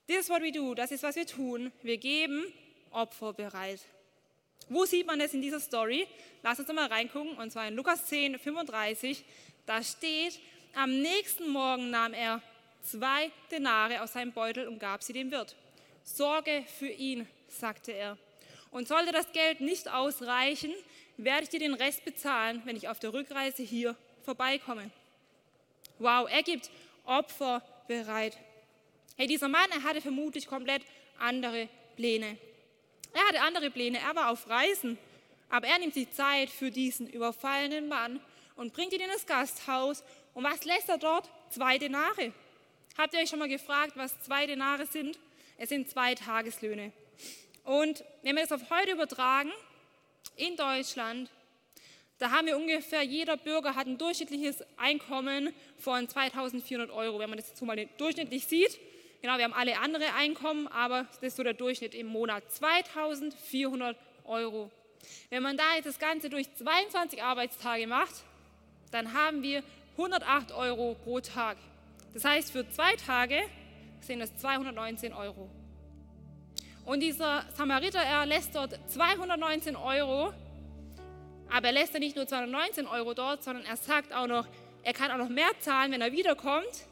This 0.05 0.19
is 0.19 0.29
what 0.29 0.43
we 0.43 0.51
do. 0.51 0.75
Das 0.75 0.91
ist, 0.91 1.01
was 1.01 1.15
wir 1.15 1.25
tun. 1.25 1.71
Wir 1.81 1.97
geben 1.97 2.45
Opfer 2.91 3.33
bereit. 3.33 3.79
Wo 4.69 4.85
sieht 4.85 5.07
man 5.07 5.17
das 5.17 5.33
in 5.33 5.41
dieser 5.41 5.59
Story? 5.59 6.07
Lass 6.43 6.59
uns 6.59 6.71
mal 6.71 6.85
reingucken, 6.85 7.35
und 7.39 7.51
zwar 7.51 7.67
in 7.67 7.75
Lukas 7.75 8.05
10, 8.05 8.37
35. 8.37 9.25
Da 9.65 9.81
steht, 9.81 10.39
am 10.75 11.01
nächsten 11.01 11.49
Morgen 11.49 11.89
nahm 11.89 12.13
er 12.13 12.43
zwei 12.83 13.31
Denare 13.49 14.03
aus 14.03 14.13
seinem 14.13 14.31
Beutel 14.31 14.67
und 14.67 14.77
gab 14.77 15.01
sie 15.01 15.13
dem 15.13 15.31
Wirt. 15.31 15.55
Sorge 16.03 16.63
für 16.77 16.89
ihn, 16.89 17.27
sagte 17.47 17.93
er. 17.93 18.15
Und 18.71 18.87
sollte 18.87 19.11
das 19.11 19.31
Geld 19.31 19.61
nicht 19.61 19.89
ausreichen, 19.89 20.73
werde 21.17 21.43
ich 21.43 21.49
dir 21.49 21.59
den 21.59 21.73
Rest 21.73 22.05
bezahlen, 22.05 22.61
wenn 22.65 22.75
ich 22.75 22.87
auf 22.87 22.99
der 22.99 23.13
Rückreise 23.13 23.63
hier 23.63 23.95
vorbeikomme. 24.23 24.91
Wow, 25.99 26.29
er 26.29 26.43
gibt 26.43 26.69
Opfer 27.05 27.63
bereit. 27.87 28.37
Hey, 29.15 29.25
dieser 29.25 29.47
Mann, 29.47 29.69
er 29.71 29.83
hatte 29.83 30.01
vermutlich 30.01 30.45
komplett 30.47 30.83
andere 31.17 31.69
Pläne. 31.95 32.37
Er 33.13 33.27
hatte 33.27 33.41
andere 33.41 33.71
Pläne, 33.71 33.99
er 33.99 34.15
war 34.15 34.29
auf 34.29 34.47
Reisen, 34.47 34.97
aber 35.49 35.67
er 35.67 35.79
nimmt 35.79 35.95
sich 35.95 36.11
Zeit 36.11 36.49
für 36.49 36.69
diesen 36.69 37.07
überfallenen 37.07 37.87
Mann 37.87 38.19
und 38.55 38.73
bringt 38.73 38.93
ihn 38.93 39.01
in 39.01 39.09
das 39.09 39.25
Gasthaus. 39.25 40.03
Und 40.33 40.43
was 40.43 40.65
lässt 40.65 40.89
er 40.89 40.97
dort? 40.97 41.29
Zwei 41.49 41.77
Denare. 41.77 42.33
Habt 42.97 43.13
ihr 43.13 43.21
euch 43.21 43.29
schon 43.29 43.39
mal 43.39 43.47
gefragt, 43.47 43.93
was 43.95 44.21
zwei 44.21 44.45
Denare 44.45 44.85
sind? 44.85 45.17
Es 45.57 45.69
sind 45.69 45.89
zwei 45.89 46.13
Tageslöhne. 46.13 46.91
Und 47.67 48.05
wenn 48.23 48.37
wir 48.37 48.43
das 48.43 48.53
auf 48.53 48.69
heute 48.69 48.93
übertragen, 48.93 49.51
in 50.37 50.55
Deutschland, 50.55 51.29
da 52.17 52.31
haben 52.31 52.47
wir 52.47 52.55
ungefähr, 52.55 53.03
jeder 53.03 53.35
Bürger 53.35 53.75
hat 53.75 53.87
ein 53.87 53.97
durchschnittliches 53.97 54.63
Einkommen 54.77 55.53
von 55.77 56.07
2400 56.07 56.89
Euro, 56.91 57.19
wenn 57.19 57.29
man 57.29 57.37
das 57.37 57.49
jetzt 57.49 57.61
mal 57.61 57.75
durchschnittlich 57.97 58.47
sieht. 58.47 58.79
Genau, 59.21 59.35
wir 59.35 59.43
haben 59.43 59.53
alle 59.53 59.79
andere 59.79 60.13
Einkommen, 60.13 60.69
aber 60.69 61.07
das 61.15 61.23
ist 61.23 61.35
so 61.35 61.43
der 61.43 61.55
Durchschnitt 61.55 61.93
im 61.93 62.07
Monat. 62.07 62.49
2400 62.53 63.97
Euro. 64.23 64.71
Wenn 65.29 65.43
man 65.43 65.57
da 65.57 65.75
jetzt 65.75 65.87
das 65.87 65.99
Ganze 65.99 66.29
durch 66.29 66.47
22 66.55 67.21
Arbeitstage 67.21 67.85
macht, 67.85 68.15
dann 68.91 69.11
haben 69.11 69.43
wir 69.43 69.61
108 69.97 70.53
Euro 70.53 70.95
pro 71.03 71.19
Tag. 71.19 71.57
Das 72.13 72.23
heißt, 72.23 72.49
für 72.49 72.69
zwei 72.69 72.95
Tage 72.95 73.41
sind 73.99 74.21
es 74.21 74.33
219 74.37 75.11
Euro. 75.11 75.49
Und 76.87 77.01
dieser 77.01 77.43
Samariter, 77.53 77.99
er 77.99 78.25
lässt 78.25 78.55
dort 78.55 78.79
219 78.87 79.75
Euro, 79.75 80.31
aber 81.51 81.67
er 81.67 81.73
lässt 81.73 81.93
ja 81.93 81.99
nicht 81.99 82.15
nur 82.15 82.25
219 82.25 82.87
Euro 82.87 83.13
dort, 83.13 83.43
sondern 83.43 83.65
er 83.65 83.75
sagt 83.75 84.13
auch 84.13 84.25
noch, 84.25 84.47
er 84.83 84.93
kann 84.93 85.11
auch 85.11 85.17
noch 85.17 85.27
mehr 85.27 85.49
zahlen, 85.59 85.91
wenn 85.91 85.99
er 85.99 86.13
wiederkommt. 86.13 86.87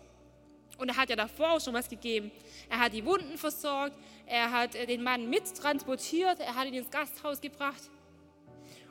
Und 0.77 0.89
er 0.89 0.97
hat 0.97 1.09
ja 1.09 1.15
davor 1.15 1.53
auch 1.53 1.61
schon 1.61 1.73
was 1.73 1.87
gegeben. 1.87 2.29
Er 2.69 2.81
hat 2.81 2.91
die 2.91 3.05
Wunden 3.05 3.37
versorgt, 3.37 3.95
er 4.25 4.51
hat 4.51 4.75
äh, 4.75 4.85
den 4.85 5.01
Mann 5.01 5.29
mittransportiert, 5.29 6.41
er 6.41 6.55
hat 6.55 6.67
ihn 6.67 6.73
ins 6.73 6.91
Gasthaus 6.91 7.39
gebracht. 7.39 7.89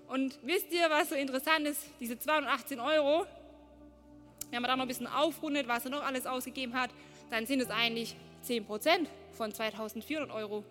Und 0.08 0.38
wisst 0.42 0.72
ihr, 0.72 0.88
was 0.88 1.10
so 1.10 1.16
interessant 1.16 1.66
ist? 1.66 1.82
Diese 2.00 2.18
218 2.18 2.80
Euro, 2.80 3.26
wenn 4.50 4.62
man 4.62 4.70
da 4.70 4.76
noch 4.76 4.86
ein 4.86 4.88
bisschen 4.88 5.06
aufrundet, 5.06 5.68
was 5.68 5.84
er 5.84 5.90
noch 5.90 6.02
alles 6.02 6.24
ausgegeben 6.24 6.72
hat, 6.72 6.88
dann 7.28 7.44
sind 7.44 7.60
es 7.60 7.68
eigentlich 7.68 8.16
10 8.40 8.64
Prozent 8.64 9.10
von 9.32 9.52
2400 9.52 10.30
Euro. 10.30 10.64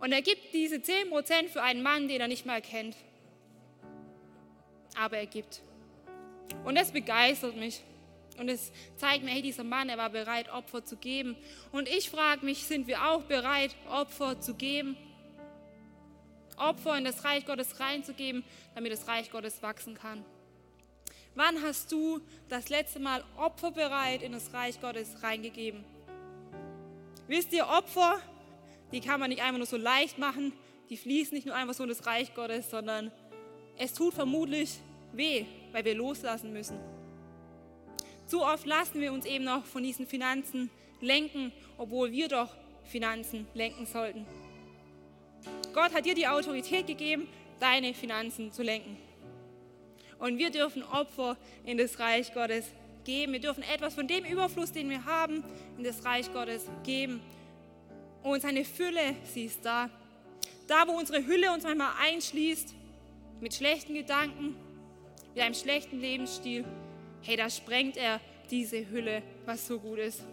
Und 0.00 0.12
er 0.12 0.22
gibt 0.22 0.52
diese 0.52 0.82
10 0.82 1.10
Prozent 1.10 1.50
für 1.50 1.62
einen 1.62 1.82
Mann, 1.82 2.08
den 2.08 2.20
er 2.20 2.28
nicht 2.28 2.46
mal 2.46 2.60
kennt. 2.60 2.96
Aber 4.94 5.16
er 5.16 5.26
gibt. 5.26 5.60
Und 6.64 6.76
das 6.76 6.92
begeistert 6.92 7.56
mich. 7.56 7.82
Und 8.38 8.48
es 8.50 8.70
zeigt 8.96 9.24
mir, 9.24 9.30
hey, 9.30 9.42
dieser 9.42 9.64
Mann, 9.64 9.88
er 9.88 9.96
war 9.96 10.10
bereit, 10.10 10.52
Opfer 10.52 10.84
zu 10.84 10.96
geben. 10.96 11.36
Und 11.72 11.88
ich 11.88 12.10
frage 12.10 12.44
mich, 12.44 12.64
sind 12.64 12.86
wir 12.86 13.02
auch 13.06 13.22
bereit, 13.22 13.74
Opfer 13.88 14.40
zu 14.40 14.54
geben? 14.54 14.96
Opfer 16.56 16.96
in 16.96 17.04
das 17.04 17.24
Reich 17.24 17.46
Gottes 17.46 17.80
reinzugeben, 17.80 18.44
damit 18.74 18.92
das 18.92 19.08
Reich 19.08 19.30
Gottes 19.30 19.62
wachsen 19.62 19.94
kann. 19.94 20.24
Wann 21.34 21.62
hast 21.62 21.92
du 21.92 22.20
das 22.48 22.70
letzte 22.70 22.98
Mal 22.98 23.22
Opfer 23.36 23.70
bereit 23.70 24.22
in 24.22 24.32
das 24.32 24.52
Reich 24.54 24.80
Gottes 24.80 25.22
reingegeben? 25.22 25.84
Wisst 27.28 27.52
ihr, 27.52 27.66
Opfer, 27.66 28.20
die 28.92 29.00
kann 29.00 29.20
man 29.20 29.30
nicht 29.30 29.42
einfach 29.42 29.58
nur 29.58 29.66
so 29.66 29.76
leicht 29.76 30.18
machen, 30.18 30.52
die 30.88 30.96
fließen 30.96 31.34
nicht 31.34 31.46
nur 31.46 31.54
einfach 31.54 31.74
so 31.74 31.82
in 31.82 31.88
das 31.88 32.06
Reich 32.06 32.34
Gottes, 32.34 32.70
sondern 32.70 33.10
Es 33.78 33.92
tut 33.92 34.14
vermutlich 34.14 34.78
weh, 35.12 35.44
weil 35.72 35.84
wir 35.84 35.94
loslassen 35.94 36.52
müssen. 36.52 36.78
Zu 38.26 38.42
oft 38.42 38.66
lassen 38.66 39.00
wir 39.00 39.12
uns 39.12 39.26
eben 39.26 39.44
noch 39.44 39.64
von 39.64 39.82
diesen 39.82 40.06
Finanzen 40.06 40.70
lenken, 41.00 41.52
obwohl 41.76 42.10
wir 42.10 42.28
doch 42.28 42.48
Finanzen 42.84 43.46
lenken 43.54 43.86
sollten. 43.86 44.26
Gott 45.74 45.92
hat 45.92 46.06
dir 46.06 46.14
die 46.14 46.26
Autorität 46.26 46.86
gegeben, 46.86 47.28
deine 47.60 47.92
Finanzen 47.94 48.50
zu 48.50 48.62
lenken. 48.62 48.96
Und 50.18 50.38
wir 50.38 50.50
dürfen 50.50 50.82
Opfer 50.82 51.36
in 51.64 51.76
das 51.76 51.98
Reich 51.98 52.32
Gottes 52.32 52.64
geben. 53.04 53.32
Wir 53.32 53.40
dürfen 53.40 53.62
etwas 53.62 53.94
von 53.94 54.08
dem 54.08 54.24
Überfluss, 54.24 54.72
den 54.72 54.88
wir 54.88 55.04
haben, 55.04 55.44
in 55.76 55.84
das 55.84 56.04
Reich 56.04 56.32
Gottes 56.32 56.66
geben. 56.82 57.20
Und 58.26 58.42
seine 58.42 58.64
Fülle, 58.64 59.14
sie 59.22 59.44
ist 59.44 59.64
da. 59.64 59.88
Da, 60.66 60.88
wo 60.88 60.98
unsere 60.98 61.24
Hülle 61.24 61.52
uns 61.52 61.62
manchmal 61.62 61.92
einschließt, 62.00 62.74
mit 63.40 63.54
schlechten 63.54 63.94
Gedanken, 63.94 64.56
mit 65.32 65.44
einem 65.44 65.54
schlechten 65.54 66.00
Lebensstil, 66.00 66.64
hey, 67.22 67.36
da 67.36 67.48
sprengt 67.48 67.96
er 67.96 68.20
diese 68.50 68.90
Hülle, 68.90 69.22
was 69.44 69.68
so 69.68 69.78
gut 69.78 70.00
ist. 70.00 70.24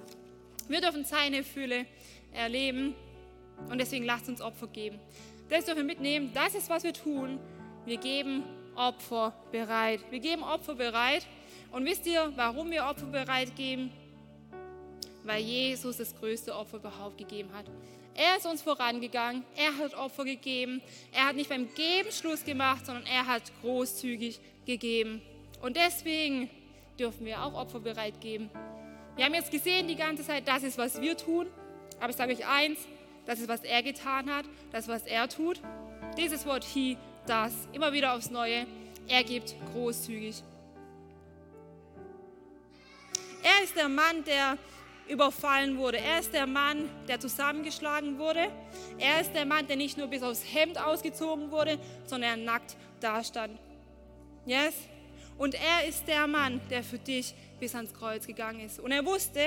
Wir 0.68 0.82
dürfen 0.82 1.06
seine 1.06 1.44
Fülle 1.44 1.86
erleben 2.32 2.96
und 3.70 3.78
deswegen 3.78 4.06
lasst 4.06 4.28
uns 4.28 4.42
Opfer 4.42 4.66
geben. 4.70 5.00
Das 5.50 5.66
dürfen 5.66 5.82
wir 5.82 5.86
mitnehmen. 5.86 6.32
Das 6.34 6.56
ist, 6.56 6.72
was 6.72 6.84
wir 6.84 6.94
tun. 6.94 7.40
Wir 7.86 7.98
geben 7.98 8.44
Opfer 8.74 9.36
bereit. 9.52 10.00
Wir 10.10 10.20
geben 10.20 10.42
Opfer 10.42 10.74
bereit. 10.74 11.28
Und 11.72 11.86
wisst 11.86 12.08
ihr, 12.08 12.34
warum 12.38 12.72
wir 12.72 12.86
Opfer 12.86 13.06
bereit 13.06 13.56
geben? 13.56 13.92
Weil 15.24 15.42
Jesus 15.42 15.98
das 15.98 16.16
größte 16.16 16.56
Opfer 16.56 16.78
überhaupt 16.78 17.18
gegeben 17.18 17.50
hat. 17.54 17.66
Er 18.16 18.38
ist 18.38 18.46
uns 18.46 18.62
vorangegangen, 18.62 19.44
er 19.56 19.76
hat 19.78 19.96
Opfer 19.96 20.24
gegeben. 20.24 20.82
Er 21.12 21.28
hat 21.28 21.36
nicht 21.36 21.50
beim 21.50 21.74
Geben 21.74 22.12
Schluss 22.12 22.46
gemacht, 22.46 22.86
sondern 22.86 23.06
er 23.06 23.26
hat 23.26 23.44
großzügig 23.62 24.40
gegeben. 24.66 25.22
Und 25.62 25.78
deswegen 25.78 26.50
dürfen 27.00 27.26
wir 27.26 27.42
auch 27.42 27.54
Opfer 27.54 27.80
bereit 27.80 28.22
geben. 28.22 28.50
Wir 29.16 29.26
haben 29.26 29.34
jetzt 29.34 29.52
gesehen 29.52 29.88
die 29.88 29.96
ganze 29.96 30.24
Zeit, 30.24 30.48
das 30.48 30.64
ist, 30.64 30.78
was 30.78 31.02
wir 31.02 31.18
tun. 31.18 31.48
Aber 32.00 32.10
ich 32.10 32.16
sage 32.16 32.34
euch 32.34 32.48
eins, 32.48 32.80
das 33.26 33.40
ist, 33.40 33.48
was 33.48 33.64
er 33.64 33.82
getan 33.82 34.30
hat, 34.30 34.46
das 34.72 34.88
was 34.88 35.06
er 35.06 35.28
tut. 35.30 35.62
Dieses 36.18 36.46
Wort 36.46 36.64
he, 36.64 36.98
das, 37.26 37.54
immer 37.72 37.94
wieder 37.94 38.14
aufs 38.14 38.30
Neue. 38.30 38.68
Er 39.08 39.24
gibt 39.24 39.56
großzügig. 39.72 40.44
Er 43.42 43.64
ist 43.64 43.76
der 43.76 43.90
Mann, 43.90 44.24
der 44.26 44.58
überfallen 45.10 45.78
wurde. 45.78 45.98
Er 45.98 46.20
ist 46.20 46.34
der 46.34 46.48
Mann, 46.48 46.90
der 47.08 47.20
zusammengeschlagen 47.20 48.18
wurde. 48.20 48.48
Er 48.98 49.22
ist 49.22 49.34
der 49.34 49.46
Mann, 49.46 49.68
der 49.68 49.76
nicht 49.76 49.98
nur 49.98 50.08
bis 50.08 50.24
aufs 50.24 50.44
Hemd 50.54 50.78
ausgezogen 50.78 51.52
wurde, 51.52 51.78
sondern 52.06 52.40
er 52.40 52.46
nackt 52.46 52.76
dastand. 53.00 53.60
Yes? 54.46 54.74
Und 55.38 55.56
er 55.56 55.88
ist 55.88 56.08
der 56.08 56.28
Mann, 56.28 56.62
der 56.70 56.84
für 56.84 57.00
dich 57.00 57.34
bis 57.60 57.76
ans 57.76 57.94
Kreuz 57.94 58.28
gegangen 58.28 58.62
ist. 58.62 58.80
Und 58.80 58.92
er 58.92 59.06
wusste, 59.06 59.42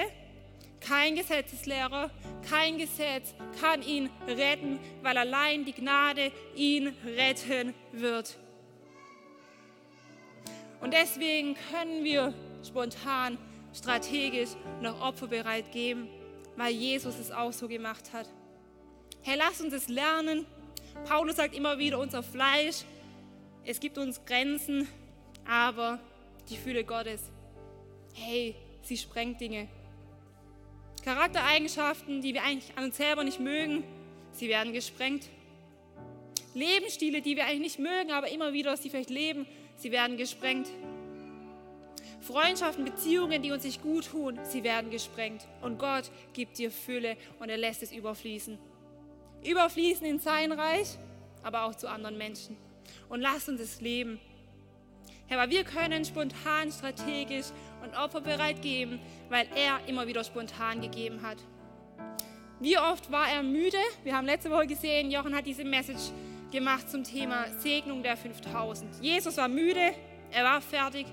kein 0.81 1.17
Gesetzeslehrer, 1.17 2.11
kein 2.49 2.79
Gesetz 2.79 3.35
kann 3.61 3.83
ihn 3.83 4.11
retten, 4.27 4.79
weil 5.03 5.17
allein 5.17 5.65
die 5.65 5.73
Gnade 5.73 6.33
ihn 6.55 6.95
retten 7.05 7.75
wird. 7.93 8.37
Und 10.81 10.93
deswegen 10.93 11.57
können 11.71 12.05
wir 12.05 12.35
spontan, 12.63 13.39
strategisch 13.77 14.51
noch 14.81 15.01
Opfer 15.01 15.27
bereit 15.27 15.71
geben, 15.71 16.09
weil 16.57 16.73
Jesus 16.73 17.19
es 17.19 17.31
auch 17.31 17.53
so 17.53 17.69
gemacht 17.69 18.13
hat. 18.13 18.27
Herr, 19.23 19.37
lass 19.37 19.61
uns 19.61 19.73
es 19.73 19.89
lernen. 19.89 20.47
Paulus 21.05 21.37
sagt 21.37 21.55
immer 21.55 21.79
wieder, 21.79 21.99
unser 21.99 22.23
Fleisch, 22.23 22.85
es 23.65 23.81
gibt 23.81 23.99
uns 23.99 24.25
Grenzen, 24.25 24.89
aber 25.47 25.99
die 26.49 26.57
Fühle 26.57 26.85
Gottes, 26.85 27.23
hey, 28.15 28.55
sie 28.83 28.97
sprengt 28.97 29.41
Dinge. 29.41 29.69
Charaktereigenschaften, 31.05 32.23
die 32.23 32.35
wir 32.35 32.43
eigentlich 32.43 32.77
an 32.77 32.85
uns 32.85 32.97
selber 32.97 33.25
nicht 33.25 33.41
mögen, 33.41 33.85
sie 34.33 34.49
werden 34.49 34.73
gesprengt. 34.73 35.29
Lebensstile, 36.55 37.21
die 37.21 37.37
wir 37.37 37.45
eigentlich 37.45 37.61
nicht 37.61 37.79
mögen, 37.79 38.13
aber 38.13 38.29
immer 38.29 38.53
wieder 38.53 38.77
sie 38.77 38.89
vielleicht 38.89 39.11
leben, 39.11 39.47
sie 39.77 39.93
werden 39.93 40.17
gesprengt. 40.17 40.69
Freundschaften, 42.27 42.85
Beziehungen, 42.85 43.43
die 43.43 43.53
uns 43.53 43.65
nicht 43.65 43.83
gut 43.83 44.07
tun, 44.11 44.39
sie 44.43 44.65
werden 44.65 44.91
gesprengt. 44.91 45.47
Und 45.63 45.79
Gott 45.79 46.11
gibt 46.33 46.59
dir 46.59 46.71
Fülle 46.71 47.17
und 47.39 47.49
er 47.49 47.57
lässt 47.57 47.83
es 47.83 47.93
überfließen. 47.93 48.59
Überfließen 49.45 50.07
in 50.07 50.19
sein 50.19 50.53
Reich, 50.53 50.99
aber 51.43 51.65
auch 51.65 51.75
zu 51.75 51.89
anderen 51.89 52.19
Menschen. 52.19 52.57
Und 53.09 53.21
lass 53.21 53.49
uns 53.49 53.61
es 53.61 53.81
leben. 53.81 54.21
Herr, 55.29 55.39
weil 55.39 55.51
wir 55.51 55.65
können 55.65 56.05
spontan, 56.05 56.71
strategisch 56.71 57.47
und 57.83 57.97
opferbereit 57.97 58.63
geben, 58.63 59.01
weil 59.29 59.47
er 59.55 59.81
immer 59.89 60.07
wieder 60.07 60.25
spontan 60.25 60.81
gegeben 60.81 61.23
hat. 61.23 61.39
Wie 62.61 62.79
oft 62.79 63.11
war 63.13 63.29
er 63.29 63.43
müde? 63.43 63.79
Wir 64.03 64.17
haben 64.17 64.27
letzte 64.27 64.51
Woche 64.51 64.67
gesehen, 64.67 65.11
Jochen 65.11 65.35
hat 65.35 65.47
diese 65.47 65.65
Message 65.65 66.11
gemacht 66.51 66.89
zum 66.89 67.05
Thema 67.05 67.47
Segnung 67.59 68.03
der 68.03 68.17
5000. 68.17 69.03
Jesus 69.03 69.37
war 69.37 69.49
müde, 69.49 69.93
er 70.31 70.45
war 70.45 70.61
fertig, 70.61 71.07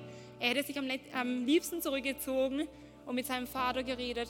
er 0.43 0.49
hätte 0.49 0.63
sich 0.63 0.77
am, 0.77 0.89
am 1.13 1.45
liebsten 1.45 1.81
zurückgezogen 1.81 2.67
und 3.05 3.15
mit 3.15 3.25
seinem 3.25 3.47
Vater 3.47 3.81
geredet. 3.81 4.27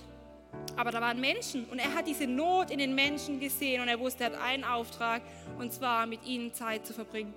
Aber 0.75 0.91
da 0.91 1.01
waren 1.01 1.19
Menschen 1.19 1.65
und 1.65 1.79
er 1.79 1.91
hat 1.95 2.05
diese 2.05 2.27
Not 2.27 2.69
in 2.69 2.77
den 2.77 2.93
Menschen 2.93 3.39
gesehen 3.39 3.81
und 3.81 3.87
er 3.87 3.99
wusste, 3.99 4.25
er 4.25 4.29
hat 4.29 4.39
einen 4.39 4.63
Auftrag 4.63 5.23
und 5.57 5.73
zwar 5.73 6.05
mit 6.05 6.23
ihnen 6.23 6.53
Zeit 6.53 6.85
zu 6.85 6.93
verbringen. 6.93 7.33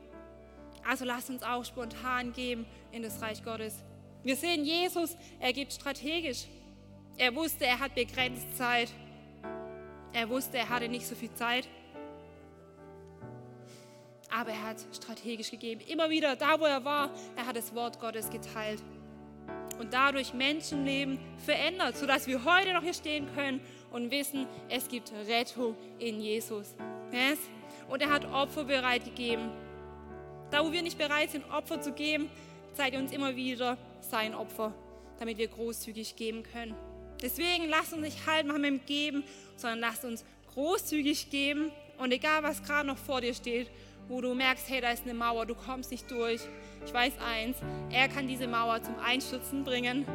Also 0.87 1.07
lasst 1.07 1.31
uns 1.31 1.43
auch 1.43 1.65
spontan 1.65 2.35
geben 2.35 2.67
in 2.93 3.03
das 3.03 3.23
Reich 3.23 3.43
Gottes. 3.43 3.83
Wir 4.23 4.37
sehen 4.37 4.63
Jesus, 4.63 5.17
er 5.41 5.55
gibt 5.55 5.73
strategisch. 5.73 6.45
Er 7.17 7.35
wusste, 7.35 7.65
er 7.65 7.81
hat 7.81 7.95
begrenzt 7.95 8.59
Zeit. 8.59 8.91
Er 10.13 10.29
wusste, 10.29 10.59
er 10.59 10.69
hatte 10.69 10.89
nicht 10.91 11.07
so 11.07 11.15
viel 11.15 11.33
Zeit. 11.33 11.67
Aber 14.31 14.51
er 14.51 14.63
hat 14.63 14.77
strategisch 14.93 15.51
gegeben. 15.51 15.81
Immer 15.87 16.11
wieder, 16.11 16.37
da 16.37 16.59
wo 16.59 16.65
er 16.65 16.85
war, 16.85 17.11
er 17.37 17.47
hat 17.47 17.57
das 17.57 17.75
Wort 17.75 18.01
Gottes 18.01 18.31
geteilt. 18.31 18.83
Und 19.79 19.93
dadurch 19.93 20.33
Menschenleben 20.33 21.19
verändert, 21.45 21.97
sodass 21.97 22.27
wir 22.27 22.45
heute 22.45 22.73
noch 22.73 22.83
hier 22.83 22.95
stehen 22.95 23.29
können 23.35 23.61
und 23.93 24.11
wissen, 24.11 24.47
es 24.69 24.89
gibt 24.89 25.13
Rettung 25.29 25.77
in 25.99 26.21
Jesus. 26.21 26.75
Yes? 27.13 27.39
Und 27.89 28.03
er 28.03 28.11
hat 28.11 28.25
Opfer 28.25 28.65
bereit 28.65 29.05
gegeben. 29.05 29.51
Da, 30.51 30.65
wo 30.65 30.73
wir 30.73 30.83
nicht 30.83 30.99
bereit 30.99 31.31
sind, 31.31 31.45
Opfer 31.51 31.81
zu 31.81 31.93
geben, 31.93 32.31
zeigt 32.75 32.97
uns 32.97 33.13
immer 33.13 33.37
wieder 33.37 33.77
sein 34.01 34.35
Opfer, 34.35 34.73
damit 35.19 35.39
wir 35.39 35.49
großzügig 35.49 36.17
geben 36.17 36.43
können. 36.43 36.75
Deswegen 37.23 37.69
lasst 37.69 37.93
uns 37.93 38.03
nicht 38.03 38.27
Halt 38.27 38.47
machen 38.47 38.61
mit 38.61 38.71
dem 38.71 38.87
Geben, 38.87 39.25
sondern 39.57 39.81
lasst 39.81 40.05
uns 40.05 40.25
großzügig 40.55 41.31
geben. 41.31 41.71
Und 41.99 42.13
egal, 42.13 42.43
was 42.43 42.63
gerade 42.63 42.87
noch 42.87 42.99
vor 42.99 43.21
dir 43.21 43.35
steht, 43.35 43.71
wo 44.09 44.21
du 44.21 44.35
merkst, 44.35 44.69
hey, 44.69 44.81
da 44.81 44.91
ist 44.91 45.05
eine 45.05 45.15
Mauer, 45.15 45.47
du 45.47 45.55
kommst 45.55 45.91
nicht 45.91 46.11
durch. 46.11 46.41
Ich 46.85 46.93
weiß 46.93 47.15
eins, 47.19 47.57
er 47.91 48.09
kann 48.09 48.29
diese 48.29 48.47
Mauer 48.47 48.83
zum 48.83 48.99
Einstürzen 48.99 49.65
bringen, 49.65 50.07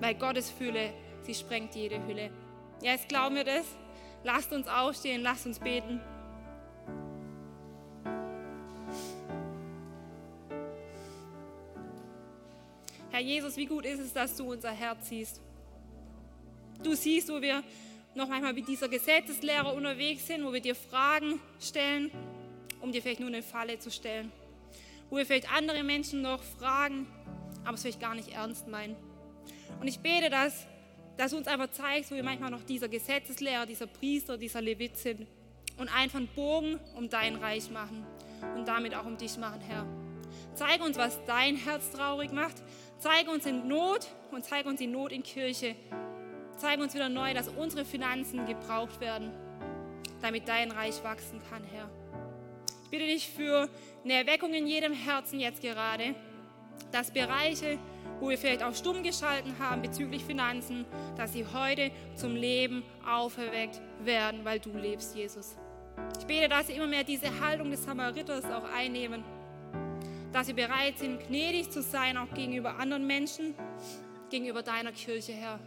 weil 0.00 0.14
Gottes 0.14 0.50
Fülle, 0.50 0.92
sie 1.22 1.34
sprengt 1.34 1.74
jede 1.74 2.04
Hülle. 2.06 2.30
Jetzt 2.80 3.08
glauben 3.08 3.36
wir 3.36 3.44
das. 3.44 3.66
Lasst 4.24 4.52
uns 4.52 4.68
aufstehen, 4.68 5.22
lasst 5.22 5.46
uns 5.46 5.58
beten. 5.58 6.00
Herr 13.10 13.20
Jesus, 13.20 13.56
wie 13.56 13.66
gut 13.66 13.84
ist 13.84 14.00
es, 14.00 14.12
dass 14.12 14.36
du 14.36 14.50
unser 14.50 14.70
Herz 14.70 15.08
siehst. 15.08 15.40
Du 16.82 16.94
siehst, 16.94 17.28
wo 17.28 17.40
wir 17.40 17.62
noch 18.14 18.28
manchmal 18.28 18.52
mit 18.52 18.66
dieser 18.68 18.88
Gesetzeslehrer 18.88 19.74
unterwegs 19.74 20.26
sind, 20.26 20.44
wo 20.44 20.52
wir 20.52 20.60
dir 20.60 20.74
Fragen 20.74 21.40
stellen, 21.60 22.10
um 22.82 22.92
dir 22.92 23.00
vielleicht 23.00 23.20
nur 23.20 23.28
eine 23.28 23.42
Falle 23.42 23.78
zu 23.78 23.90
stellen. 23.90 24.30
Wo 25.08 25.16
wir 25.16 25.26
vielleicht 25.26 25.52
andere 25.52 25.82
Menschen 25.82 26.20
noch 26.20 26.42
fragen, 26.42 27.06
aber 27.64 27.74
es 27.74 27.82
vielleicht 27.82 28.00
gar 28.00 28.14
nicht 28.14 28.28
ernst 28.28 28.68
meinen. 28.68 28.96
Und 29.80 29.88
ich 29.88 30.00
bete, 30.00 30.28
dass, 30.28 30.66
dass 31.16 31.30
du 31.30 31.38
uns 31.38 31.46
einfach 31.46 31.70
zeigst, 31.70 32.10
wo 32.10 32.14
wir 32.14 32.22
manchmal 32.22 32.50
noch 32.50 32.62
dieser 32.62 32.88
Gesetzeslehrer, 32.88 33.66
dieser 33.66 33.86
Priester, 33.86 34.36
dieser 34.36 34.60
Levit 34.60 34.96
sind 34.96 35.26
und 35.78 35.88
einfach 35.94 36.18
einen 36.18 36.28
Bogen 36.28 36.78
um 36.96 37.08
dein 37.08 37.36
Reich 37.36 37.70
machen 37.70 38.04
und 38.54 38.66
damit 38.66 38.94
auch 38.94 39.06
um 39.06 39.16
dich 39.16 39.36
machen, 39.38 39.60
Herr. 39.60 39.86
Zeige 40.54 40.84
uns, 40.84 40.98
was 40.98 41.24
dein 41.24 41.56
Herz 41.56 41.90
traurig 41.92 42.32
macht. 42.32 42.62
Zeige 42.98 43.30
uns 43.30 43.46
in 43.46 43.68
Not 43.68 44.06
und 44.30 44.44
zeige 44.44 44.68
uns 44.68 44.78
die 44.78 44.86
Not 44.86 45.12
in 45.12 45.22
Kirche. 45.22 45.74
Zeige 46.56 46.82
uns 46.82 46.94
wieder 46.94 47.08
neu, 47.08 47.32
dass 47.34 47.48
unsere 47.48 47.84
Finanzen 47.84 48.46
gebraucht 48.46 49.00
werden, 49.00 49.32
damit 50.20 50.46
dein 50.46 50.70
Reich 50.70 51.02
wachsen 51.02 51.40
kann, 51.50 51.64
Herr. 51.64 51.90
Ich 52.92 52.98
bitte 52.98 53.10
dich 53.10 53.26
für 53.26 53.70
eine 54.04 54.12
Erweckung 54.12 54.52
in 54.52 54.66
jedem 54.66 54.92
Herzen 54.92 55.40
jetzt 55.40 55.62
gerade, 55.62 56.14
dass 56.90 57.10
Bereiche, 57.10 57.78
wo 58.20 58.28
wir 58.28 58.36
vielleicht 58.36 58.62
auch 58.62 58.74
stumm 58.74 59.02
geschalten 59.02 59.58
haben 59.58 59.80
bezüglich 59.80 60.22
Finanzen, 60.22 60.84
dass 61.16 61.32
sie 61.32 61.46
heute 61.46 61.90
zum 62.16 62.36
Leben 62.36 62.82
auferweckt 63.10 63.80
werden, 64.04 64.44
weil 64.44 64.60
du 64.60 64.76
lebst, 64.76 65.16
Jesus. 65.16 65.56
Ich 66.18 66.26
bete, 66.26 66.50
dass 66.50 66.66
sie 66.66 66.74
immer 66.74 66.86
mehr 66.86 67.02
diese 67.02 67.40
Haltung 67.40 67.70
des 67.70 67.82
Samariters 67.82 68.44
auch 68.44 68.64
einnehmen 68.64 69.24
dass 70.30 70.48
wir 70.48 70.54
bereit 70.54 70.98
sind, 70.98 71.26
gnädig 71.28 71.70
zu 71.70 71.82
sein, 71.82 72.16
auch 72.16 72.32
gegenüber 72.34 72.78
anderen 72.78 73.06
Menschen, 73.06 73.54
gegenüber 74.30 74.62
deiner 74.62 74.92
Kirche, 74.92 75.32
Herr. 75.32 75.58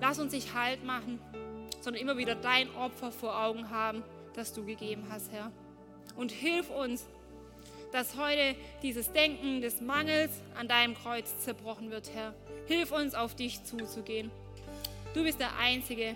Lass 0.00 0.18
uns 0.18 0.32
nicht 0.32 0.52
Halt 0.52 0.84
machen, 0.84 1.20
sondern 1.80 2.02
immer 2.02 2.16
wieder 2.16 2.34
dein 2.34 2.68
Opfer 2.74 3.12
vor 3.12 3.40
Augen 3.40 3.70
haben, 3.70 4.02
das 4.34 4.52
du 4.52 4.64
gegeben 4.64 5.06
hast, 5.10 5.30
Herr. 5.32 5.52
Und 6.16 6.32
hilf 6.32 6.70
uns, 6.70 7.06
dass 7.92 8.16
heute 8.16 8.54
dieses 8.82 9.12
Denken 9.12 9.60
des 9.60 9.80
Mangels 9.80 10.30
an 10.58 10.68
deinem 10.68 10.94
Kreuz 10.94 11.38
zerbrochen 11.40 11.90
wird, 11.90 12.10
Herr. 12.14 12.34
Hilf 12.66 12.92
uns, 12.92 13.14
auf 13.14 13.34
dich 13.34 13.64
zuzugehen. 13.64 14.30
Du 15.14 15.24
bist 15.24 15.40
der 15.40 15.56
Einzige, 15.58 16.14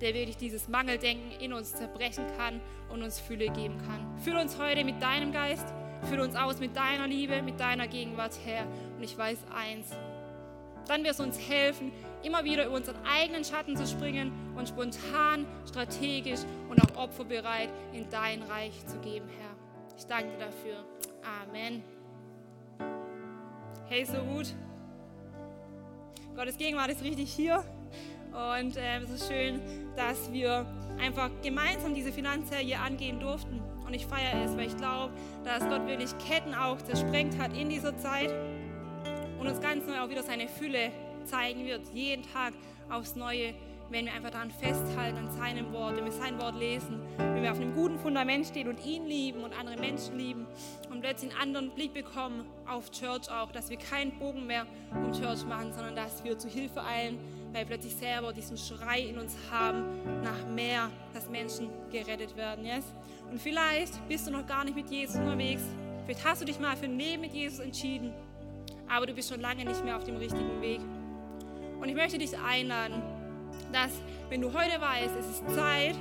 der 0.00 0.14
wirklich 0.14 0.36
dieses 0.36 0.68
Mangeldenken 0.68 1.30
in 1.40 1.52
uns 1.52 1.72
zerbrechen 1.74 2.24
kann 2.36 2.60
und 2.90 3.02
uns 3.02 3.20
Fülle 3.20 3.46
geben 3.46 3.78
kann. 3.86 4.18
Füll 4.18 4.36
uns 4.36 4.58
heute 4.58 4.84
mit 4.84 5.00
deinem 5.00 5.32
Geist, 5.32 5.66
füll 6.08 6.20
uns 6.20 6.34
aus 6.34 6.58
mit 6.58 6.76
deiner 6.76 7.06
Liebe, 7.06 7.42
mit 7.42 7.60
deiner 7.60 7.86
Gegenwart, 7.86 8.36
Herr. 8.44 8.66
Und 8.96 9.04
ich 9.04 9.16
weiß 9.16 9.38
eins, 9.54 9.90
dann 10.88 11.04
wird 11.04 11.14
es 11.14 11.20
uns 11.20 11.38
helfen, 11.38 11.92
immer 12.22 12.44
wieder 12.44 12.66
über 12.66 12.74
unseren 12.74 12.98
eigenen 13.06 13.44
Schatten 13.44 13.76
zu 13.76 13.86
springen 13.86 14.32
und 14.56 14.68
spontan, 14.68 15.46
strategisch 15.68 16.40
und 16.68 16.80
auch 16.82 17.04
opferbereit 17.04 17.70
in 17.92 18.08
dein 18.10 18.42
Reich 18.42 18.74
zu 18.86 18.98
geben, 18.98 19.28
Herr. 19.28 19.54
Ich 19.96 20.06
danke 20.06 20.30
dir 20.30 20.46
dafür. 20.46 20.84
Amen. 21.42 21.82
Hey, 23.86 24.04
so 24.04 24.18
gut. 24.18 24.54
Gottes 26.34 26.58
Gegenwart 26.58 26.90
ist 26.90 27.02
richtig 27.02 27.32
hier. 27.32 27.64
Und 28.32 28.76
äh, 28.76 28.98
es 28.98 29.10
ist 29.10 29.28
schön, 29.30 29.60
dass 29.94 30.32
wir 30.32 30.66
einfach 31.00 31.30
gemeinsam 31.42 31.94
diese 31.94 32.10
Finanzserie 32.10 32.78
angehen 32.78 33.20
durften. 33.20 33.62
Und 33.86 33.94
ich 33.94 34.06
feiere 34.06 34.44
es, 34.44 34.56
weil 34.56 34.66
ich 34.66 34.76
glaube, 34.76 35.12
dass 35.44 35.60
Gott 35.60 35.86
wirklich 35.86 36.10
Ketten 36.18 36.54
auch 36.54 36.78
zersprengt 36.82 37.38
hat 37.38 37.56
in 37.56 37.68
dieser 37.68 37.96
Zeit 37.96 38.34
und 39.38 39.46
uns 39.46 39.60
ganz 39.60 39.86
neu 39.86 40.00
auch 40.00 40.08
wieder 40.08 40.22
seine 40.22 40.48
Fülle 40.48 40.90
zeigen 41.24 41.64
wird, 41.64 41.82
jeden 41.92 42.24
Tag 42.32 42.54
aufs 42.90 43.14
Neue, 43.14 43.54
wenn 43.94 44.06
wir 44.06 44.12
einfach 44.12 44.30
daran 44.30 44.50
festhalten, 44.50 45.18
an 45.18 45.30
seinem 45.30 45.72
Wort, 45.72 45.96
wenn 45.96 46.04
wir 46.04 46.10
sein 46.10 46.36
Wort 46.40 46.58
lesen, 46.58 47.00
wenn 47.16 47.44
wir 47.44 47.52
auf 47.52 47.60
einem 47.60 47.76
guten 47.76 47.96
Fundament 47.96 48.44
stehen 48.44 48.66
und 48.66 48.84
ihn 48.84 49.06
lieben 49.06 49.44
und 49.44 49.56
andere 49.56 49.76
Menschen 49.76 50.18
lieben 50.18 50.48
und 50.90 51.00
plötzlich 51.00 51.30
einen 51.30 51.40
anderen 51.40 51.70
Blick 51.76 51.94
bekommen 51.94 52.44
auf 52.66 52.90
Church 52.90 53.30
auch, 53.30 53.52
dass 53.52 53.70
wir 53.70 53.76
keinen 53.76 54.10
Bogen 54.18 54.48
mehr 54.48 54.66
um 54.90 55.12
Church 55.12 55.44
machen, 55.44 55.72
sondern 55.72 55.94
dass 55.94 56.24
wir 56.24 56.36
zu 56.36 56.48
Hilfe 56.48 56.82
eilen, 56.82 57.20
weil 57.52 57.60
wir 57.60 57.76
plötzlich 57.76 57.94
selber 57.94 58.32
diesen 58.32 58.58
Schrei 58.58 58.98
in 58.98 59.16
uns 59.16 59.36
haben 59.48 59.84
nach 60.24 60.44
mehr, 60.52 60.90
dass 61.12 61.30
Menschen 61.30 61.68
gerettet 61.92 62.36
werden. 62.36 62.64
Yes? 62.64 62.84
Und 63.30 63.40
vielleicht 63.40 64.08
bist 64.08 64.26
du 64.26 64.32
noch 64.32 64.44
gar 64.44 64.64
nicht 64.64 64.74
mit 64.74 64.90
Jesus 64.90 65.14
unterwegs. 65.14 65.62
Vielleicht 66.04 66.24
hast 66.24 66.42
du 66.42 66.46
dich 66.46 66.58
mal 66.58 66.76
für 66.76 66.86
ein 66.86 66.98
Leben 66.98 67.20
mit 67.20 67.32
Jesus 67.32 67.60
entschieden, 67.60 68.12
aber 68.88 69.06
du 69.06 69.14
bist 69.14 69.30
schon 69.30 69.40
lange 69.40 69.64
nicht 69.64 69.84
mehr 69.84 69.96
auf 69.96 70.02
dem 70.02 70.16
richtigen 70.16 70.60
Weg. 70.60 70.80
Und 71.80 71.88
ich 71.88 71.94
möchte 71.94 72.18
dich 72.18 72.36
einladen, 72.36 73.02
dass, 73.74 73.90
wenn 74.28 74.40
du 74.40 74.48
heute 74.48 74.80
weißt, 74.80 75.16
es 75.18 75.26
ist 75.26 75.54
Zeit, 75.54 75.96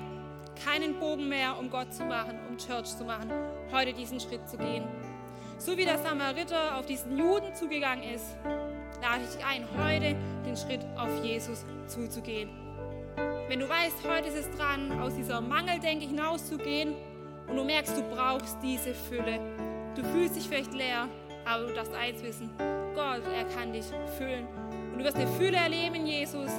keinen 0.64 1.00
Bogen 1.00 1.28
mehr 1.28 1.58
um 1.60 1.70
Gott 1.70 1.92
zu 1.94 2.06
machen, 2.06 2.40
um 2.48 2.58
Church 2.58 2.96
zu 2.96 3.04
machen, 3.04 3.32
heute 3.72 3.94
diesen 3.94 4.20
Schritt 4.20 4.48
zu 4.48 4.58
gehen. 4.58 4.84
So 5.58 5.76
wie 5.76 5.86
der 5.86 5.98
Samariter 5.98 6.78
auf 6.78 6.86
diesen 6.86 7.18
Juden 7.18 7.54
zugegangen 7.56 8.04
ist, 8.04 8.36
lade 9.02 9.24
ich 9.24 9.36
dich 9.36 9.46
ein, 9.46 9.66
heute 9.78 10.16
den 10.46 10.56
Schritt 10.56 10.86
auf 10.96 11.24
Jesus 11.24 11.66
zuzugehen. 11.88 12.50
Wenn 13.48 13.60
du 13.60 13.68
weißt, 13.68 13.98
heute 14.08 14.30
ist 14.30 14.48
es 14.48 14.58
dran, 14.58 15.02
aus 15.02 15.16
dieser 15.16 15.42
Mangeldenke 15.42 16.06
hinauszugehen 16.06 16.94
und 17.48 17.56
du 17.56 17.64
merkst, 17.64 17.98
du 17.98 18.04
brauchst 18.16 18.58
diese 18.62 18.94
Fülle. 18.94 19.40
Du 19.96 20.04
fühlst 20.04 20.36
dich 20.36 20.48
vielleicht 20.48 20.74
leer, 20.74 21.08
aber 21.46 21.68
du 21.68 21.74
darfst 21.74 21.94
eins 21.94 22.22
wissen, 22.24 22.50
Gott, 22.96 23.22
er 23.36 23.46
kann 23.56 23.74
dich 23.74 23.86
füllen. 24.18 24.48
Und 24.92 25.00
du 25.00 25.04
wirst 25.04 25.18
eine 25.18 25.28
Fülle 25.28 25.58
erleben 25.58 25.96
in 25.96 26.08
Jesus, 26.08 26.52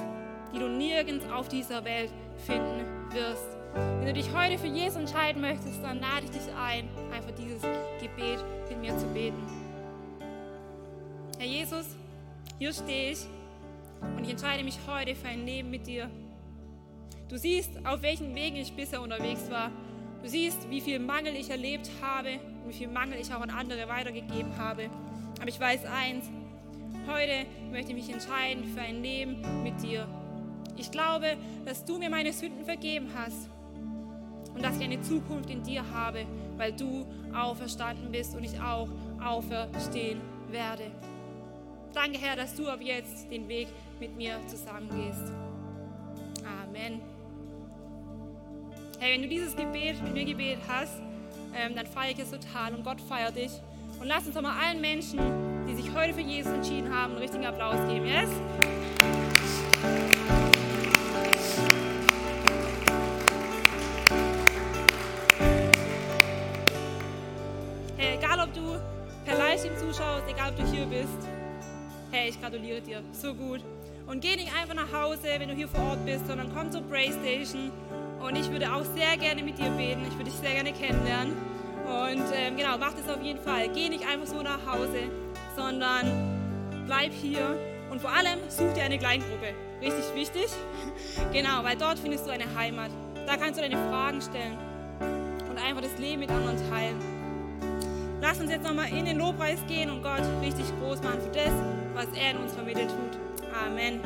die 0.55 0.59
du 0.59 0.69
nirgends 0.69 1.25
auf 1.29 1.49
dieser 1.49 1.83
Welt 1.83 2.11
finden 2.45 2.85
wirst. 3.11 3.45
Wenn 3.73 4.07
du 4.07 4.13
dich 4.13 4.33
heute 4.33 4.57
für 4.57 4.67
Jesus 4.67 4.95
entscheiden 4.95 5.41
möchtest, 5.41 5.83
dann 5.83 5.99
lade 5.99 6.25
ich 6.25 6.31
dich 6.31 6.53
ein, 6.57 6.87
einfach 7.13 7.31
dieses 7.31 7.61
Gebet 8.01 8.39
mit 8.69 8.79
mir 8.79 8.97
zu 8.97 9.05
beten. 9.07 9.43
Herr 11.37 11.45
Jesus, 11.45 11.97
hier 12.57 12.71
stehe 12.71 13.11
ich 13.11 13.19
und 14.15 14.23
ich 14.23 14.29
entscheide 14.29 14.63
mich 14.63 14.77
heute 14.87 15.13
für 15.13 15.27
ein 15.27 15.45
Leben 15.45 15.69
mit 15.69 15.87
dir. 15.87 16.09
Du 17.27 17.37
siehst, 17.37 17.71
auf 17.85 18.01
welchen 18.01 18.33
Wegen 18.33 18.55
ich 18.55 18.73
bisher 18.73 19.01
unterwegs 19.01 19.49
war. 19.49 19.71
Du 20.23 20.29
siehst, 20.29 20.69
wie 20.69 20.79
viel 20.79 20.99
Mangel 20.99 21.35
ich 21.35 21.49
erlebt 21.49 21.91
habe 22.01 22.39
und 22.63 22.69
wie 22.69 22.77
viel 22.77 22.87
Mangel 22.87 23.19
ich 23.19 23.33
auch 23.33 23.41
an 23.41 23.49
andere 23.49 23.89
weitergegeben 23.89 24.57
habe. 24.57 24.89
Aber 25.39 25.49
ich 25.49 25.59
weiß 25.59 25.85
eins, 25.85 26.29
heute 27.07 27.45
möchte 27.71 27.91
ich 27.91 28.05
mich 28.05 28.13
entscheiden 28.13 28.63
für 28.63 28.81
ein 28.81 29.01
Leben 29.01 29.41
mit 29.63 29.81
dir. 29.83 30.07
Ich 30.77 30.91
glaube, 30.91 31.37
dass 31.65 31.85
du 31.85 31.97
mir 31.97 32.09
meine 32.09 32.33
Sünden 32.33 32.65
vergeben 32.65 33.09
hast 33.15 33.49
und 34.53 34.63
dass 34.63 34.77
ich 34.77 34.83
eine 34.83 35.01
Zukunft 35.01 35.49
in 35.49 35.63
dir 35.63 35.83
habe, 35.91 36.25
weil 36.57 36.73
du 36.73 37.05
auferstanden 37.33 38.11
bist 38.11 38.35
und 38.35 38.43
ich 38.43 38.59
auch 38.59 38.87
auferstehen 39.23 40.21
werde. 40.49 40.91
Danke, 41.93 42.19
Herr, 42.19 42.35
dass 42.35 42.55
du 42.55 42.67
ab 42.67 42.79
jetzt 42.81 43.31
den 43.31 43.47
Weg 43.47 43.67
mit 43.99 44.15
mir 44.17 44.37
zusammengehst. 44.47 45.31
Amen. 46.43 47.01
Hey, 48.99 49.13
wenn 49.13 49.21
du 49.21 49.27
dieses 49.27 49.55
Gebet 49.55 50.01
mit 50.03 50.13
mir 50.13 50.25
gebetet 50.25 50.63
hast, 50.67 50.99
ähm, 51.55 51.75
dann 51.75 51.85
feiere 51.85 52.11
ich 52.11 52.19
es 52.19 52.31
total 52.31 52.73
und 52.73 52.83
Gott 52.83 52.99
feiert 52.99 53.35
dich. 53.35 53.51
Und 53.99 54.07
lass 54.07 54.25
uns 54.25 54.35
doch 54.35 54.41
mal 54.41 54.57
allen 54.61 54.81
Menschen, 54.81 55.19
die 55.67 55.75
sich 55.75 55.93
heute 55.93 56.13
für 56.13 56.21
Jesus 56.21 56.51
entschieden 56.51 56.93
haben, 56.93 57.13
einen 57.13 57.21
richtigen 57.21 57.45
Applaus 57.45 57.77
geben. 57.87 58.05
Yes? 58.05 58.29
Du 70.85 70.91
bist, 70.91 71.27
hey, 72.11 72.29
ich 72.29 72.39
gratuliere 72.39 72.81
dir. 72.81 73.01
So 73.11 73.33
gut. 73.33 73.61
Und 74.07 74.21
geh 74.21 74.35
nicht 74.35 74.51
einfach 74.55 74.75
nach 74.75 74.91
Hause, 74.93 75.23
wenn 75.39 75.49
du 75.49 75.55
hier 75.55 75.67
vor 75.67 75.81
Ort 75.81 76.05
bist, 76.05 76.27
sondern 76.27 76.51
komm 76.55 76.71
zur 76.71 76.81
Playstation. 76.81 77.71
Und 78.21 78.35
ich 78.37 78.51
würde 78.51 78.71
auch 78.71 78.83
sehr 78.83 79.17
gerne 79.17 79.41
mit 79.41 79.57
dir 79.57 79.69
beten. 79.71 80.05
Ich 80.07 80.13
würde 80.13 80.25
dich 80.25 80.35
sehr 80.35 80.53
gerne 80.53 80.71
kennenlernen. 80.73 81.33
Und 81.85 82.23
ähm, 82.33 82.55
genau, 82.55 82.77
mach 82.77 82.93
das 82.93 83.09
auf 83.09 83.21
jeden 83.21 83.39
Fall. 83.39 83.69
Geh 83.69 83.89
nicht 83.89 84.07
einfach 84.07 84.27
so 84.27 84.41
nach 84.41 84.59
Hause, 84.65 85.09
sondern 85.55 86.83
bleib 86.85 87.11
hier. 87.11 87.57
Und 87.89 88.01
vor 88.01 88.11
allem 88.11 88.39
such 88.47 88.73
dir 88.73 88.83
eine 88.83 88.99
Kleingruppe. 88.99 89.53
Richtig 89.81 90.15
wichtig. 90.15 90.47
genau, 91.33 91.63
weil 91.63 91.77
dort 91.77 91.97
findest 91.97 92.27
du 92.27 92.31
eine 92.31 92.45
Heimat. 92.55 92.91
Da 93.25 93.37
kannst 93.37 93.57
du 93.57 93.61
deine 93.63 93.77
Fragen 93.89 94.21
stellen 94.21 94.57
und 95.49 95.57
einfach 95.57 95.81
das 95.81 95.97
Leben 95.97 96.19
mit 96.19 96.29
anderen 96.29 96.57
teilen. 96.69 97.14
Lass 98.27 98.39
uns 98.39 98.49
jetzt 98.49 98.63
nochmal 98.63 98.89
in 98.89 99.05
den 99.05 99.19
Lobpreis 99.19 99.59
gehen 99.67 99.91
und 99.91 100.01
Gott 100.01 100.23
richtig 100.41 100.65
groß 100.81 100.99
machen 101.03 101.21
für 101.21 101.29
das, 101.29 101.51
was 101.93 102.07
er 102.19 102.31
in 102.31 102.37
unserer 102.37 102.63
Mitte 102.63 102.87
tut. 102.87 103.19
Amen. 103.63 103.99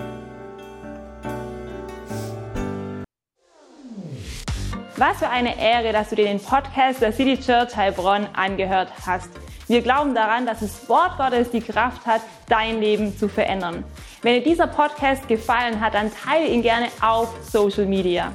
Was 4.98 5.20
für 5.20 5.30
eine 5.30 5.58
Ehre, 5.58 5.94
dass 5.94 6.10
du 6.10 6.18
dir 6.18 6.26
den 6.26 6.42
Podcast 6.42 7.02
der 7.02 7.14
City 7.14 7.40
Church 7.40 7.78
Heilbronn 7.78 8.28
angehört 8.34 8.92
hast. 9.06 9.30
Wir 9.70 9.82
glauben 9.82 10.14
daran, 10.14 10.46
dass 10.46 10.60
das 10.60 10.90
Wort 10.90 11.16
Gottes 11.16 11.52
die 11.52 11.62
Kraft 11.62 12.06
hat, 12.06 12.20
dein 12.50 12.82
Leben 12.82 13.18
zu 13.18 13.30
verändern. 13.30 13.86
Wenn 14.22 14.34
dir 14.34 14.44
dieser 14.44 14.68
Podcast 14.68 15.30
gefallen 15.30 15.80
hat, 15.80 15.94
dann 15.94 16.12
teile 16.14 16.46
ihn 16.46 16.62
gerne 16.62 16.88
auf 17.00 17.34
Social 17.50 17.86
Media. 17.86 18.34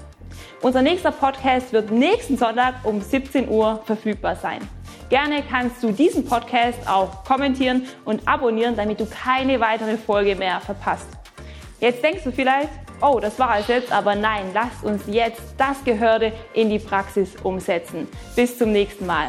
Unser 0.63 0.81
nächster 0.81 1.13
Podcast 1.13 1.75
wird 1.75 1.91
nächsten 1.91 2.39
Sonntag 2.39 2.77
um 2.85 3.03
17 3.03 3.51
Uhr 3.51 3.83
verfügbar 3.85 4.37
sein. 4.37 4.67
Gerne 5.09 5.43
kannst 5.49 5.83
du 5.83 5.93
diesen 5.93 6.25
Podcast 6.25 6.79
auch 6.89 7.25
kommentieren 7.25 7.87
und 8.05 8.27
abonnieren, 8.27 8.77
damit 8.77 9.01
du 9.01 9.07
keine 9.07 9.61
weitere 9.61 9.97
Folge 9.97 10.35
mehr 10.35 10.61
verpasst. 10.61 11.09
Jetzt 11.81 12.03
denkst 12.03 12.25
du 12.25 12.33
vielleicht, 12.33 12.71
oh, 13.03 13.21
das 13.21 13.39
war 13.39 13.59
es 13.59 13.69
jetzt, 13.69 13.93
aber 13.93 14.15
nein, 14.15 14.47
lasst 14.55 14.83
uns 14.83 15.03
jetzt 15.07 15.43
das 15.59 15.85
Gehörte 15.85 16.33
in 16.55 16.71
die 16.71 16.79
Praxis 16.79 17.37
umsetzen. 17.43 18.09
Bis 18.35 18.57
zum 18.57 18.73
nächsten 18.73 19.07
Mal. 19.07 19.29